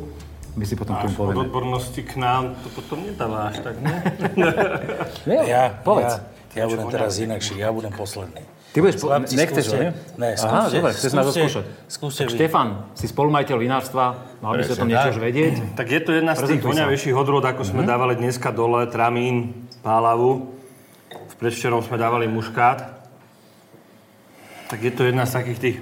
My 0.54 0.64
si 0.64 0.78
potom 0.78 0.94
tomu 0.96 1.12
povieme. 1.18 1.44
od 1.44 1.50
odbornosti 1.50 2.00
k 2.06 2.14
nám 2.14 2.54
to 2.62 2.70
potom 2.70 3.02
nedávaš, 3.02 3.58
tak 3.58 3.74
nie? 3.82 3.98
nie, 5.26 5.42
ja, 5.52 5.74
povedz. 5.82 6.22
Ja, 6.54 6.62
ja 6.62 6.64
budem 6.70 6.86
teraz 6.94 7.18
inakší, 7.18 7.58
ja 7.58 7.74
budem 7.74 7.90
posledný. 7.90 8.38
Ty 8.70 8.78
budeš, 8.82 8.96
po... 9.02 9.06
nechceš, 9.18 9.66
nie? 9.70 9.90
Ne, 10.18 10.34
skúste. 10.34 10.50
Aha, 10.50 10.66
dobre, 10.70 10.90
chceš 10.94 11.10
nás 11.14 11.26
skúšať. 11.30 11.64
Skúste 11.86 12.22
tak 12.26 12.34
Štefan, 12.34 12.68
si 12.94 13.06
spolumajiteľ 13.06 13.56
vinárstva, 13.58 14.34
mal 14.42 14.58
by 14.58 14.62
si 14.66 14.72
o 14.74 14.78
tom 14.78 14.90
niečo 14.90 15.14
už 15.14 15.20
vedieť. 15.22 15.78
Tak 15.78 15.86
je 15.90 16.00
to 16.02 16.10
jedna 16.10 16.34
z 16.34 16.42
tých 16.42 16.62
voňavejších 16.62 17.14
odrôd, 17.14 17.46
ako 17.46 17.62
sme 17.62 17.82
mm-hmm. 17.82 17.90
dávali 17.90 18.14
dneska 18.18 18.50
dole, 18.50 18.86
tramín, 18.90 19.66
pálavu. 19.82 20.54
V 21.10 21.34
predvčerom 21.38 21.86
sme 21.86 21.98
dávali 21.98 22.26
muškát. 22.26 22.82
Tak 24.70 24.78
je 24.82 24.90
to 24.90 25.06
jedna 25.06 25.22
z 25.26 25.32
takých 25.38 25.58
tých 25.62 25.76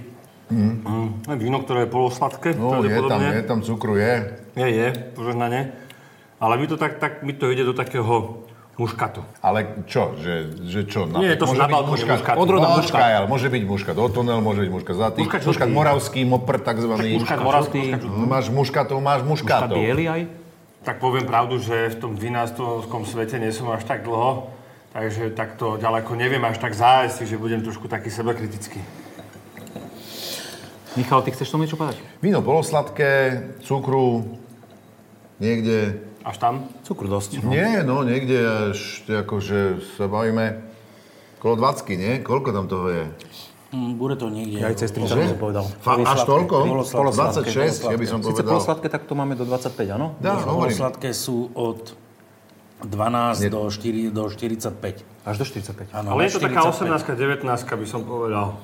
Mm. 0.51 0.83
Mm. 0.83 1.39
Víno, 1.39 1.63
ktoré 1.63 1.87
je 1.87 1.91
polosladké. 1.93 2.57
No, 2.59 2.83
je 2.83 3.01
tam, 3.07 3.21
je 3.21 3.45
tam 3.47 3.59
cukru, 3.63 3.97
je. 3.97 4.43
Je, 4.57 4.69
je, 4.69 4.89
požehnanie. 5.15 5.73
Ale 6.43 6.59
mi 6.59 6.67
to, 6.67 6.75
tak, 6.75 6.99
tak, 6.99 7.23
mi 7.23 7.33
to 7.33 7.49
ide 7.49 7.63
do 7.63 7.73
takého 7.73 8.43
Muškatu. 8.73 9.21
Ale 9.45 9.85
čo? 9.85 10.17
Že, 10.17 10.35
že 10.65 10.81
čo? 10.89 11.05
Nie, 11.05 11.37
to 11.37 11.45
sú 11.45 11.61
na 11.61 11.69
balkóne 11.69 12.09
muškat. 12.09 12.41
Odroda 12.41 12.73
muškat. 12.73 12.99
ale 13.21 13.29
môže 13.29 13.53
byť 13.53 13.63
muškat. 13.69 13.95
Otonel 14.01 14.41
môže 14.41 14.65
byť 14.65 14.71
muškat. 14.73 14.95
Zlatý. 14.97 15.19
Muškat 15.29 15.45
Muškat, 15.45 15.69
moravský, 15.69 16.21
mopr 16.25 16.57
takzvaný. 16.65 17.21
Muškat 17.21 17.41
moravský. 17.45 17.81
No, 18.01 18.25
máš 18.25 18.49
muškatov, 18.49 18.99
máš 19.05 19.21
Muškat 19.29 19.69
muškatov. 19.69 19.77
biely 19.77 20.05
aj? 20.09 20.23
Tak 20.83 20.99
poviem 20.99 21.29
pravdu, 21.29 21.61
že 21.61 21.95
v 21.95 21.97
tom 22.01 22.13
vinárskom 22.17 23.07
svete 23.07 23.39
nie 23.39 23.53
som 23.55 23.71
až 23.71 23.87
tak 23.87 24.03
dlho, 24.03 24.51
takže 24.97 25.31
takto 25.37 25.79
ďaleko 25.79 26.19
neviem 26.19 26.43
až 26.43 26.59
tak 26.59 26.75
zájsť, 26.75 27.29
že 27.29 27.39
budem 27.39 27.61
trošku 27.63 27.87
taký 27.87 28.11
sebekritický. 28.11 28.83
Michal, 30.93 31.25
ty 31.25 31.33
chceš 31.33 31.49
tomu 31.49 31.65
niečo 31.65 31.81
povedať? 31.81 31.97
Víno 32.21 32.45
polosladké, 32.45 33.41
cukru, 33.65 34.37
niekde... 35.41 36.05
Až 36.21 36.37
tam? 36.37 36.69
Cukru 36.85 37.09
dosť. 37.09 37.41
No. 37.41 37.49
Nie, 37.49 37.81
no 37.81 38.05
niekde 38.05 38.71
až, 38.77 39.03
akože 39.09 39.81
sa 39.97 40.05
bavíme 40.07 40.61
kolo 41.41 41.57
20, 41.59 41.97
nie? 41.97 42.13
Koľko 42.21 42.53
tam 42.53 42.69
toho 42.69 42.87
je? 42.93 43.05
Mm, 43.73 43.97
bude 43.97 44.21
to 44.21 44.29
niekde. 44.29 44.61
Aj 44.61 44.77
cez 44.77 44.93
30 44.93 45.09
Že? 45.17 45.25
som 45.33 45.41
povedal. 45.41 45.65
Fa- 45.81 45.97
až 45.97 46.29
toľko? 46.29 46.55
Polosladké. 46.93 47.49
26, 47.57 47.89
ja 47.89 47.97
by 47.97 48.07
som 48.07 48.21
Sice 48.21 48.45
povedal. 48.45 48.51
polosladké, 48.53 48.87
tak 48.93 49.03
to 49.09 49.17
máme 49.17 49.33
do 49.33 49.49
25, 49.49 49.97
áno? 49.97 50.13
Dá, 50.21 50.45
hovorím. 50.45 50.77
Sladké 50.77 51.17
sú 51.17 51.49
od 51.57 51.97
12 52.85 53.49
do, 53.49 53.65
4, 53.73 54.13
do 54.13 54.29
45. 54.29 55.25
Až 55.25 55.35
do 55.41 55.45
45. 55.49 55.89
Áno, 55.97 56.15
Ale 56.15 56.29
je 56.29 56.37
to 56.37 56.41
taká 56.45 56.69
45. 56.69 57.01
18 57.01 57.49
19 57.49 57.81
by 57.81 57.87
som 57.89 58.01
povedal. 58.05 58.61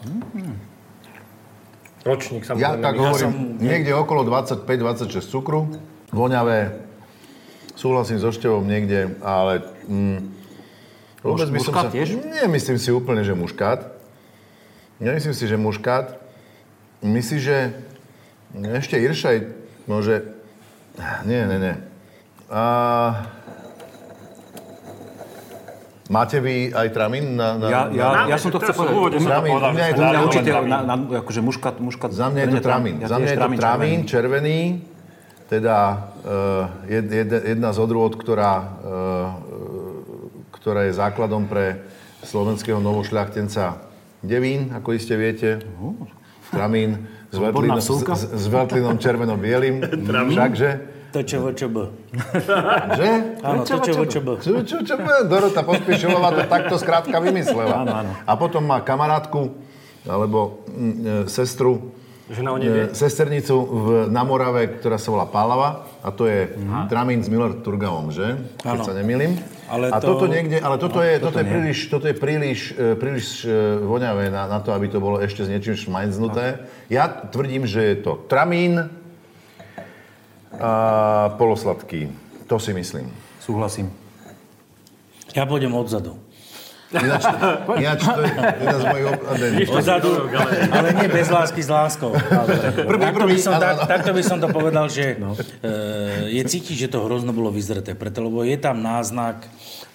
Ročník 2.07 2.43
Ja 2.45 2.55
samozrejme. 2.55 2.83
tak 2.83 2.95
Ja 2.95 3.01
hovorím, 3.03 3.33
som- 3.33 3.59
niekde 3.59 3.91
okolo 3.95 4.21
25-26 4.27 5.27
cukru, 5.29 5.71
voňavé, 6.15 6.79
súhlasím 7.75 8.19
so 8.19 8.31
Števom 8.35 8.67
niekde, 8.67 9.15
ale... 9.23 9.63
Mm, 9.87 10.35
vôbec 11.23 11.49
by 11.51 11.59
som 11.59 11.75
muškát 11.75 11.85
sa... 11.89 11.95
tiež? 11.95 12.09
Nemyslím 12.19 12.79
si 12.79 12.91
úplne, 12.91 13.23
že 13.23 13.35
muškát. 13.35 13.95
Nemyslím 14.99 15.35
si, 15.35 15.45
že 15.47 15.57
muškát. 15.59 16.19
Myslím, 17.03 17.39
že 17.39 17.57
ešte 18.75 18.99
Iršaj 18.99 19.37
môže... 19.87 20.27
Nie, 21.23 21.47
nie, 21.47 21.59
nie. 21.63 21.75
A... 22.51 22.63
Máte 26.09 26.41
vy 26.41 26.73
aj 26.73 26.89
tramín 26.97 27.37
na... 27.37 27.61
na 27.61 27.67
Ja, 27.69 27.81
ja, 27.93 28.07
Máme, 28.09 28.33
ja 28.33 28.37
som 28.41 28.49
to 28.49 28.65
chcel 28.65 28.73
povedať. 28.81 29.21
Tramín, 29.21 29.53
u 29.53 29.61
mňa 29.61 29.85
je 29.85 29.93
to 29.93 30.03
len 30.03 30.21
určite, 30.25 30.51
tramín. 30.57 30.71
na, 30.73 30.79
na, 30.81 30.95
akože 31.21 31.41
muškat, 31.45 31.75
muškat... 31.85 32.11
Za 32.17 32.27
mňa 32.33 32.41
je 32.41 32.49
to 32.49 32.61
tramín. 32.65 32.97
Ja 33.05 33.07
Za 33.13 33.17
mňa 33.21 33.29
je 33.29 33.37
to 33.37 33.49
tramín 33.61 33.99
červený, 34.09 34.61
teda 35.53 35.77
uh, 36.25 36.89
jed, 36.89 37.07
jed, 37.13 37.31
jedna 37.57 37.77
z 37.77 37.79
odrôd, 37.85 38.17
ktorá, 38.17 38.53
uh, 38.57 39.29
ktorá 40.57 40.89
je 40.89 40.97
základom 40.97 41.45
pre 41.45 41.85
slovenského 42.25 42.81
novošľachtenca 42.81 43.85
Devín, 44.25 44.73
ako 44.73 44.97
iste 44.97 45.13
viete. 45.13 45.61
Tramín 46.49 47.05
s, 47.29 47.37
Odborná 47.37 47.77
veľtlinom, 47.77 48.17
s, 48.17 48.25
s, 48.33 48.45
veľtlinom 48.49 48.97
červeno-bielým. 48.97 49.85
Všakže? 50.33 50.71
TČVČB. 51.13 51.77
Že? 52.99 53.09
Áno, 53.41 53.63
TČVČB. 53.65 54.27
Čo, 54.45 54.53
čo, 54.65 54.77
čo, 54.85 54.95
Dorota 55.25 55.63
Pospíšilová 55.65 56.29
to 56.37 56.43
takto 56.45 56.75
skrátka 56.77 57.17
vymyslela. 57.17 57.85
Áno, 57.85 57.93
áno. 58.05 58.13
A 58.29 58.33
potom 58.37 58.61
má 58.65 58.85
kamarátku, 58.85 59.57
alebo 60.05 60.63
mm, 60.69 61.27
e, 61.27 61.31
sestru, 61.33 61.97
Že 62.29 62.45
na 62.45 62.51
o 62.53 62.57
e, 62.61 62.93
sesternicu 62.93 63.57
v, 63.57 63.87
na 64.13 64.21
Morave, 64.21 64.77
ktorá 64.77 65.01
sa 65.01 65.09
volá 65.09 65.25
Pálava. 65.25 65.89
A 66.05 66.13
to 66.13 66.29
je 66.29 66.53
Tramín 66.93 67.25
s 67.25 67.33
Miller 67.33 67.57
Turgavom, 67.65 68.13
že? 68.13 68.37
Keď 68.61 68.69
Áno. 68.69 68.85
sa 68.85 68.93
nemýlim. 68.93 69.41
Ale 69.69 69.89
a 69.89 69.97
to- 69.97 70.13
toto 70.13 70.29
niekde, 70.29 70.61
ale 70.61 70.77
toto 70.77 71.01
je, 71.01 71.17
toto 71.21 71.41
je 71.41 71.47
príliš, 71.49 71.79
toto 71.89 72.05
je 72.05 72.17
príliš, 72.17 72.77
e, 72.77 72.93
príliš 73.01 73.49
e, 73.49 73.81
voňavé 73.81 74.29
na, 74.29 74.45
na 74.45 74.59
to, 74.61 74.77
aby 74.77 74.93
to 74.93 75.01
bolo 75.01 75.25
ešte 75.25 75.45
s 75.45 75.49
niečím 75.49 75.77
šmajznuté. 75.77 76.69
Ja 76.93 77.09
tvrdím, 77.09 77.65
že 77.65 77.97
je 77.97 77.97
to 78.05 78.21
Tramín 78.29 78.93
a 80.61 80.73
polosladký. 81.39 82.11
To 82.47 82.59
si 82.59 82.75
myslím. 82.75 83.11
Súhlasím. 83.41 83.91
Ja 85.37 85.47
pôjdem 85.47 85.73
odzadu. 85.73 86.19
Ináč, 86.89 87.25
ináč 87.77 88.01
to 88.01 88.21
je 88.25 88.33
jedna 88.33 88.79
z 88.81 88.85
mojich 88.89 89.07
obľúbených. 89.13 89.69
Odzadu, 89.69 90.11
ale 90.73 90.89
nie 90.97 91.09
bez 91.13 91.29
lásky 91.29 91.61
s 91.61 91.69
láskou. 91.69 92.17
Prvý, 92.17 93.05
takto, 93.05 93.21
prvý, 93.21 93.37
by 93.37 93.41
som, 93.45 93.55
tak, 93.61 93.77
takto 93.85 94.11
by 94.17 94.23
som 94.25 94.41
to 94.41 94.49
povedal, 94.49 94.89
že 94.89 95.21
no. 95.21 95.37
e, 95.37 96.33
je 96.33 96.43
cítiť, 96.49 96.89
že 96.89 96.89
to 96.89 97.05
hrozno 97.05 97.37
bolo 97.37 97.53
vyzreté, 97.53 97.93
preto, 97.93 98.25
lebo 98.25 98.41
je 98.41 98.57
tam 98.57 98.81
náznak 98.81 99.45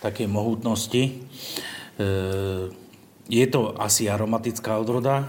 takej 0.06 0.30
mohutnosti. 0.30 1.02
E, 1.02 1.12
je 3.26 3.46
to 3.50 3.74
asi 3.82 4.06
aromatická 4.06 4.78
odroda. 4.78 5.26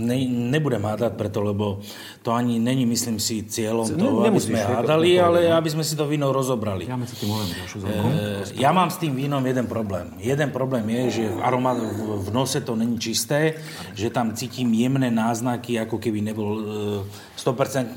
Ne, 0.00 0.16
nebudem 0.24 0.80
hádať 0.80 1.12
preto, 1.12 1.40
lebo 1.40 1.84
to 2.20 2.32
ani 2.32 2.56
není, 2.56 2.84
myslím 2.84 3.16
si, 3.16 3.44
cieľom 3.44 3.84
Ne- 3.86 3.98
toho, 3.98 4.16
aby 4.24 4.40
sme 4.40 4.56
hádali, 4.56 5.10
to 5.12 5.22
ale 5.22 5.38
aby 5.46 5.68
sme 5.68 5.80
si 5.80 5.92
to 5.92 6.04
víno 6.04 6.28
rozobrali. 6.30 6.84
Ja 6.84 6.96
medzi 6.96 7.14
tým. 7.14 7.28
E, 7.28 8.56
Ja 8.56 8.70
mám 8.70 8.88
s 8.88 8.96
tým 8.96 9.12
vínom 9.12 9.40
jeden 9.42 9.66
problém. 9.66 10.16
Jeden 10.18 10.48
problém 10.48 10.82
je, 10.86 11.02
že 11.12 11.24
aroma, 11.38 11.72
v, 11.72 11.84
v 12.18 12.30
nose 12.30 12.58
to 12.58 12.72
není 12.72 12.96
čisté, 12.96 13.60
že 13.92 14.08
tam 14.08 14.32
cítim 14.32 14.68
jemné 14.70 15.08
náznaky, 15.08 15.76
ako 15.78 15.96
keby 15.96 16.20
nebol 16.22 16.50
e, 16.56 16.64
100% 17.36 17.96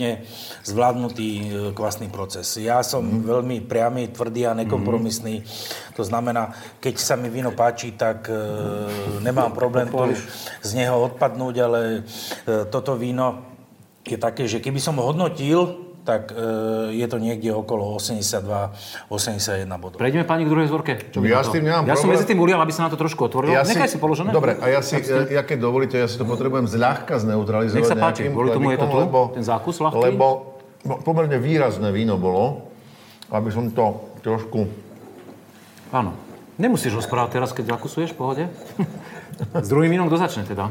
zvládnutý 0.63 1.29
e, 1.31 1.45
kvasný 1.71 2.07
proces. 2.09 2.57
Ja 2.57 2.81
som 2.81 3.03
Mhm. 3.03 3.23
veľmi 3.23 3.57
priamy, 3.61 4.07
tvrdý 4.09 4.45
a 4.45 4.55
nekompromisný. 4.55 5.43
To 5.93 6.01
znamená, 6.01 6.49
keď 6.79 6.95
sa 6.97 7.13
mi 7.13 7.27
víno 7.27 7.51
páči, 7.51 7.93
tak 7.93 8.25
e, 8.25 8.33
nemám 9.19 9.53
problém 9.53 9.85
to, 9.87 10.09
z 10.61 10.71
neho 10.73 10.97
odpadnúť, 11.03 11.55
ale 11.59 11.79
e, 11.91 11.92
toto 12.71 12.95
víno 12.95 13.53
je 14.03 14.17
také, 14.19 14.47
že 14.47 14.59
keby 14.59 14.79
som 14.83 14.99
ho 14.99 15.07
hodnotil, 15.07 15.83
tak 16.03 16.35
e, 16.35 16.99
je 16.99 17.07
to 17.07 17.15
niekde 17.15 17.47
okolo 17.55 17.95
82-81 17.95 19.63
bodov. 19.79 19.95
Prejdeme 19.95 20.27
pani 20.27 20.43
k 20.43 20.51
druhej 20.51 20.67
zvorke. 20.67 20.99
Čo 20.99 21.23
by 21.23 21.31
Ja 21.31 21.39
na 21.39 21.43
to? 21.47 21.49
s 21.49 21.53
tým 21.55 21.63
nemám 21.63 21.83
Ja 21.87 21.95
som 21.95 22.11
medzi 22.11 22.27
tým 22.27 22.39
ulial, 22.43 22.59
aby 22.59 22.75
sa 22.75 22.85
na 22.87 22.91
to 22.91 22.99
trošku 22.99 23.31
otvorilo. 23.31 23.55
Nechaj 23.55 23.87
si 23.87 23.97
položené. 23.97 24.35
Dobre, 24.35 24.59
a 24.59 24.65
ja 24.67 24.83
si, 24.83 24.99
ja, 24.99 25.39
ja 25.39 25.41
keď 25.47 25.63
dovolíte, 25.63 25.95
ja 25.95 26.11
si 26.11 26.19
to 26.19 26.27
potrebujem 26.27 26.67
zľahka 26.67 27.23
zneutralizovať 27.23 27.79
Nech 27.79 27.87
sa 27.87 27.95
páči, 27.95 28.27
kvôli 28.27 28.51
tomu 28.51 28.75
je 28.75 28.79
to 28.83 28.87
tu, 28.91 28.97
lebo, 28.99 29.19
ten 29.31 29.43
zákus 29.47 29.79
ľahký. 29.79 30.03
Lebo 30.11 30.59
no, 30.83 30.99
pomerne 30.99 31.39
výrazné 31.39 31.87
víno 31.95 32.19
bolo, 32.19 32.67
aby 33.31 33.49
som 33.49 33.71
to 33.71 34.11
trošku... 34.21 34.67
Áno. 35.95 36.19
Nemusíš 36.53 36.93
rozprávať 36.93 37.41
teraz, 37.41 37.49
keď 37.49 37.79
zakusuješ, 37.79 38.13
v 38.13 38.17
pohode. 38.19 38.43
S 39.65 39.65
druhým 39.65 39.89
vínom 39.89 40.05
kto 40.05 40.21
začne 40.21 40.45
teda? 40.45 40.69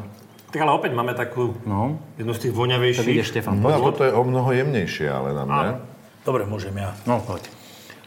Tak 0.53 0.61
ale 0.61 0.72
opäť 0.76 0.92
máme 0.92 1.16
takú 1.16 1.57
No, 1.64 1.96
jednu 2.20 2.36
z 2.36 2.44
tých 2.44 2.53
tak 2.53 2.57
ide 2.57 2.61
voňavejších. 2.61 3.24
Štefan. 3.24 3.57
No 3.57 3.72
a 3.72 3.80
toto 3.80 4.05
je 4.05 4.12
o 4.12 4.20
mnoho 4.20 4.53
jemnejšie, 4.53 5.09
ale 5.09 5.32
na 5.32 5.44
mňa. 5.48 5.68
Dobre, 6.28 6.44
môžem 6.44 6.76
ja. 6.76 6.92
No, 7.09 7.24
poď. 7.24 7.48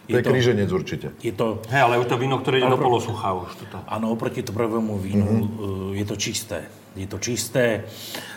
To 0.06 0.22
je 0.22 0.24
kríženec 0.24 0.70
určite. 0.70 1.18
Je 1.26 1.34
to, 1.34 1.66
Hej, 1.74 1.82
ale 1.89 1.98
už 1.98 2.06
to 2.06 2.22
víno, 2.22 2.38
ktoré 2.38 2.62
ide 2.62 2.70
do 2.70 2.78
polosucha 2.78 3.34
už 3.34 3.58
toto. 3.66 3.82
áno, 3.89 4.14
oproti 4.14 4.46
to 4.46 4.54
prvému 4.54 5.02
vínu 5.02 5.26
mm-hmm. 5.26 5.98
je 5.98 6.06
to 6.06 6.14
čisté. 6.14 6.70
Je 6.93 7.10
to 7.10 7.18
čisté, 7.18 7.89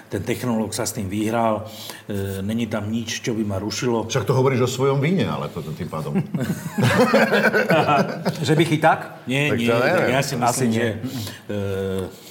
ten 0.09 0.25
technológ 0.25 0.73
sa 0.73 0.89
s 0.89 0.97
tým 0.97 1.07
vyhral, 1.07 1.69
e, 2.09 2.41
není 2.43 2.67
tam 2.67 2.89
nič, 2.89 3.21
čo 3.21 3.37
by 3.37 3.45
ma 3.45 3.61
rušilo. 3.61 4.09
Však 4.09 4.25
to 4.25 4.33
hovoríš 4.35 4.65
o 4.65 4.71
svojom 4.81 4.99
víne, 4.99 5.29
ale 5.29 5.53
toto 5.53 5.71
tým 5.77 5.87
pádom. 5.87 6.17
Že 8.49 8.55
by 8.57 8.65
chyták? 8.65 9.01
Nie, 9.29 9.53
Tak 9.53 9.59
nie, 9.61 9.69
to 9.69 10.03
ja 10.11 10.23
si 10.25 10.35
Asi 10.35 10.41
myslím, 10.41 10.71
nie. 10.73 10.81
že... 10.81 10.89
E, 11.53 12.28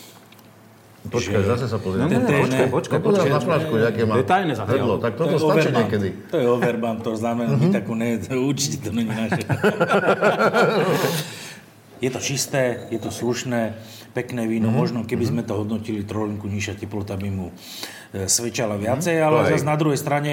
Počkaj, 1.07 1.43
zase 1.43 1.65
sa 1.71 1.77
pozriem. 1.79 2.07
ten, 2.11 2.21
ten, 2.23 2.43
Počkaj, 2.43 2.67
počkaj, 2.69 2.97
Nepozerám 2.99 3.25
počkaj. 3.25 3.35
na 3.35 3.41
flašku, 3.41 3.73
aké 3.79 4.01
má 4.03 4.13
Detailne 4.19 4.53
zatiaľ. 4.53 4.75
hrdlo. 4.75 4.93
Tak 4.99 5.11
to 5.15 5.23
toto 5.23 5.35
je 5.35 5.39
stačí 5.39 5.69
niekedy. 5.73 6.07
To 6.31 6.37
je 6.37 6.47
overband, 6.47 6.99
to 7.03 7.13
znamená 7.15 7.55
mm-hmm. 7.55 7.73
takú 7.73 7.93
ne, 7.95 8.19
určite 8.35 8.77
to 8.83 8.91
není 8.91 9.11
naše. 9.11 9.41
je 12.03 12.09
to 12.13 12.19
čisté, 12.21 12.87
je 12.93 12.99
to 13.01 13.09
slušné, 13.09 13.73
pekné 14.13 14.45
víno. 14.45 14.69
Mm-hmm. 14.69 14.81
Možno 14.81 14.99
keby 15.05 15.25
sme 15.25 15.41
to 15.41 15.57
hodnotili 15.57 16.05
trolinku, 16.05 16.45
nižšia 16.49 16.77
teplota 16.77 17.17
by 17.17 17.29
mu 17.29 17.47
e, 18.13 18.25
svedčala 18.29 18.77
viacej, 18.77 19.17
ale 19.17 19.37
To 19.41 19.45
hej. 19.49 19.51
zase 19.57 19.65
na 19.65 19.77
druhej 19.77 19.99
strane 19.99 20.31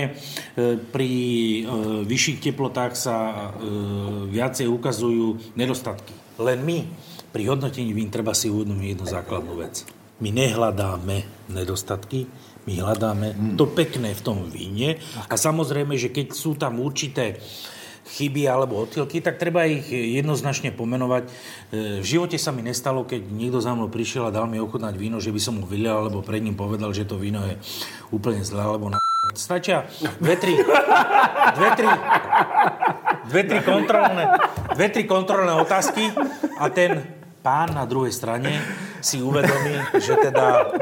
e, 0.57 0.81
pri 0.81 1.11
e, 1.11 1.63
vyšších 2.05 2.39
teplotách 2.41 2.93
sa 2.97 3.17
e, 3.17 3.35
viacej 4.29 4.69
ukazujú 4.69 5.57
nedostatky. 5.57 6.13
Len 6.41 6.61
my 6.65 6.79
pri 7.33 7.51
hodnotení 7.51 7.91
vín 7.97 8.13
treba 8.13 8.31
si 8.31 8.47
uvedomiť 8.47 8.95
jednu 8.95 9.07
základnú 9.09 9.55
vec. 9.59 10.04
My 10.25 10.33
nehľadáme 10.33 11.17
nedostatky, 11.53 12.25
my 12.65 12.81
hľadáme 12.81 13.61
to 13.61 13.69
pekné 13.69 14.17
v 14.17 14.25
tom 14.25 14.49
víne. 14.49 14.97
A 15.29 15.37
samozrejme, 15.37 16.01
že 16.01 16.09
keď 16.09 16.33
sú 16.33 16.57
tam 16.57 16.81
určité 16.81 17.37
chyby 18.09 18.49
alebo 18.49 18.81
odchylky, 18.81 19.21
tak 19.21 19.37
treba 19.37 19.69
ich 19.69 19.85
jednoznačne 19.93 20.73
pomenovať. 20.73 21.29
E, 21.29 22.01
V 22.01 22.07
živote 22.09 22.41
sa 22.41 22.57
mi 22.57 22.65
nestalo, 22.65 23.05
keď 23.05 23.21
niekto 23.21 23.61
za 23.61 23.77
mnou 23.77 23.93
prišiel 23.93 24.29
a 24.29 24.33
dal 24.33 24.49
mi 24.49 24.57
ochutnať 24.57 24.97
víno, 24.97 25.21
že 25.21 25.29
by 25.29 25.41
som 25.45 25.61
mu 25.61 25.69
vylial 25.69 26.09
alebo 26.09 26.25
pred 26.25 26.41
ním 26.41 26.57
povedal, 26.57 26.89
že 26.97 27.05
to 27.05 27.21
víno 27.21 27.45
je 27.45 27.61
úplne 28.09 28.41
zlé 28.41 28.65
alebo 28.65 28.89
na... 28.89 28.97
Stačia 29.37 29.85
dve, 30.25 30.41
tri, 30.41 30.57
dve, 30.57 31.69
tri, 31.77 31.91
dve, 33.29 33.43
tri 33.45 33.61
kontrolné, 33.61 34.25
dve, 34.73 34.87
tri 34.89 35.05
kontrolné 35.05 35.53
otázky 35.61 36.13
a 36.61 36.69
ten 36.73 37.01
pán 37.45 37.77
na 37.77 37.85
druhej 37.89 38.13
strane 38.13 38.53
si 39.05 39.21
uvedomí, 39.21 39.77
že 40.01 40.17
teda 40.17 40.73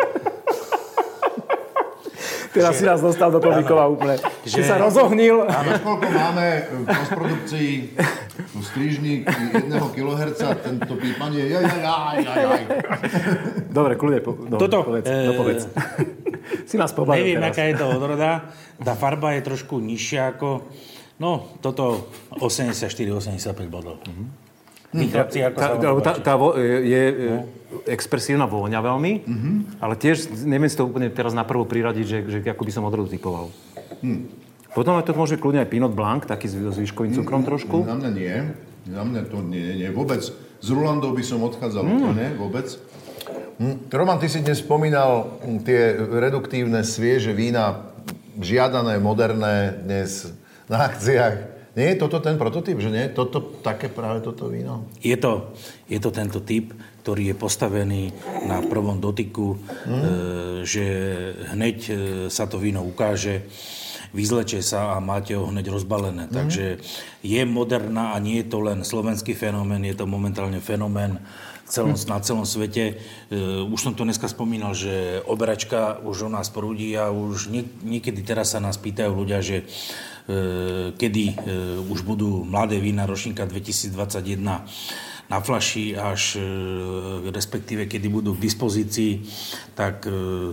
Teraz 2.52 2.76
si 2.76 2.84
nás 2.84 3.00
dostal 3.00 3.32
do 3.32 3.40
komikova 3.40 3.88
úplne. 3.88 4.20
Že 4.44 4.60
sa 4.60 4.76
rozohnil. 4.76 5.40
Vieš, 5.48 5.80
koľko 5.80 6.08
máme 6.12 6.46
v 6.68 6.84
postprodukcii 6.84 7.70
strižník 8.60 9.24
jedného 9.56 9.88
kiloherca, 9.96 10.52
tento 10.60 10.94
pípanie, 11.00 11.48
jaj, 11.48 11.64
jaj, 11.64 11.80
jaj, 11.80 12.16
jaj, 12.20 12.42
jaj. 12.44 12.62
Dobre, 13.72 13.96
kľudne, 13.96 14.20
po, 14.20 14.36
no, 14.36 14.60
Toto, 14.60 14.84
povedz, 14.84 15.08
e, 15.08 15.16
no, 15.28 15.32
povedz. 15.32 15.64
si 16.68 16.76
nás 16.76 16.92
pobavil 16.92 17.24
neviem, 17.24 17.40
teraz. 17.40 17.56
aká 17.56 17.62
je 17.72 17.74
to 17.80 17.86
odroda. 17.88 18.30
Tá 18.84 18.92
farba 19.00 19.32
je 19.32 19.40
trošku 19.48 19.80
nižšia 19.80 20.36
ako... 20.36 20.68
No, 21.24 21.56
toto 21.64 22.12
84-85 22.36 23.48
bodov. 23.72 24.04
Vy 24.04 24.41
chlapci, 24.92 25.38
ako 25.40 25.56
Tá, 25.56 25.66
sa 25.72 25.90
tá, 26.04 26.12
tá, 26.20 26.32
vo, 26.36 26.52
je 26.60 27.02
e, 27.08 27.14
expresívna 27.88 28.44
vôňa 28.44 28.84
veľmi, 28.84 29.12
ale 29.80 29.94
tiež 29.96 30.28
neviem 30.44 30.68
si 30.68 30.76
to 30.76 30.84
úplne 30.84 31.08
teraz 31.08 31.32
na 31.32 31.42
prvo 31.48 31.64
priradiť, 31.64 32.06
že, 32.06 32.18
že 32.28 32.38
ako 32.44 32.62
by 32.62 32.72
som 32.72 32.84
odrodu 32.84 33.08
typoval. 33.08 33.48
Potom 34.72 34.96
to 35.04 35.12
môže 35.12 35.36
kľudne 35.36 35.64
aj 35.64 35.68
Pinot 35.68 35.92
Blanc, 35.92 36.24
taký 36.24 36.48
s 36.48 36.56
výškovým 36.56 37.12
cukrom 37.12 37.44
trošku. 37.44 37.84
Na 37.84 37.96
mňa 37.96 38.10
nie. 38.12 38.36
Na 38.88 39.04
mňa 39.04 39.20
to 39.28 39.44
nie, 39.44 39.60
nie, 39.60 39.74
nie. 39.84 39.88
Vôbec. 39.92 40.24
Z 40.62 40.68
Rulandov 40.72 41.12
by 41.12 41.24
som 41.24 41.44
odchádzal 41.44 41.84
úplne, 41.84 42.32
vôbec. 42.40 42.66
Hm. 43.60 43.92
Roman, 43.92 44.16
ty 44.16 44.32
si 44.32 44.40
dnes 44.40 44.64
spomínal 44.64 45.38
hm, 45.44 45.58
tie 45.62 45.94
reduktívne, 45.94 46.80
svieže 46.82 47.36
vína, 47.36 47.92
žiadané, 48.40 48.96
moderné 48.96 49.76
dnes 49.84 50.32
na 50.72 50.88
akciách. 50.88 51.51
Nie 51.72 51.96
je 51.96 52.04
toto 52.04 52.20
ten 52.20 52.36
prototyp, 52.36 52.76
že 52.84 52.92
nie? 52.92 53.08
Toto, 53.08 53.40
také 53.64 53.88
práve 53.88 54.20
toto 54.20 54.52
víno? 54.52 54.84
Je 55.00 55.16
to, 55.16 55.56
je 55.88 55.96
to 55.96 56.12
tento 56.12 56.44
typ, 56.44 56.76
ktorý 57.00 57.32
je 57.32 57.36
postavený 57.36 58.02
na 58.44 58.60
prvom 58.60 59.00
dotyku, 59.00 59.56
e, 59.56 59.58
že 60.68 60.84
hneď 61.56 61.76
e, 61.88 61.92
sa 62.28 62.44
to 62.44 62.60
víno 62.60 62.84
ukáže, 62.84 63.48
vyzleče 64.12 64.60
sa 64.60 64.92
a 64.92 65.00
máte 65.00 65.32
ho 65.32 65.48
hneď 65.48 65.72
rozbalené. 65.72 66.28
Takže 66.28 66.76
je 67.24 67.42
moderná 67.48 68.12
a 68.12 68.20
nie 68.20 68.44
je 68.44 68.52
to 68.52 68.60
len 68.60 68.84
slovenský 68.84 69.32
fenomén, 69.32 69.80
je 69.88 69.96
to 69.96 70.04
momentálne 70.04 70.60
fenomén 70.60 71.24
celom, 71.64 71.96
na 71.96 72.20
celom 72.20 72.44
svete. 72.44 73.00
E, 73.32 73.34
už 73.64 73.80
som 73.80 73.96
to 73.96 74.04
dneska 74.04 74.28
spomínal, 74.28 74.76
že 74.76 75.24
oberačka 75.24 76.04
už 76.04 76.28
o 76.28 76.30
nás 76.30 76.52
prúdi 76.52 76.92
a 77.00 77.08
už 77.08 77.48
nie, 77.48 77.64
niekedy 77.80 78.20
teraz 78.20 78.52
sa 78.52 78.60
nás 78.60 78.76
pýtajú 78.76 79.16
ľudia, 79.16 79.40
že 79.40 79.64
kedy 80.94 81.24
e, 81.28 81.34
už 81.82 82.06
budú 82.06 82.46
mladé 82.46 82.78
vína 82.78 83.04
ročníka 83.04 83.42
2021 83.42 84.38
na 85.26 85.38
flaši, 85.40 85.96
až 85.96 86.36
e, 86.36 86.44
respektíve 87.32 87.88
kedy 87.88 88.06
budú 88.06 88.36
k 88.36 88.44
dispozícii, 88.44 89.24
tak 89.72 90.04
e, 90.04 90.52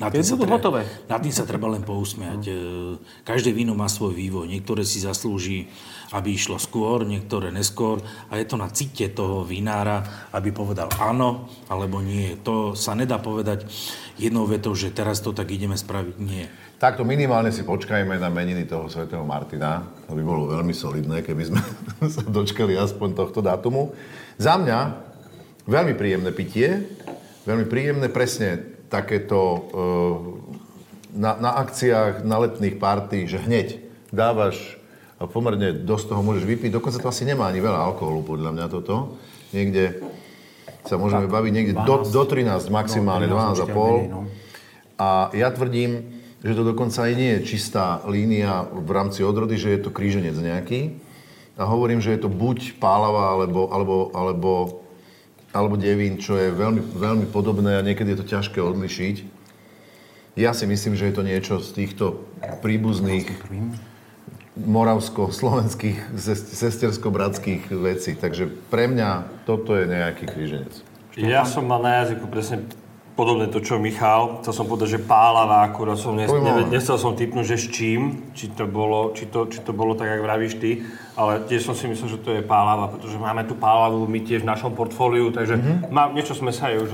na 0.00 0.08
Keď 0.08 0.32
budú 0.32 0.48
tre- 0.48 0.54
hotové. 0.56 0.80
nad 1.12 1.20
tým 1.20 1.34
sa 1.34 1.44
treba 1.44 1.68
len 1.68 1.84
pousmiať. 1.84 2.42
E, 2.48 2.52
Každé 3.20 3.52
víno 3.52 3.76
má 3.76 3.84
svoj 3.84 4.16
vývoj. 4.16 4.48
Niektoré 4.48 4.80
si 4.80 4.96
zaslúži, 5.04 5.68
aby 6.16 6.32
išlo 6.32 6.56
skôr, 6.56 7.04
niektoré 7.04 7.52
neskôr. 7.52 8.00
A 8.32 8.40
je 8.40 8.48
to 8.48 8.56
na 8.56 8.72
cite 8.72 9.12
toho 9.12 9.44
vinára, 9.44 10.00
aby 10.32 10.56
povedal 10.56 10.88
áno 10.96 11.52
alebo 11.68 12.00
nie. 12.00 12.32
To 12.48 12.72
sa 12.72 12.96
nedá 12.96 13.20
povedať 13.20 13.68
jednou 14.16 14.48
vetou, 14.48 14.72
že 14.72 14.88
teraz 14.88 15.20
to 15.20 15.36
tak 15.36 15.52
ideme 15.52 15.76
spraviť. 15.76 16.16
Nie. 16.16 16.48
Takto 16.80 17.04
minimálne 17.04 17.52
si 17.52 17.60
počkajme 17.60 18.16
na 18.16 18.32
meniny 18.32 18.64
toho 18.64 18.88
svätého 18.88 19.20
Martina. 19.20 19.84
To 20.08 20.16
by 20.16 20.24
bolo 20.24 20.48
veľmi 20.48 20.72
solidné, 20.72 21.20
keby 21.20 21.52
sme 21.52 21.60
sa 22.16 22.24
dočkali 22.24 22.72
aspoň 22.72 23.20
tohto 23.20 23.44
dátumu. 23.44 23.92
Za 24.40 24.56
mňa 24.56 24.96
veľmi 25.68 25.92
príjemné 25.92 26.32
pitie, 26.32 26.88
veľmi 27.44 27.68
príjemné 27.68 28.08
presne 28.08 28.80
takéto 28.88 29.40
e, 29.44 29.60
na, 31.20 31.36
na 31.36 31.60
akciách, 31.60 32.24
na 32.24 32.48
letných 32.48 32.80
party, 32.80 33.28
že 33.28 33.44
hneď 33.44 33.84
dávaš 34.08 34.80
a 35.20 35.28
pomerne 35.28 35.84
dosť 35.84 36.16
toho 36.16 36.24
môžeš 36.24 36.48
vypiť. 36.48 36.80
Dokonca 36.80 36.96
to 36.96 37.12
asi 37.12 37.28
nemá 37.28 37.52
ani 37.52 37.60
veľa 37.60 37.92
alkoholu, 37.92 38.24
podľa 38.24 38.56
mňa 38.56 38.66
toto. 38.72 39.20
Niekde 39.52 40.00
sa 40.88 40.96
môžeme 40.96 41.28
baviť 41.28 41.52
niekde 41.52 41.74
do, 41.84 42.08
do 42.08 42.22
13, 42.24 42.72
maximálne 42.72 43.28
No, 43.28 43.52
12,5. 43.52 43.68
13 43.68 43.68
určite 43.68 43.76
menej, 43.76 44.08
no. 44.08 44.20
A 44.96 45.28
ja 45.36 45.52
tvrdím, 45.52 46.19
že 46.40 46.56
to 46.56 46.62
dokonca 46.64 47.04
aj 47.04 47.12
nie 47.12 47.30
je 47.36 47.46
čistá 47.56 48.00
línia 48.08 48.64
v 48.72 48.90
rámci 48.90 49.20
odrody, 49.20 49.60
že 49.60 49.76
je 49.76 49.80
to 49.84 49.90
kríženec 49.92 50.36
nejaký. 50.36 50.96
A 51.60 51.68
hovorím, 51.68 52.00
že 52.00 52.16
je 52.16 52.24
to 52.24 52.32
buď 52.32 52.80
pálava, 52.80 53.36
alebo, 53.36 53.68
alebo, 53.68 53.96
alebo, 54.16 54.52
alebo 55.52 55.74
devín, 55.76 56.16
čo 56.16 56.40
je 56.40 56.48
veľmi, 56.48 56.80
veľmi 56.96 57.26
podobné 57.28 57.76
a 57.76 57.84
niekedy 57.84 58.16
je 58.16 58.20
to 58.24 58.30
ťažké 58.32 58.64
odlišiť. 58.64 59.16
Ja 60.40 60.56
si 60.56 60.64
myslím, 60.64 60.96
že 60.96 61.12
je 61.12 61.14
to 61.20 61.26
niečo 61.26 61.60
z 61.60 61.84
týchto 61.84 62.24
príbuzných 62.64 63.28
moravsko-slovenských, 64.56 66.16
ses- 66.16 66.48
sestersko-bratských 66.56 67.68
vecí. 67.68 68.16
Takže 68.16 68.48
pre 68.72 68.88
mňa 68.88 69.44
toto 69.44 69.76
je 69.76 69.84
nejaký 69.84 70.24
kríženec. 70.32 70.72
Ja 71.20 71.44
som 71.44 71.68
mal 71.68 71.84
na 71.84 72.00
jazyku 72.00 72.24
presne 72.32 72.64
podobné 73.20 73.52
to, 73.52 73.60
čo 73.60 73.76
Michal. 73.76 74.40
Chcel 74.40 74.56
som 74.56 74.64
povedať, 74.64 74.96
že 74.96 75.00
pálava, 75.04 75.60
akurát 75.68 76.00
som 76.00 76.16
neve, 76.16 76.32
nechcel 76.72 76.96
som 76.96 77.12
typnúť, 77.12 77.52
že 77.52 77.56
s 77.60 77.66
čím, 77.68 78.32
či 78.32 78.48
to 78.48 78.64
bolo, 78.64 79.12
či 79.12 79.28
to, 79.28 79.44
či 79.44 79.60
to 79.60 79.76
bolo 79.76 79.92
tak, 79.92 80.16
ako 80.16 80.24
vravíš 80.24 80.56
ty, 80.56 80.80
ale 81.20 81.44
tiež 81.44 81.68
som 81.68 81.76
si 81.76 81.84
myslel, 81.84 82.16
že 82.16 82.22
to 82.24 82.32
je 82.32 82.40
pálava, 82.40 82.88
pretože 82.88 83.20
máme 83.20 83.44
tu 83.44 83.52
pálavu 83.52 84.08
my 84.08 84.24
tiež 84.24 84.40
v 84.40 84.48
našom 84.48 84.72
portfóliu, 84.72 85.28
takže 85.28 85.60
mm-hmm. 85.60 85.92
má, 85.92 86.08
niečo 86.16 86.32
sme 86.32 86.48
sa 86.48 86.72
aj 86.72 86.88
už 86.88 86.90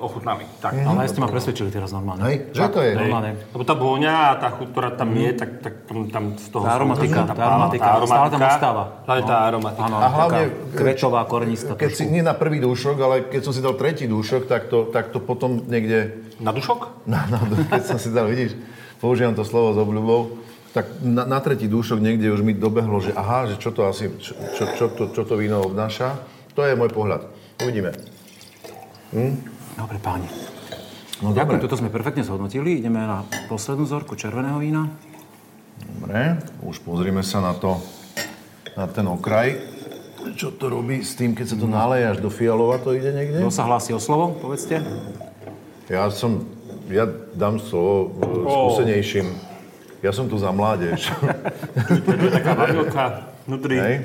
o- 0.00 0.08
ochutnali. 0.08 0.48
Tak, 0.64 0.72
Ale 0.72 1.04
aj 1.04 1.08
ste 1.12 1.20
ma 1.20 1.28
presvedčili 1.28 1.68
teraz 1.68 1.92
normálne. 1.92 2.24
Hej, 2.24 2.36
že 2.56 2.60
to 2.72 2.80
je? 2.80 2.92
Normálne. 2.96 3.36
Lebo 3.52 3.62
tá 3.68 3.74
vôňa 3.76 4.12
a 4.16 4.28
tá 4.40 4.48
chuť, 4.56 4.68
ktorá 4.72 4.90
tam 4.96 5.12
je, 5.12 5.30
tak, 5.36 5.50
tak 5.60 5.74
tam, 6.08 6.24
z 6.40 6.46
toho... 6.48 6.64
Tá 6.64 6.72
aromatika, 6.80 7.20
tá, 7.28 7.34
tá 7.36 7.44
aromatika, 7.44 7.84
tá 7.84 8.06
stále 8.08 8.28
tam 8.32 8.40
ostáva. 8.40 8.82
Hlavne 9.04 9.24
tá 9.28 9.36
aromatika. 9.44 9.84
Áno, 9.84 9.96
A 10.00 10.08
hlavne, 10.08 10.42
kvetová, 10.72 11.20
korenistá 11.28 11.76
Keď 11.76 11.90
si, 11.92 12.02
nie 12.08 12.24
na 12.24 12.32
prvý 12.32 12.64
dúšok, 12.64 12.96
ale 13.04 13.16
keď 13.28 13.40
som 13.44 13.52
si 13.52 13.60
dal 13.60 13.76
tretí 13.76 14.08
dúšok, 14.08 14.48
tak 14.48 14.72
to, 14.72 14.88
tak 14.88 15.12
to 15.12 15.20
potom 15.20 15.68
niekde, 15.68 16.16
Na 16.40 16.56
dušok? 16.56 17.04
na, 17.04 17.28
na, 17.28 17.38
keď 17.68 17.84
som 17.84 17.98
si 18.00 18.08
dal, 18.08 18.24
vidíš, 18.24 18.56
používam 18.98 19.36
to 19.36 19.44
slovo 19.44 19.76
s 19.76 19.78
obľubou, 19.78 20.40
tak 20.70 21.02
na, 21.02 21.26
na 21.26 21.42
tretí 21.42 21.66
dúšok 21.66 21.98
niekde 21.98 22.30
už 22.30 22.46
mi 22.46 22.54
dobehlo, 22.54 23.02
že 23.02 23.10
aha, 23.10 23.50
že 23.50 23.58
čo 23.58 23.74
to 23.74 23.90
asi, 23.90 24.06
čo, 24.22 24.38
čo, 24.54 24.64
čo, 24.78 24.84
to, 24.94 25.10
čo 25.10 25.22
to 25.26 25.34
víno 25.34 25.60
obnáša. 25.66 26.14
To 26.54 26.62
je 26.62 26.78
môj 26.78 26.90
pohľad. 26.94 27.26
Uvidíme. 27.62 27.90
Dobre, 29.80 29.96
páni. 29.96 30.28
No 31.24 31.32
Ďakujem, 31.32 31.56
dobre. 31.56 31.64
toto 31.64 31.80
sme 31.80 31.88
perfektne 31.88 32.20
zhodnotili. 32.20 32.84
Ideme 32.84 33.00
na 33.00 33.24
poslednú 33.48 33.88
zorku 33.88 34.12
červeného 34.12 34.60
vína. 34.60 34.92
Dobre, 35.96 36.36
už 36.68 36.84
pozrime 36.84 37.24
sa 37.24 37.40
na 37.40 37.56
to, 37.56 37.80
na 38.76 38.84
ten 38.84 39.08
okraj. 39.08 39.56
Čo 40.36 40.52
to 40.52 40.68
robí 40.68 41.00
s 41.00 41.16
tým, 41.16 41.32
keď 41.32 41.46
sa 41.48 41.56
to 41.56 41.64
naleje 41.64 42.12
až 42.12 42.18
do 42.20 42.28
fialova, 42.28 42.76
to 42.76 42.92
ide 42.92 43.08
niekde? 43.08 43.40
Kto 43.40 43.48
sa 43.48 43.64
hlási 43.64 43.96
o 43.96 44.00
slovo, 44.00 44.36
povedzte? 44.36 44.84
Ja 45.88 46.12
som, 46.12 46.44
ja 46.92 47.08
dám 47.32 47.56
slovo 47.56 48.20
oh. 48.20 48.76
skúsenejším. 48.76 49.32
Ja 50.04 50.12
som 50.12 50.28
tu 50.28 50.36
za 50.36 50.52
mládež. 50.52 51.08
Taká 52.36 52.52
vanilka 52.52 53.32
vnútri. 53.48 53.80
Hej. 53.80 53.96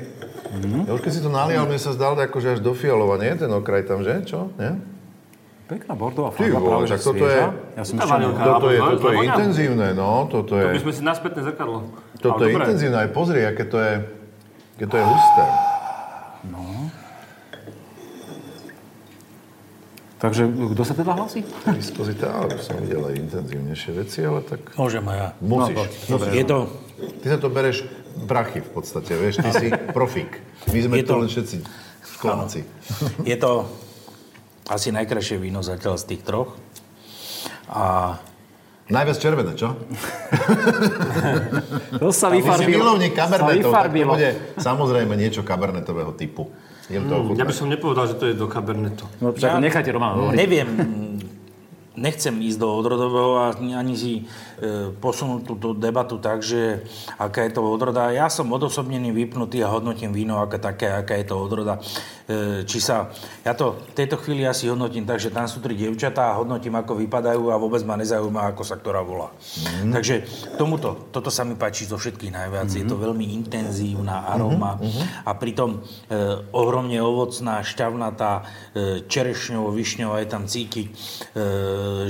Ja 0.88 0.96
už 0.96 1.04
keď 1.04 1.12
si 1.12 1.20
to 1.20 1.28
nalial, 1.28 1.68
mne 1.68 1.76
sa 1.76 1.92
zdal 1.92 2.16
akože 2.16 2.56
až 2.56 2.60
do 2.64 2.72
fialova, 2.72 3.20
nie? 3.20 3.36
Ten 3.36 3.52
okraj 3.52 3.84
tam, 3.84 4.00
že? 4.00 4.24
Čo? 4.24 4.48
Nie? 4.56 4.95
Pekná 5.66 5.92
bordová 5.92 6.30
Ty 6.30 6.46
farba, 6.46 6.58
vole, 6.58 6.70
práve 6.70 6.86
že 6.86 6.96
toto 7.00 7.24
je- 7.26 7.42
Ja 7.74 7.82
som 7.82 7.94
ešte... 7.96 8.06
vanilka. 8.08 8.38
Toto 8.40 8.66
je, 8.66 8.78
to- 8.78 8.86
toto 8.86 9.02
to 9.02 9.08
je 9.08 9.16
intenzívne, 9.20 9.88
no. 9.92 10.10
Toto 10.24 10.52
To 10.52 10.62
by 10.64 10.72
je, 10.72 10.80
sme 10.80 10.92
si 10.92 11.02
naspätné 11.02 11.40
zrkadlo. 11.42 11.78
toto 12.16 12.38
Ale 12.38 12.46
je 12.46 12.54
intenzívne. 12.54 12.96
Aj 12.96 13.10
pozri, 13.10 13.40
aké 13.42 13.64
to 13.64 13.76
je, 13.76 13.92
aké 14.76 14.84
to 14.84 14.94
je 14.94 15.04
husté. 15.04 15.44
Takže 20.16 20.48
kto 20.48 20.80
sa 20.80 20.96
teda 20.96 21.12
ale 22.32 22.48
už 22.48 22.62
som 22.62 22.80
videl 22.80 23.04
aj 23.04 23.14
intenzívnejšie 23.20 23.90
veci, 23.94 24.24
ale 24.24 24.40
tak 24.40 24.72
Môžem 24.72 25.04
aj 25.04 25.16
ja. 25.18 25.28
musíš. 25.38 25.76
No, 26.08 26.16
je 26.24 26.40
to, 26.42 26.58
Ty 27.20 27.26
sa 27.28 27.38
to 27.38 27.48
bereš 27.52 27.84
prachy 28.24 28.64
v 28.64 28.70
podstate, 28.72 29.12
vieš, 29.12 29.38
ty 29.38 29.50
si 29.52 29.66
profík. 29.98 30.40
My 30.72 30.80
sme 30.80 30.94
Je 30.94 31.04
to 31.04 31.12
to- 31.12 31.20
len 31.20 31.28
všetci 31.28 31.56
školáci. 32.16 32.60
je 33.22 33.36
to 33.36 33.68
asi 34.66 34.90
najkrajšie 34.90 35.38
víno 35.38 35.62
zatiaľ 35.62 35.98
z 35.98 36.04
tých 36.14 36.22
troch. 36.22 36.54
A 37.70 38.14
Najviac 38.86 39.18
červené, 39.18 39.50
čo? 39.58 39.74
To 41.98 42.14
sa 42.14 42.30
Ty 42.30 42.34
si 42.34 42.38
vyfarbilo. 42.38 42.70
milovník 42.70 43.12
Sa 43.12 43.18
kabernetov, 43.26 43.50
tak 43.50 43.58
to 43.58 43.66
vyfarbilo. 43.66 44.12
bude 44.14 44.30
samozrejme 44.62 45.12
niečo 45.18 45.42
kabernetového 45.42 46.14
typu. 46.14 46.46
Idem 46.86 47.10
to 47.10 47.34
Ja 47.34 47.42
by 47.42 47.50
som 47.50 47.66
nepovedal, 47.66 48.06
že 48.06 48.14
to 48.14 48.30
je 48.30 48.38
do 48.38 48.46
kabernetu. 48.46 49.02
No, 49.18 49.34
však 49.34 49.58
nechajte 49.58 49.90
Romana 49.90 50.14
hovoriť. 50.14 50.38
neviem, 50.38 50.68
nechcem 51.98 52.38
ísť 52.38 52.62
do 52.62 52.70
odrodového 52.70 53.42
a 53.42 53.58
ani 53.58 53.94
si 53.98 54.22
posunúť 55.00 55.40
túto 55.44 55.76
debatu 55.76 56.16
tak, 56.16 56.40
že 56.40 56.80
aká 57.20 57.44
je 57.44 57.52
to 57.52 57.62
odroda. 57.62 58.08
Ja 58.12 58.32
som 58.32 58.48
odosobnený, 58.48 59.12
vypnutý 59.12 59.60
a 59.60 59.72
hodnotím 59.72 60.16
víno 60.16 60.40
ako 60.40 60.56
také, 60.56 60.88
aká 60.88 61.16
je 61.20 61.26
to 61.28 61.36
odroda. 61.36 61.76
E, 62.26 62.64
či 62.66 62.82
sa, 62.82 63.12
ja 63.46 63.54
to 63.54 63.78
v 63.78 63.94
tejto 63.94 64.18
chvíli 64.18 64.42
asi 64.42 64.66
hodnotím 64.66 65.06
tak, 65.06 65.22
že 65.22 65.30
tam 65.30 65.46
sú 65.46 65.62
tri 65.62 65.78
dievčatá 65.78 66.34
a 66.34 66.38
hodnotím, 66.40 66.74
ako 66.74 66.98
vypadajú 66.98 67.52
a 67.52 67.60
vôbec 67.60 67.84
ma 67.86 67.94
nezaujíma, 68.00 68.50
ako 68.50 68.62
sa 68.64 68.80
ktorá 68.80 69.04
volá. 69.04 69.30
Mm. 69.84 69.94
Takže 69.94 70.14
tomuto, 70.58 71.06
toto 71.14 71.30
sa 71.30 71.46
mi 71.46 71.54
páči 71.54 71.86
zo 71.86 72.00
všetkých 72.00 72.34
najviac. 72.34 72.66
Mm. 72.72 72.76
Je 72.82 72.84
to 72.88 72.96
veľmi 72.98 73.26
intenzívna 73.36 74.26
aróma 74.26 74.80
mm. 74.80 75.22
a 75.22 75.30
pritom 75.38 75.78
e, 75.78 75.78
ohromne 76.50 76.98
ovocná, 76.98 77.62
šťavnatá, 77.62 78.32
e, 78.40 78.42
čerešňovo, 79.06 79.70
višňová 79.70 80.24
je 80.24 80.28
tam 80.28 80.44
cítiť 80.50 80.86
e, 80.88 80.92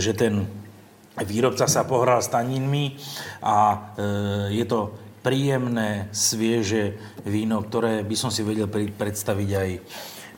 že 0.01 0.13
ten 0.17 0.66
výrobca 1.25 1.65
sa 1.65 1.89
pohral 1.89 2.21
s 2.21 2.29
taninmi 2.29 2.99
a 3.41 3.57
e, 3.73 3.77
je 4.61 4.65
to 4.69 4.93
príjemné, 5.25 6.13
svieže 6.13 6.95
víno, 7.25 7.65
ktoré 7.65 8.05
by 8.05 8.17
som 8.19 8.29
si 8.29 8.45
vedel 8.45 8.69
predstaviť 8.71 9.51
aj 9.57 9.71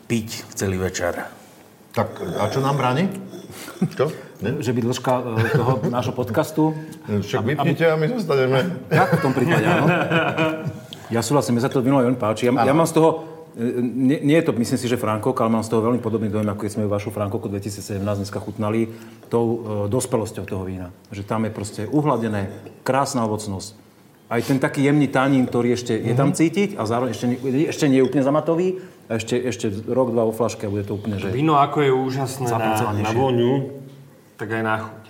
piť 0.09 0.29
v 0.49 0.53
celý 0.55 0.77
večer. 0.79 1.19
Tak 1.93 2.09
a 2.39 2.47
čo 2.49 2.63
nám 2.63 2.79
bráni? 2.79 3.11
Čo? 3.99 4.09
Ne? 4.39 4.63
Že 4.63 4.71
by 4.71 4.81
dĺžka 4.87 5.13
e, 5.19 5.23
toho 5.57 5.73
nášho 5.91 6.15
podcastu... 6.15 6.77
Však 7.09 7.43
vypnite 7.43 7.85
a 7.89 7.99
my 7.99 8.07
zostaneme. 8.15 8.59
Tak 8.87 9.19
v 9.19 9.21
tom 9.25 9.33
prípade, 9.35 9.67
áno. 9.67 9.87
Ja 11.09 11.25
súhlasím, 11.25 11.57
mne 11.57 11.65
sa 11.65 11.73
to 11.73 11.81
víno 11.81 11.99
veľmi 12.05 12.21
páči. 12.21 12.47
Ja, 12.47 12.53
ja 12.53 12.77
mám 12.77 12.85
z 12.85 13.01
toho 13.01 13.38
nie, 13.83 14.23
nie 14.23 14.37
je 14.39 14.47
to, 14.47 14.55
myslím 14.55 14.79
si, 14.79 14.87
že 14.87 14.95
Frankok, 14.95 15.35
ale 15.43 15.51
mám 15.51 15.67
z 15.67 15.75
toho 15.75 15.83
veľmi 15.83 15.99
podobný 15.99 16.31
dojem, 16.31 16.47
ako 16.47 16.63
keď 16.63 16.71
sme 16.79 16.87
vašu 16.87 17.11
Frankoku 17.11 17.51
2017 17.51 17.99
dneska 17.99 18.39
chutnali, 18.39 18.87
tou 19.27 19.47
e, 19.47 19.57
dospelosťou 19.91 20.45
toho 20.47 20.63
vína. 20.63 20.95
Že 21.11 21.23
tam 21.27 21.43
je 21.43 21.51
proste 21.51 21.83
uhladené, 21.91 22.55
krásna 22.87 23.27
ovocnosť. 23.27 23.75
Aj 24.31 24.39
ten 24.47 24.63
taký 24.63 24.87
jemný 24.87 25.11
tanín, 25.11 25.43
ktorý 25.51 25.75
ešte 25.75 25.99
mm-hmm. 25.99 26.07
je 26.07 26.15
tam 26.15 26.31
mhm. 26.31 26.37
cítiť 26.39 26.71
a 26.79 26.83
zároveň 26.87 27.11
ešte, 27.17 27.27
ešte 27.67 27.85
nie 27.91 27.99
je 27.99 28.07
úplne 28.07 28.23
zamatový. 28.23 28.79
A 29.09 29.17
ešte, 29.17 29.41
ešte 29.41 29.73
rok, 29.89 30.13
dva 30.13 30.29
vo 30.29 30.37
flaške 30.37 30.69
a 30.69 30.71
bude 30.71 30.85
to 30.85 30.95
úplne, 30.95 31.17
že... 31.17 31.33
Víno 31.33 31.57
ako 31.57 31.81
je 31.81 31.91
úžasné 31.97 32.47
na, 32.53 32.93
na 32.93 33.11
voňu, 33.17 33.81
tak 34.37 34.53
aj 34.53 34.63
na 34.63 34.77
chuť. 34.85 35.05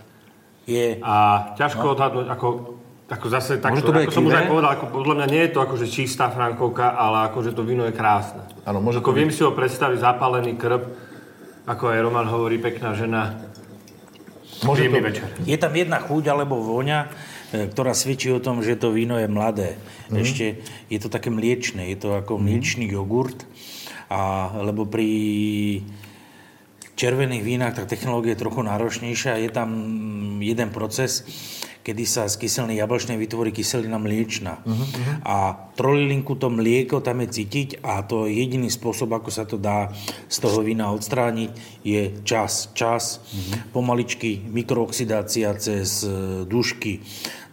Je. 0.70 0.86
A 1.02 1.14
ťažko 1.58 1.84
no. 1.84 1.92
odhadnúť, 1.98 2.26
ako 2.30 2.77
ako 3.08 3.26
zase 3.32 3.56
tak, 3.56 3.72
to 3.80 3.88
ako 3.88 4.12
som 4.12 4.28
už 4.28 4.36
aj 4.36 4.46
povedal, 4.52 4.70
ako 4.76 4.86
podľa 4.92 5.14
mňa 5.16 5.26
nie 5.32 5.42
je 5.48 5.50
to 5.56 5.64
akože 5.64 5.86
čistá 5.88 6.28
frankovka, 6.28 6.92
ale 6.92 7.32
akože 7.32 7.56
to 7.56 7.64
víno 7.64 7.88
je 7.88 7.96
krásne. 7.96 8.44
Áno, 8.68 8.84
môže 8.84 9.00
ako 9.00 9.16
viem 9.16 9.32
byť... 9.32 9.36
si 9.36 9.42
ho 9.48 9.56
predstaviť 9.56 9.98
zapálený 10.04 10.60
krb, 10.60 10.92
ako 11.64 11.84
aj 11.88 11.98
Roman 12.04 12.28
hovorí, 12.28 12.60
pekná 12.60 12.92
žena. 12.92 13.48
Môže 14.60 14.84
to... 14.84 15.00
večer. 15.00 15.24
Je 15.48 15.56
tam 15.56 15.72
jedna 15.72 16.04
chuť 16.04 16.24
alebo 16.28 16.60
vôňa, 16.60 17.08
e, 17.48 17.72
ktorá 17.72 17.96
svedčí 17.96 18.28
o 18.28 18.44
tom, 18.44 18.60
že 18.60 18.76
to 18.76 18.92
víno 18.92 19.16
je 19.16 19.24
mladé. 19.24 19.80
Mm-hmm. 19.80 20.20
Ešte 20.20 20.44
je 20.92 20.98
to 21.00 21.08
také 21.08 21.32
mliečne, 21.32 21.88
je 21.88 21.96
to 21.96 22.12
ako 22.12 22.36
mm-hmm. 22.36 22.44
mliečný 22.44 22.84
jogurt. 22.92 23.48
A, 24.12 24.52
lebo 24.64 24.84
pri 24.84 25.08
červených 26.98 27.46
vínach 27.46 27.78
tá 27.78 27.86
technológia 27.86 28.34
je 28.34 28.42
trochu 28.42 28.66
náročnejšia. 28.66 29.38
Je 29.38 29.50
tam 29.54 29.70
jeden 30.42 30.74
proces, 30.74 31.22
kedy 31.86 32.04
sa 32.04 32.26
z 32.26 32.36
kyselnej 32.42 32.82
jablčnej 32.82 33.16
vytvorí 33.16 33.54
kyselina 33.54 33.96
mliečna. 34.02 34.60
Uh-huh. 34.60 34.84
A 35.22 35.56
trolilinku 35.78 36.34
to 36.34 36.50
mlieko 36.50 36.98
tam 36.98 37.22
je 37.22 37.40
cítiť 37.40 37.80
a 37.86 38.02
to 38.02 38.26
jediný 38.26 38.68
spôsob, 38.68 39.14
ako 39.14 39.30
sa 39.30 39.46
to 39.46 39.56
dá 39.56 39.94
z 40.26 40.36
toho 40.42 40.60
vína 40.60 40.90
odstrániť, 40.92 41.80
je 41.86 42.18
čas. 42.26 42.74
Čas, 42.74 43.22
uh-huh. 43.22 43.72
pomaličky, 43.72 44.42
mikrooxidácia 44.50 45.54
cez 45.56 46.02
e, 46.02 46.44
dušky 46.44 47.00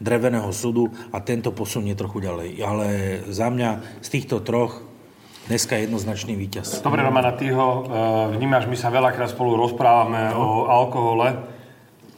dreveného 0.01 0.49
sudu 0.51 0.91
a 1.15 1.23
tento 1.23 1.55
posunie 1.55 1.95
trochu 1.95 2.25
ďalej. 2.25 2.49
Ale 2.59 2.87
za 3.31 3.47
mňa 3.47 4.01
z 4.03 4.07
týchto 4.09 4.43
troch 4.43 4.94
dneska 5.47 5.77
je 5.77 5.81
jednoznačný 5.85 6.33
víťaz. 6.35 6.81
Dobre, 6.81 7.05
Romana, 7.05 7.31
ty 7.31 7.53
ho 7.53 7.85
uh, 7.85 7.85
vnímaš, 8.33 8.65
my 8.65 8.77
sa 8.77 8.89
veľakrát 8.89 9.29
spolu 9.29 9.57
rozprávame 9.57 10.33
no. 10.33 10.41
o 10.41 10.47
alkohole. 10.69 11.37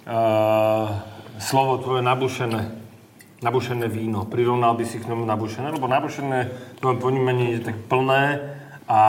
Uh, 0.08 0.96
slovo 1.40 1.78
tvoje 1.84 2.02
nabušené, 2.02 2.72
nabušené 3.44 3.92
víno. 3.92 4.24
Prirovnal 4.24 4.80
by 4.80 4.86
si 4.88 5.04
k 5.04 5.08
tomu 5.08 5.28
nabušené? 5.28 5.76
Lebo 5.76 5.92
nabušené 5.92 6.40
v 6.48 6.80
tvojom 6.80 7.00
ponímaní 7.04 7.60
je 7.60 7.72
tak 7.72 7.78
plné 7.92 8.56
a 8.88 9.00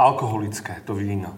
alkoholické 0.00 0.80
to 0.88 0.96
víno. 0.96 1.36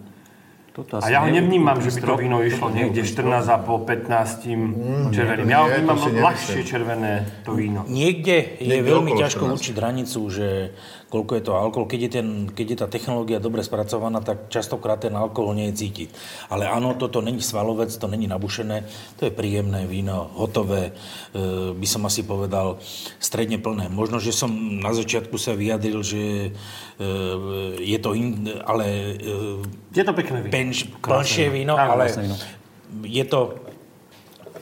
Toto 0.78 1.02
a 1.02 1.10
ja 1.10 1.26
ho 1.26 1.30
nevnímam, 1.34 1.82
že 1.82 1.90
by 1.90 2.00
to 2.06 2.14
víno 2.14 2.38
išlo 2.38 2.70
niekde 2.70 3.02
14,5, 3.02 3.82
15 3.82 4.46
mm, 4.46 5.10
červeným. 5.10 5.50
Ja 5.50 5.66
ho 5.66 5.74
vnímam 5.74 5.98
ľahšie 5.98 6.62
červené 6.62 7.26
to 7.42 7.58
víno. 7.58 7.82
Niekde 7.90 8.62
je 8.62 8.78
veľmi 8.86 9.18
ťažko 9.18 9.58
určiť 9.58 9.74
hranicu, 9.74 10.20
že 10.30 10.78
koľko 11.08 11.32
je 11.40 11.42
to 11.42 11.52
alkohol. 11.56 11.88
Keď 11.88 12.00
je, 12.04 12.10
ten, 12.20 12.28
keď 12.52 12.66
je 12.68 12.78
tá 12.84 12.86
technológia 12.86 13.40
dobre 13.40 13.64
spracovaná, 13.64 14.20
tak 14.20 14.52
častokrát 14.52 15.00
ten 15.00 15.16
alkohol 15.16 15.56
nie 15.56 15.72
je 15.72 15.84
cítiť. 15.84 16.08
Ale 16.52 16.68
áno, 16.68 16.92
toto 17.00 17.24
není 17.24 17.40
svalovec, 17.40 17.88
to 17.96 18.06
není 18.06 18.28
nabušené, 18.28 18.84
to 19.16 19.28
je 19.28 19.32
príjemné 19.32 19.88
víno, 19.88 20.28
hotové, 20.36 20.92
e, 21.32 21.72
by 21.72 21.86
som 21.88 22.04
asi 22.04 22.28
povedal, 22.28 22.76
stredne 23.16 23.56
plné. 23.56 23.88
Možno, 23.88 24.20
že 24.20 24.36
som 24.36 24.52
na 24.78 24.92
začiatku 24.92 25.40
sa 25.40 25.56
vyjadril, 25.56 26.04
že 26.04 26.52
e, 27.00 27.10
je 27.80 27.98
to 27.98 28.12
in, 28.12 28.44
ale... 28.68 29.16
E, 29.16 29.96
je 29.96 30.04
to 30.04 30.12
pekné 30.12 30.44
víno. 30.44 30.52
Penš, 30.52 30.92
plnšie 31.00 31.48
víno, 31.48 31.74
ale 31.80 32.12
víno. 32.12 32.36
je 33.08 33.24
to 33.24 33.56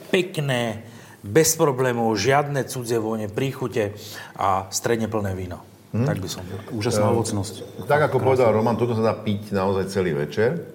pekné, 0.07 0.87
bez 1.27 1.59
problémov, 1.59 2.15
žiadne 2.15 2.63
cudzie 2.63 3.03
vône, 3.03 3.27
príchute 3.27 3.99
a 4.39 4.71
stredne 4.71 5.11
plné 5.11 5.35
víno. 5.35 5.59
Hmm? 5.95 6.03
Tak 6.03 6.19
by 6.19 6.27
som 6.27 6.43
Úžasná 6.75 7.07
ovocnosť. 7.15 7.87
Tak 7.87 8.11
ako 8.11 8.19
Krásne. 8.19 8.27
povedal 8.27 8.47
Roman, 8.51 8.75
toto 8.75 8.91
sa 8.91 9.03
dá 9.07 9.13
piť 9.15 9.55
naozaj 9.55 9.87
celý 9.87 10.11
večer. 10.11 10.67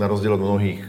Na 0.00 0.08
rozdiel 0.08 0.38
od 0.38 0.42
mnohých 0.42 0.80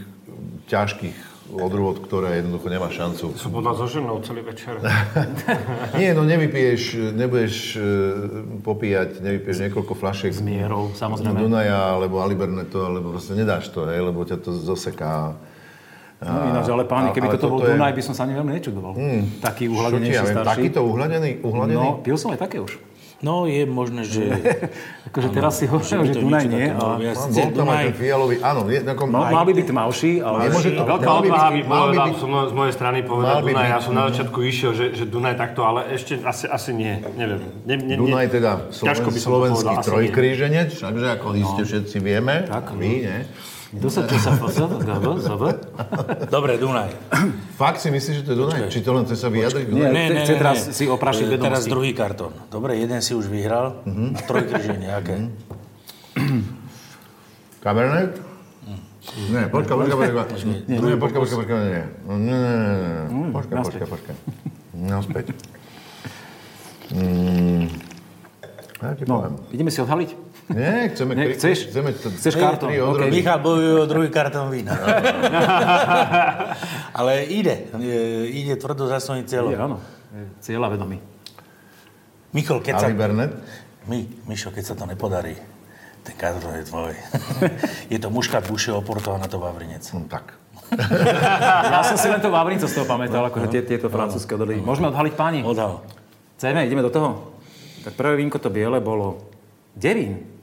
ťažkých 0.70 1.30
odrôd, 1.50 1.98
ktoré 2.06 2.38
jednoducho 2.40 2.70
nemá 2.70 2.88
šancu. 2.94 3.34
Som 3.34 3.50
povedal 3.50 3.74
so 3.74 3.86
ženou 3.90 4.22
celý 4.22 4.46
večer. 4.46 4.78
Nie, 6.00 6.14
no 6.14 6.22
nevypiješ, 6.22 7.10
nebudeš 7.10 7.74
uh, 7.74 7.82
popíjať, 8.62 9.18
nevypiješ 9.18 9.66
niekoľko 9.66 9.92
fľašiek. 9.98 10.30
S 10.30 10.42
mierou, 10.42 10.94
samozrejme. 10.94 11.42
Dunaja, 11.42 11.98
alebo 11.98 12.22
Aliberneto, 12.22 12.86
alebo 12.86 13.10
proste 13.18 13.34
nedáš 13.34 13.66
to, 13.74 13.82
hej, 13.90 13.98
lebo 13.98 14.22
ťa 14.22 14.38
to 14.38 14.54
zoseká. 14.54 15.34
No 16.20 16.52
ináč, 16.52 16.68
ale 16.68 16.84
páni, 16.84 17.16
keby 17.16 17.32
toto 17.32 17.48
bol 17.48 17.64
Dunaj, 17.64 17.96
je... 17.96 17.96
by 17.96 18.02
som 18.04 18.14
sa 18.14 18.28
ani 18.28 18.36
veľmi 18.36 18.52
nečudoval. 18.52 18.92
Hmm. 18.92 19.22
Taký 19.40 19.72
uhladenejší 19.72 20.20
ja 20.20 20.28
starší. 20.28 20.48
Takýto 20.52 20.80
uhladený, 20.84 21.40
uhladený? 21.40 21.80
No, 21.80 22.04
pil 22.04 22.14
som 22.20 22.28
aj 22.30 22.44
také 22.44 22.60
už. 22.60 22.76
No, 23.20 23.44
je 23.44 23.68
možné, 23.68 24.08
že... 24.08 24.32
akože 25.12 25.28
teraz 25.28 25.60
si 25.60 25.68
hovoril, 25.68 26.08
že 26.08 26.16
Dunaj 26.16 26.46
nie, 26.48 26.72
ale... 26.72 27.12
Ja 27.12 27.12
bol 27.12 27.52
tam 27.52 27.68
aj 27.68 27.92
ten 27.92 27.96
fialový, 28.00 28.36
áno. 28.40 28.60
Je, 28.72 28.80
ako, 28.80 29.02
no, 29.12 29.20
mal 29.28 29.44
by 29.44 29.52
byť 29.60 29.66
tmavší, 29.68 30.12
ale... 30.24 30.36
Nemôže 30.48 30.70
to, 30.72 30.82
Veľká 30.88 31.10
odvaha 31.20 31.48
by 31.52 31.62
bolo 31.68 31.86
byť, 31.92 32.14
z 32.24 32.54
mojej 32.56 32.74
strany 32.74 32.98
povedať 33.04 33.34
Dunaj. 33.44 33.68
Ja 33.68 33.80
som 33.84 33.92
na 33.92 34.04
začiatku 34.08 34.38
išiel, 34.40 34.72
že, 34.72 34.86
že 34.96 35.04
Dunaj 35.04 35.36
takto, 35.36 35.68
ale 35.68 35.92
ešte 35.92 36.16
asi, 36.24 36.48
asi 36.48 36.70
nie. 36.72 36.96
Neviem. 37.12 37.40
Ne, 37.68 37.74
ne, 37.76 37.94
Dunaj 38.00 38.26
teda 38.32 38.72
Sloven, 38.72 39.12
slovenský 39.12 39.74
trojkríženec, 39.84 40.72
všakže 40.72 41.08
ako 41.20 41.26
iste 41.36 41.62
všetci 41.68 41.96
vieme. 42.00 42.48
Tak, 42.48 42.72
vy, 42.72 43.04
nie? 43.70 43.80
Dobre, 46.26 46.58
Dunaj. 46.58 46.90
Fakt 47.54 47.78
si 47.78 47.94
myslíš, 47.94 48.14
že 48.20 48.24
to 48.26 48.30
je 48.34 48.38
Dunaj? 48.42 48.60
Či 48.66 48.82
to 48.82 48.90
len 48.90 49.06
chce 49.06 49.16
sa 49.16 49.28
vyjadriť? 49.30 49.66
Nie, 49.70 49.94
nie, 49.94 50.06
nie, 50.10 50.22
chce 50.26 50.34
teraz 50.34 50.58
si 50.74 50.90
oprašiť 50.90 51.26
vedomosti. 51.30 51.46
Teraz 51.46 51.62
druhý 51.70 51.92
kartón. 51.94 52.34
Dobre, 52.50 52.74
jeden 52.82 52.98
si 52.98 53.14
už 53.14 53.30
vyhral. 53.30 53.78
Uh-huh. 53.86 54.10
A 54.16 54.20
trojkryženie, 54.26 54.90
aké? 54.90 55.30
Uh-huh. 56.18 56.42
Cabernet? 57.64 58.30
Nie, 59.30 59.48
počka, 59.50 59.74
počka, 59.74 59.96
počka. 59.96 60.22
Nie, 60.70 60.96
počka, 60.98 61.18
počka, 61.18 61.36
počka, 61.42 61.54
nie. 61.58 61.82
Nie, 62.20 62.38
nie, 63.10 63.32
Počka, 63.34 63.54
počka, 63.62 63.84
počka. 63.86 64.12
Naspäť. 64.74 65.34
Mm. 66.94 67.66
Ja 68.80 68.96
ti 68.96 69.04
no, 69.06 69.22
ideme 69.52 69.70
si 69.70 69.78
odhaliť? 69.82 70.10
Nie, 70.50 70.90
chceme... 70.90 71.14
Nie, 71.14 71.30
chceš? 71.38 71.70
Chceme 71.70 71.94
to, 71.94 72.10
chceš 72.10 72.34
kartón? 72.34 72.74
Okay. 72.74 73.14
Michal 73.14 73.38
bojuje 73.38 73.74
o 73.80 73.86
druhý 73.86 74.10
kartón 74.10 74.50
vína. 74.50 74.74
Ale 76.98 77.22
ide. 77.30 77.70
Ide 78.26 78.58
tvrdo 78.58 78.90
za 78.90 78.98
svojím 78.98 79.30
cieľom. 79.30 79.54
Ide, 79.54 79.62
áno. 79.62 79.76
Cieľa 80.42 80.74
vedomý. 80.74 80.98
Michal, 82.34 82.58
keď 82.58 82.82
sa... 82.82 82.86
Bernet? 82.90 83.30
My, 83.86 84.04
Mišo, 84.28 84.52
keď 84.52 84.64
sa 84.66 84.74
to 84.76 84.84
nepodarí, 84.84 85.38
ten 86.02 86.14
kartón 86.18 86.58
je 86.58 86.64
tvoj. 86.68 86.92
je 87.94 87.98
to 87.98 88.12
muškat 88.12 88.44
buše 88.46 88.74
oporto 88.74 89.14
a 89.14 89.18
na 89.18 89.30
to 89.30 89.40
Vavrinec. 89.40 89.82
No, 89.94 90.04
tak. 90.10 90.36
ja 91.74 91.82
som 91.82 91.98
si 91.98 92.06
len 92.06 92.22
to 92.22 92.30
Vavrinco 92.30 92.70
z 92.70 92.74
toho 92.76 92.86
pamätal, 92.86 93.26
akože 93.26 93.50
tie, 93.50 93.62
tieto 93.66 93.90
francúzske 93.90 94.38
odhody. 94.38 94.62
Môžeme 94.62 94.92
odhaliť 94.94 95.14
páni? 95.16 95.40
Odhal. 95.42 95.82
Chceme, 96.38 96.66
ideme 96.66 96.86
do 96.86 96.92
toho. 96.92 97.34
Tak 97.82 97.96
prvé 97.96 98.20
vínko 98.20 98.38
to 98.38 98.52
biele 98.52 98.78
bolo 98.78 99.32
Devín. 99.74 100.39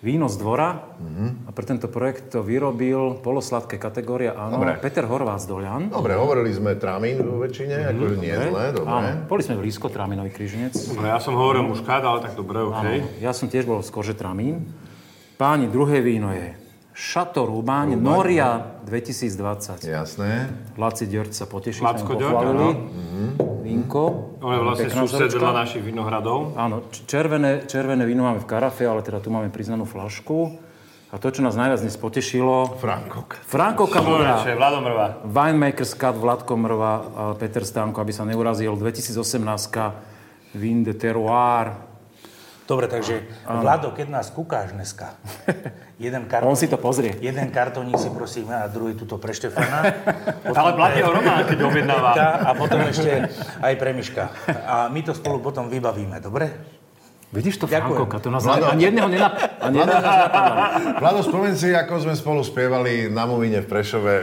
Víno 0.00 0.32
z 0.32 0.36
dvora 0.40 0.96
a 1.44 1.50
pre 1.52 1.64
tento 1.68 1.84
projekt 1.92 2.32
to 2.32 2.40
vyrobil 2.40 3.20
polosladké 3.20 3.76
kategórie, 3.76 4.32
áno, 4.32 4.56
Dobre. 4.56 4.80
Peter 4.80 5.04
Horvát 5.04 5.44
z 5.44 5.46
Dolian. 5.52 5.92
Dobre, 5.92 6.16
hovorili 6.16 6.48
sme 6.56 6.72
tramín 6.80 7.20
vo 7.20 7.36
väčšine, 7.44 7.92
ako 7.92 8.02
nie 8.16 8.32
zle, 8.32 8.64
dobre. 8.72 8.88
Áno, 8.88 9.08
boli 9.28 9.42
sme 9.44 9.60
blízko, 9.60 9.92
Tráminový 9.92 10.32
križinec. 10.32 10.72
No 10.96 11.04
ja 11.04 11.20
som 11.20 11.36
hovoril 11.36 11.68
muškát, 11.68 12.00
ale 12.00 12.24
tak 12.24 12.32
dobre, 12.32 12.64
OK. 12.64 12.80
Áno, 12.80 12.90
ja 13.20 13.32
som 13.36 13.52
tiež 13.52 13.68
bol 13.68 13.84
skôr, 13.84 14.00
že 14.00 14.16
Tramín. 14.16 14.72
Páni, 15.36 15.68
druhé 15.68 16.00
víno 16.00 16.32
je 16.32 16.56
Chateau 16.96 17.48
Rúbaň, 17.48 17.96
Noria 17.96 18.80
2020. 18.88 19.84
Jasné. 19.84 20.48
Laci 20.80 21.04
Ďorč 21.08 21.32
sa 21.36 21.44
potešil, 21.44 21.84
Lacko 21.84 22.08
sa 22.08 22.12
mu 22.12 22.20
Ďorč, 22.20 22.32
pochválili. 22.32 22.68
Mhm. 22.72 23.49
Vínko. 23.70 24.02
On 24.42 24.50
je 24.50 24.60
vlastne 24.66 24.90
sused 24.90 25.30
vedľa 25.30 25.54
našich 25.62 25.86
vinohradov. 25.86 26.58
Áno, 26.58 26.90
červené, 26.90 27.70
červené 27.70 28.02
víno 28.02 28.26
máme 28.26 28.42
v 28.42 28.50
karafe, 28.50 28.82
ale 28.82 29.06
teda 29.06 29.22
tu 29.22 29.30
máme 29.30 29.46
priznanú 29.54 29.86
flašku. 29.86 30.58
A 31.10 31.18
to, 31.18 31.30
čo 31.30 31.42
nás 31.42 31.58
najviac 31.58 31.82
dnes 31.82 31.98
potešilo, 31.98 32.78
Frankok. 32.78 33.34
Franko 33.42 33.90
Kamora, 33.90 34.46
Človeče, 34.46 34.54
Vlado 34.54 34.78
Mrva. 34.78 35.06
Winemaker's 35.26 35.98
Cut, 35.98 36.14
Vladko 36.14 36.54
Mrva 36.54 36.92
Peter 37.34 37.66
Stánko, 37.66 37.98
aby 37.98 38.14
sa 38.14 38.22
neurazil, 38.22 38.78
2018 38.78 40.54
Vin 40.54 40.86
de 40.86 40.94
Terroir. 40.94 41.89
Dobre, 42.70 42.86
takže 42.86 43.26
Vlado, 43.50 43.90
keď 43.90 44.06
nás 44.14 44.30
kúkáš 44.30 44.70
dneska, 44.70 45.18
jeden 45.98 46.30
kartón... 46.30 46.54
On 46.54 46.54
si 46.54 46.70
to 46.70 46.78
pozrie. 46.78 47.18
Jeden 47.18 47.50
kartónik 47.50 47.98
si 47.98 48.06
prosím 48.14 48.46
a 48.54 48.70
druhý 48.70 48.94
tuto 48.94 49.18
pre 49.18 49.34
Štefana. 49.34 49.82
Ale 50.54 50.78
platí 50.78 51.02
ho 51.02 51.10
Román, 51.10 51.42
keď 51.50 51.66
objednáva. 51.66 52.14
A 52.46 52.54
potom 52.54 52.78
ešte 52.86 53.26
aj 53.58 53.74
pre 53.74 53.90
Miška. 53.90 54.30
A 54.70 54.86
my 54.86 55.02
to 55.02 55.18
spolu 55.18 55.42
potom 55.42 55.66
vybavíme, 55.66 56.22
dobre? 56.22 56.78
Vidíš 57.34 57.58
to, 57.58 57.66
Ďakujem. 57.66 58.06
Franko, 58.06 58.18
to 58.22 58.30
nás 58.30 58.42
Vlado. 58.46 58.70
ani 58.70 58.86
jedného 58.86 59.06
nenap... 59.10 59.34
Ani 59.58 59.78
napadlo. 59.82 60.54
Vlado, 60.98 61.20
spomeň 61.26 61.52
si, 61.58 61.68
ako 61.74 62.06
sme 62.06 62.14
spolu 62.14 62.42
spievali 62.46 63.10
na 63.10 63.26
Movíne 63.26 63.62
v 63.62 63.70
Prešove 63.70 64.14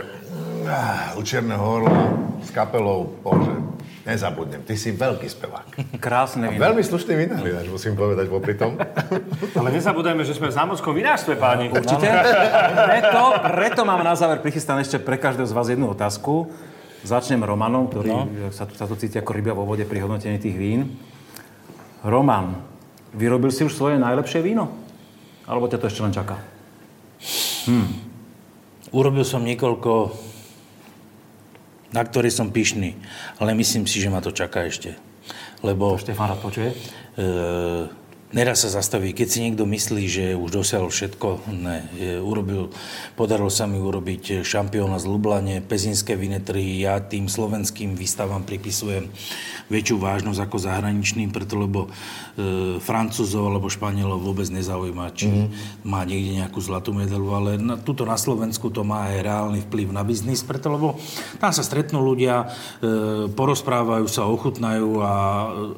ah, 0.68 1.16
u 1.16 1.24
Čierneho 1.24 1.64
orla 1.64 2.16
s 2.44 2.52
kapelou. 2.52 3.12
Bože, 3.24 3.77
nezabudnem, 4.08 4.64
ty 4.64 4.80
si 4.80 4.96
veľký 4.96 5.28
spevák. 5.28 6.00
Krásne 6.00 6.48
víno. 6.48 6.64
Veľmi 6.64 6.80
slušný 6.80 7.14
vinář, 7.14 7.68
musím 7.68 8.00
povedať 8.00 8.32
popri 8.32 8.56
tom. 8.56 8.80
Ale 9.60 9.70
nezabúdajme, 9.76 10.24
že 10.24 10.32
sme 10.32 10.48
v 10.48 10.56
zámodskom 10.56 10.96
vinárstve, 10.96 11.36
páni. 11.36 11.68
Určite. 11.68 12.08
Preto, 12.88 13.22
preto 13.52 13.82
mám 13.84 14.00
na 14.02 14.16
záver 14.16 14.40
prichystané 14.40 14.88
ešte 14.88 15.04
pre 15.04 15.20
každého 15.20 15.46
z 15.46 15.54
vás 15.54 15.68
jednu 15.68 15.92
otázku. 15.92 16.48
Začnem 17.04 17.44
Romanom, 17.44 17.92
ktorý 17.92 18.10
no. 18.10 18.50
sa, 18.50 18.66
tu, 18.66 18.74
sa 18.74 18.88
tu 18.88 18.96
cíti 18.96 19.20
ako 19.20 19.32
rybia 19.36 19.54
vo 19.54 19.68
vode 19.68 19.84
pri 19.84 20.02
hodnotení 20.08 20.40
tých 20.40 20.56
vín. 20.56 20.98
Roman, 22.02 22.58
vyrobil 23.12 23.52
si 23.52 23.68
už 23.68 23.76
svoje 23.76 24.00
najlepšie 24.00 24.40
víno? 24.40 24.72
Alebo 25.46 25.68
ťa 25.68 25.80
to 25.84 25.88
ešte 25.88 26.04
len 26.04 26.16
čaká? 26.16 26.36
Urobil 28.96 29.28
som 29.28 29.44
niekoľko, 29.44 29.92
na 31.92 32.02
ktoré 32.04 32.28
som 32.28 32.52
pyšný, 32.52 32.96
ale 33.40 33.56
myslím 33.56 33.88
si, 33.88 34.04
že 34.04 34.12
ma 34.12 34.20
to 34.20 34.36
čaká 34.36 34.68
ešte. 34.68 34.96
Lebo 35.64 35.98
Štefán 35.98 36.36
rád 36.36 36.40
počuje. 36.44 36.70
e, 36.72 37.28
nedá 38.38 38.54
sa 38.54 38.70
zastaviť. 38.70 39.18
Keď 39.18 39.28
si 39.28 39.42
niekto 39.42 39.66
myslí, 39.66 40.04
že 40.06 40.26
už 40.38 40.62
dosiahol 40.62 40.94
všetko, 40.94 41.50
ne. 41.58 41.90
E, 41.98 42.22
urobil, 42.22 42.70
podarilo 43.18 43.50
sa 43.50 43.66
mi 43.66 43.82
urobiť 43.82 44.46
šampióna 44.46 45.02
z 45.02 45.06
Lublane, 45.10 45.66
pezinské 45.66 46.14
vinetry. 46.14 46.62
Ja 46.78 47.02
tým 47.02 47.26
slovenským 47.26 47.98
výstavám 47.98 48.46
pripisujem 48.46 49.10
väčšiu 49.68 49.98
vážnosť 50.00 50.40
ako 50.48 50.58
zahraničným, 50.64 51.34
preto 51.34 51.60
lebo 51.60 51.88
e, 51.88 52.78
Francúzov 52.80 53.52
alebo 53.52 53.68
Španielov 53.68 54.24
vôbec 54.24 54.48
nezaujíma, 54.48 55.12
či 55.12 55.28
mm-hmm. 55.28 55.84
má 55.84 56.08
niekde 56.08 56.40
nejakú 56.40 56.60
zlatú 56.64 56.96
medailu, 56.96 57.36
ale 57.36 57.60
na, 57.60 57.76
tuto 57.76 58.08
na 58.08 58.16
Slovensku 58.16 58.72
to 58.72 58.88
má 58.88 59.12
aj 59.12 59.28
reálny 59.28 59.60
vplyv 59.68 59.92
na 59.92 60.08
biznis, 60.08 60.40
preto 60.46 60.72
lebo 60.72 60.96
tam 61.42 61.52
sa 61.52 61.64
stretnú 61.68 62.00
ľudia, 62.00 62.48
e, 62.80 63.28
porozprávajú 63.28 64.08
sa, 64.08 64.30
ochutnajú 64.32 65.04
a 65.04 65.14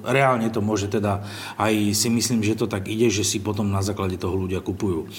reálne 0.06 0.54
to 0.54 0.62
môže 0.62 0.86
teda 0.86 1.26
aj 1.58 1.74
si 1.98 2.14
myslím, 2.14 2.46
že 2.46 2.49
to 2.56 2.66
tak 2.70 2.88
ide, 2.88 3.10
že 3.10 3.26
si 3.26 3.42
potom 3.42 3.68
na 3.70 3.82
základe 3.82 4.16
toho 4.16 4.38
ľudia 4.38 4.62
kupujú. 4.64 5.10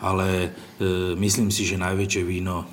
Ale 0.00 0.54
e, 0.78 1.18
myslím 1.18 1.50
si, 1.50 1.66
že 1.66 1.78
najväčšie 1.78 2.22
víno 2.22 2.66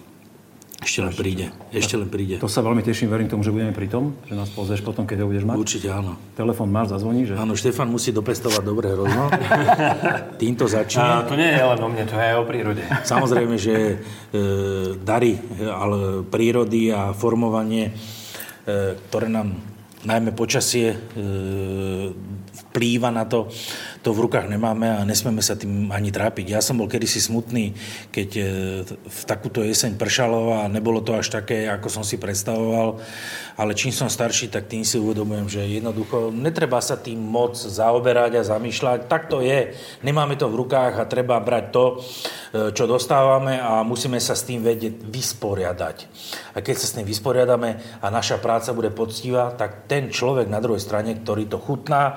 ešte 0.78 1.02
len 1.02 1.10
príde. 1.10 1.50
Ešte 1.74 1.98
len 1.98 2.06
príde. 2.06 2.38
To 2.38 2.46
sa 2.46 2.62
veľmi 2.62 2.86
teším, 2.86 3.10
verím 3.10 3.26
tomu, 3.26 3.42
že 3.42 3.50
budeme 3.50 3.74
pri 3.74 3.90
tom, 3.90 4.14
že 4.30 4.38
nás 4.38 4.46
pozrieš 4.54 4.86
potom, 4.86 5.10
keď 5.10 5.26
ho 5.26 5.28
budeš 5.28 5.44
mať. 5.50 5.58
Určite 5.58 5.90
áno. 5.90 6.22
Telefón 6.38 6.70
máš, 6.70 6.94
zazvoní, 6.94 7.26
že? 7.26 7.34
Áno, 7.34 7.58
Štefan 7.58 7.90
musí 7.90 8.14
dopestovať 8.14 8.62
dobré 8.62 8.94
hrozno. 8.94 9.34
Týmto 10.42 10.70
A 10.70 10.72
začne. 10.78 11.26
to 11.26 11.34
nie 11.34 11.50
je 11.50 11.64
len 11.66 11.80
o 11.82 11.90
mne, 11.90 12.04
to 12.06 12.14
je 12.14 12.26
aj 12.30 12.38
o 12.38 12.46
prírode. 12.46 12.84
Samozrejme, 13.10 13.56
že 13.58 13.74
e, 13.74 13.96
dary 15.02 15.42
ale 15.66 16.22
prírody 16.30 16.94
a 16.94 17.10
formovanie, 17.18 17.90
e, 17.90 19.02
ktoré 19.10 19.34
nám 19.34 19.58
najmä 20.06 20.30
počasie 20.38 20.94
e, 20.94 20.98
vplýva 22.58 23.14
na 23.14 23.26
to, 23.26 23.50
to 24.02 24.14
v 24.14 24.30
rukách 24.30 24.50
nemáme 24.50 24.88
a 24.88 25.06
nesmieme 25.06 25.42
sa 25.42 25.58
tým 25.58 25.90
ani 25.94 26.10
trápiť. 26.10 26.58
Ja 26.58 26.62
som 26.62 26.78
bol 26.78 26.90
kedysi 26.90 27.22
smutný, 27.22 27.78
keď 28.10 28.30
e, 28.38 28.44
v 28.88 29.22
takúto 29.28 29.62
jeseň 29.62 29.98
pršalo 29.98 30.64
a 30.64 30.72
nebolo 30.72 31.02
to 31.02 31.18
až 31.18 31.30
také, 31.30 31.70
ako 31.70 31.90
som 31.90 32.04
si 32.06 32.18
predstavoval, 32.18 33.02
ale 33.58 33.72
čím 33.74 33.90
som 33.90 34.10
starší, 34.10 34.54
tak 34.54 34.70
tým 34.70 34.86
si 34.86 35.02
uvedomujem, 35.02 35.48
že 35.50 35.62
jednoducho 35.66 36.30
netreba 36.30 36.78
sa 36.82 36.98
tým 36.98 37.18
moc 37.18 37.58
zaoberať 37.58 38.38
a 38.38 38.48
zamýšľať. 38.48 39.10
Tak 39.10 39.34
to 39.34 39.42
je. 39.42 39.74
Nemáme 40.06 40.38
to 40.38 40.46
v 40.46 40.62
rukách 40.62 41.02
a 41.02 41.10
treba 41.10 41.42
brať 41.42 41.66
to, 41.74 41.86
e, 41.90 41.96
čo 42.74 42.86
dostávame 42.86 43.58
a 43.58 43.82
musíme 43.82 44.22
sa 44.22 44.38
s 44.38 44.46
tým 44.46 44.62
vedieť 44.62 45.04
vysporiadať. 45.04 45.98
A 46.54 46.62
keď 46.62 46.76
sa 46.78 46.86
s 46.90 46.96
tým 46.96 47.06
vysporiadame 47.06 48.02
a 48.02 48.08
naša 48.14 48.38
práca 48.38 48.74
bude 48.78 48.94
poctivá, 48.94 49.54
tak 49.54 49.90
ten 49.90 50.14
človek 50.14 50.50
na 50.50 50.62
druhej 50.64 50.82
strane, 50.82 51.18
ktorý 51.18 51.50
to 51.50 51.58
chutná, 51.60 52.16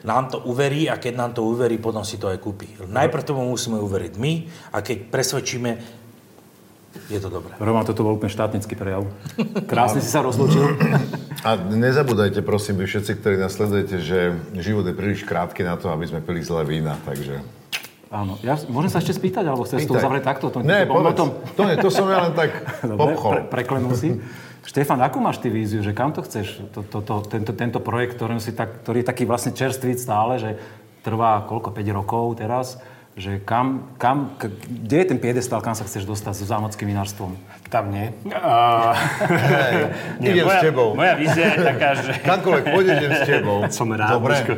nám 0.00 0.28
to 0.28 0.38
uverí 0.40 0.86
a 0.86 0.94
keď 0.94 1.14
nám 1.16 1.30
to 1.32 1.42
uverí, 1.44 1.76
potom 1.76 2.02
si 2.02 2.14
to 2.14 2.26
aj 2.26 2.38
kúpi. 2.38 2.70
Najprv 2.80 3.22
tomu 3.24 3.42
musíme 3.44 3.76
uveriť 3.76 4.14
my 4.14 4.32
a 4.70 4.78
keď 4.78 4.96
presvedčíme, 5.06 5.70
je 7.06 7.16
to 7.16 7.28
dobré. 7.28 7.52
Roman, 7.56 7.82
toto 7.82 8.00
bol 8.00 8.14
úplne 8.14 8.28
štátnický 8.28 8.74
prejav. 8.74 9.06
Krásne 9.64 9.98
si 9.98 10.08
sa 10.08 10.20
rozlúčil. 10.20 10.64
A 11.40 11.54
nezabúdajte, 11.56 12.40
prosím, 12.40 12.76
vy 12.76 12.86
všetci, 12.86 13.12
ktorí 13.14 13.34
nás 13.36 13.52
sledujete, 13.52 13.96
že 13.98 14.18
život 14.54 14.82
je 14.82 14.92
príliš 14.92 15.22
krátky 15.22 15.62
na 15.62 15.74
to, 15.74 15.88
aby 15.88 16.04
sme 16.04 16.20
pili 16.20 16.40
zlé 16.40 16.64
vína, 16.64 16.96
takže... 17.02 17.38
Áno. 18.08 18.40
Ja, 18.40 18.56
môžem 18.64 18.88
sa 18.88 18.98
ešte 18.98 19.12
spýtať, 19.14 19.44
alebo 19.44 19.62
chceš 19.62 19.84
to 19.84 19.92
uzavrieť 19.94 20.24
takto? 20.26 20.48
To, 20.48 20.64
Ne, 20.64 20.82
to, 20.82 20.90
povedz. 20.90 21.12
tom- 21.14 21.36
To, 21.54 21.62
nie, 21.62 21.76
to 21.76 21.88
som 21.88 22.08
ja 22.08 22.24
len 22.24 22.32
tak 22.32 22.56
Dobre, 22.82 22.96
popchol. 22.96 23.30
pre, 23.30 23.40
preklenul 23.52 23.92
si. 23.92 24.16
Štefan, 24.68 25.00
akú 25.00 25.16
máš 25.16 25.40
ty 25.40 25.48
víziu, 25.48 25.80
že 25.80 25.96
kam 25.96 26.12
to 26.12 26.20
chceš? 26.20 26.60
To, 26.76 26.84
to, 26.84 27.00
to, 27.00 27.24
tento, 27.24 27.56
tento 27.56 27.80
projekt, 27.80 28.20
ktorý, 28.20 28.36
si 28.36 28.52
tak, 28.52 28.84
ktorý 28.84 29.00
je 29.00 29.08
taký 29.08 29.24
vlastne 29.24 29.56
čerstvý 29.56 29.96
stále, 29.96 30.36
že 30.36 30.60
trvá 31.00 31.40
koľko, 31.48 31.72
5 31.72 31.88
rokov 31.96 32.36
teraz, 32.36 32.76
že 33.16 33.40
kam, 33.40 33.96
kam, 33.96 34.36
k, 34.36 34.52
kde 34.52 34.96
je 35.00 35.06
ten 35.08 35.18
piedestal, 35.24 35.64
kam 35.64 35.72
sa 35.72 35.88
chceš 35.88 36.04
dostať 36.04 36.36
so 36.36 36.44
zámockým 36.44 36.84
vinárstvom? 36.84 37.32
Tam 37.72 37.88
nie. 37.88 38.12
A... 38.28 38.92
idem 40.20 40.44
moja, 40.44 40.60
s 40.60 40.64
tebou. 40.68 40.88
Moja 40.92 41.16
vízia 41.16 41.44
je 41.48 41.58
taká, 41.64 41.88
že... 41.96 42.12
Kamkoľvek 42.20 42.64
pôjde, 42.68 42.92
idem 43.00 43.12
s 43.16 43.24
tebou. 43.24 43.58
Som 43.72 43.88
rád. 43.96 44.20
Dobre. 44.20 44.36
Miško. 44.36 44.52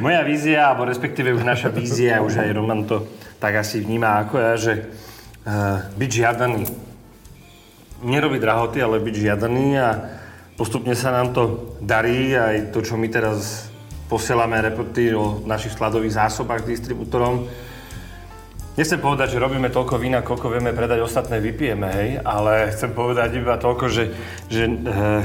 Moja 0.00 0.24
vízia, 0.24 0.72
alebo 0.72 0.88
respektíve 0.88 1.36
už 1.36 1.44
naša 1.44 1.68
vízia, 1.68 2.24
už 2.24 2.40
aj 2.40 2.48
Roman 2.56 2.88
to 2.88 3.04
tak 3.36 3.60
asi 3.60 3.84
vníma 3.84 4.24
ako 4.24 4.36
ja, 4.40 4.54
že 4.56 4.72
uh, 5.44 5.84
byť 6.00 6.10
žiadaný. 6.12 6.89
Nerobiť 8.00 8.40
drahoty, 8.40 8.78
ale 8.80 9.02
byť 9.02 9.14
žiadaný 9.14 9.66
a 9.76 9.88
postupne 10.56 10.96
sa 10.96 11.12
nám 11.12 11.36
to 11.36 11.76
darí. 11.84 12.32
Aj 12.32 12.72
to, 12.72 12.80
čo 12.80 12.96
my 12.96 13.08
teraz 13.12 13.68
posielame 14.08 14.58
reporty 14.58 15.14
o 15.14 15.44
našich 15.46 15.76
skladových 15.76 16.16
zásobách 16.16 16.66
distribútorom, 16.66 17.46
Nechcem 18.78 19.02
povedať, 19.02 19.34
že 19.34 19.42
robíme 19.44 19.66
toľko 19.66 19.98
vína, 19.98 20.22
koľko 20.22 20.56
vieme 20.56 20.70
predať, 20.70 21.02
ostatné 21.02 21.36
vypijeme, 21.42 21.88
hej, 21.90 22.10
ale 22.22 22.70
chcem 22.72 22.94
povedať 22.94 23.42
iba 23.42 23.58
toľko, 23.58 23.84
že, 23.90 24.14
že 24.46 24.62
e, 24.64 24.74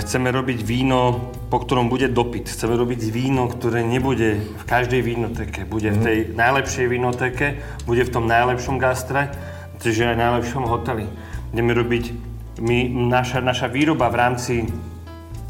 chceme 0.01 0.33
robiť 0.33 0.59
víno, 0.65 1.31
po 1.47 1.61
ktorom 1.61 1.87
bude 1.87 2.09
dopyt. 2.09 2.49
Chceme 2.49 2.73
robiť 2.73 3.05
víno, 3.13 3.45
ktoré 3.45 3.85
nebude 3.85 4.43
v 4.43 4.63
každej 4.65 4.99
vínoteke. 5.05 5.61
Bude 5.63 5.93
v 5.93 5.99
tej 6.01 6.17
najlepšej 6.33 6.85
vínoteke, 6.89 7.47
bude 7.85 8.01
v 8.01 8.11
tom 8.11 8.25
najlepšom 8.25 8.75
gastre, 8.75 9.29
čiže 9.77 10.09
aj 10.09 10.17
najlepšom 10.19 10.65
hoteli. 10.65 11.05
Ideme 11.53 11.77
robiť, 11.77 12.24
my, 12.59 12.77
naša, 13.11 13.43
naša 13.43 13.67
výroba 13.67 14.07
v 14.11 14.15
rámci 14.15 14.55
e, 14.63 14.67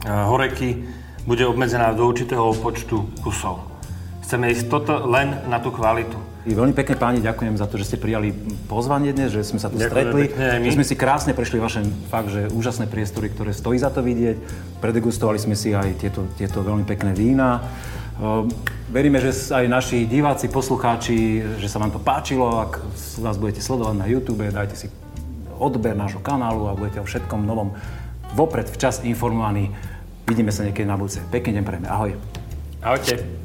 horeky 0.07 0.85
bude 1.25 1.45
obmedzená 1.45 1.93
do 1.93 2.05
určitého 2.05 2.53
počtu 2.61 3.09
kusov. 3.21 3.65
Chceme 4.25 4.49
ísť 4.49 4.65
toto 4.69 5.05
len 5.05 5.45
na 5.45 5.61
tú 5.61 5.69
kvalitu. 5.69 6.17
Veľmi 6.45 6.77
pekne 6.77 6.93
páni 6.93 7.25
ďakujem 7.25 7.57
za 7.57 7.65
to, 7.65 7.81
že 7.81 7.93
ste 7.93 7.97
prijali 7.97 8.29
pozvanie 8.69 9.13
dnes, 9.17 9.33
že 9.33 9.41
sme 9.41 9.57
sa 9.57 9.69
tu 9.69 9.81
Ďakujeme 9.81 9.89
stretli. 9.89 10.23
my. 10.61 10.65
Že 10.69 10.77
sme 10.77 10.85
si 10.85 10.95
krásne 10.97 11.33
prešli 11.33 11.57
vaše 11.57 11.81
fakt, 12.09 12.29
že 12.29 12.53
úžasné 12.53 12.85
priestory, 12.85 13.33
ktoré 13.33 13.49
stojí 13.49 13.81
za 13.81 13.89
to 13.89 14.05
vidieť. 14.05 14.37
Predegustovali 14.77 15.41
sme 15.41 15.57
si 15.57 15.73
aj 15.73 15.97
tieto, 15.97 16.29
tieto 16.37 16.61
veľmi 16.61 16.85
pekné 16.85 17.17
vína. 17.17 17.65
Veríme, 18.93 19.17
že 19.17 19.33
aj 19.33 19.65
naši 19.65 20.05
diváci, 20.05 20.45
poslucháči, 20.53 21.41
že 21.57 21.65
sa 21.65 21.81
vám 21.81 21.89
to 21.89 21.97
páčilo. 21.97 22.61
Ak 22.61 22.77
nás 23.25 23.41
budete 23.41 23.65
sledovať 23.65 23.95
na 23.97 24.05
YouTube, 24.05 24.45
dajte 24.45 24.77
si 24.77 25.04
odber 25.59 25.95
nášho 25.95 26.19
kanálu 26.19 26.67
a 26.67 26.77
budete 26.77 26.99
o 26.99 27.07
všetkom 27.07 27.47
novom 27.47 27.73
vopred 28.35 28.67
včas 28.67 29.01
informovaní. 29.07 29.71
Vidíme 30.25 30.51
sa 30.51 30.65
niekedy 30.65 30.89
na 30.89 30.97
budúce. 30.97 31.21
Pekný 31.31 31.61
deň 31.61 31.63
prejme. 31.63 31.87
Ahoj. 31.87 32.11
Ahojte. 32.81 33.44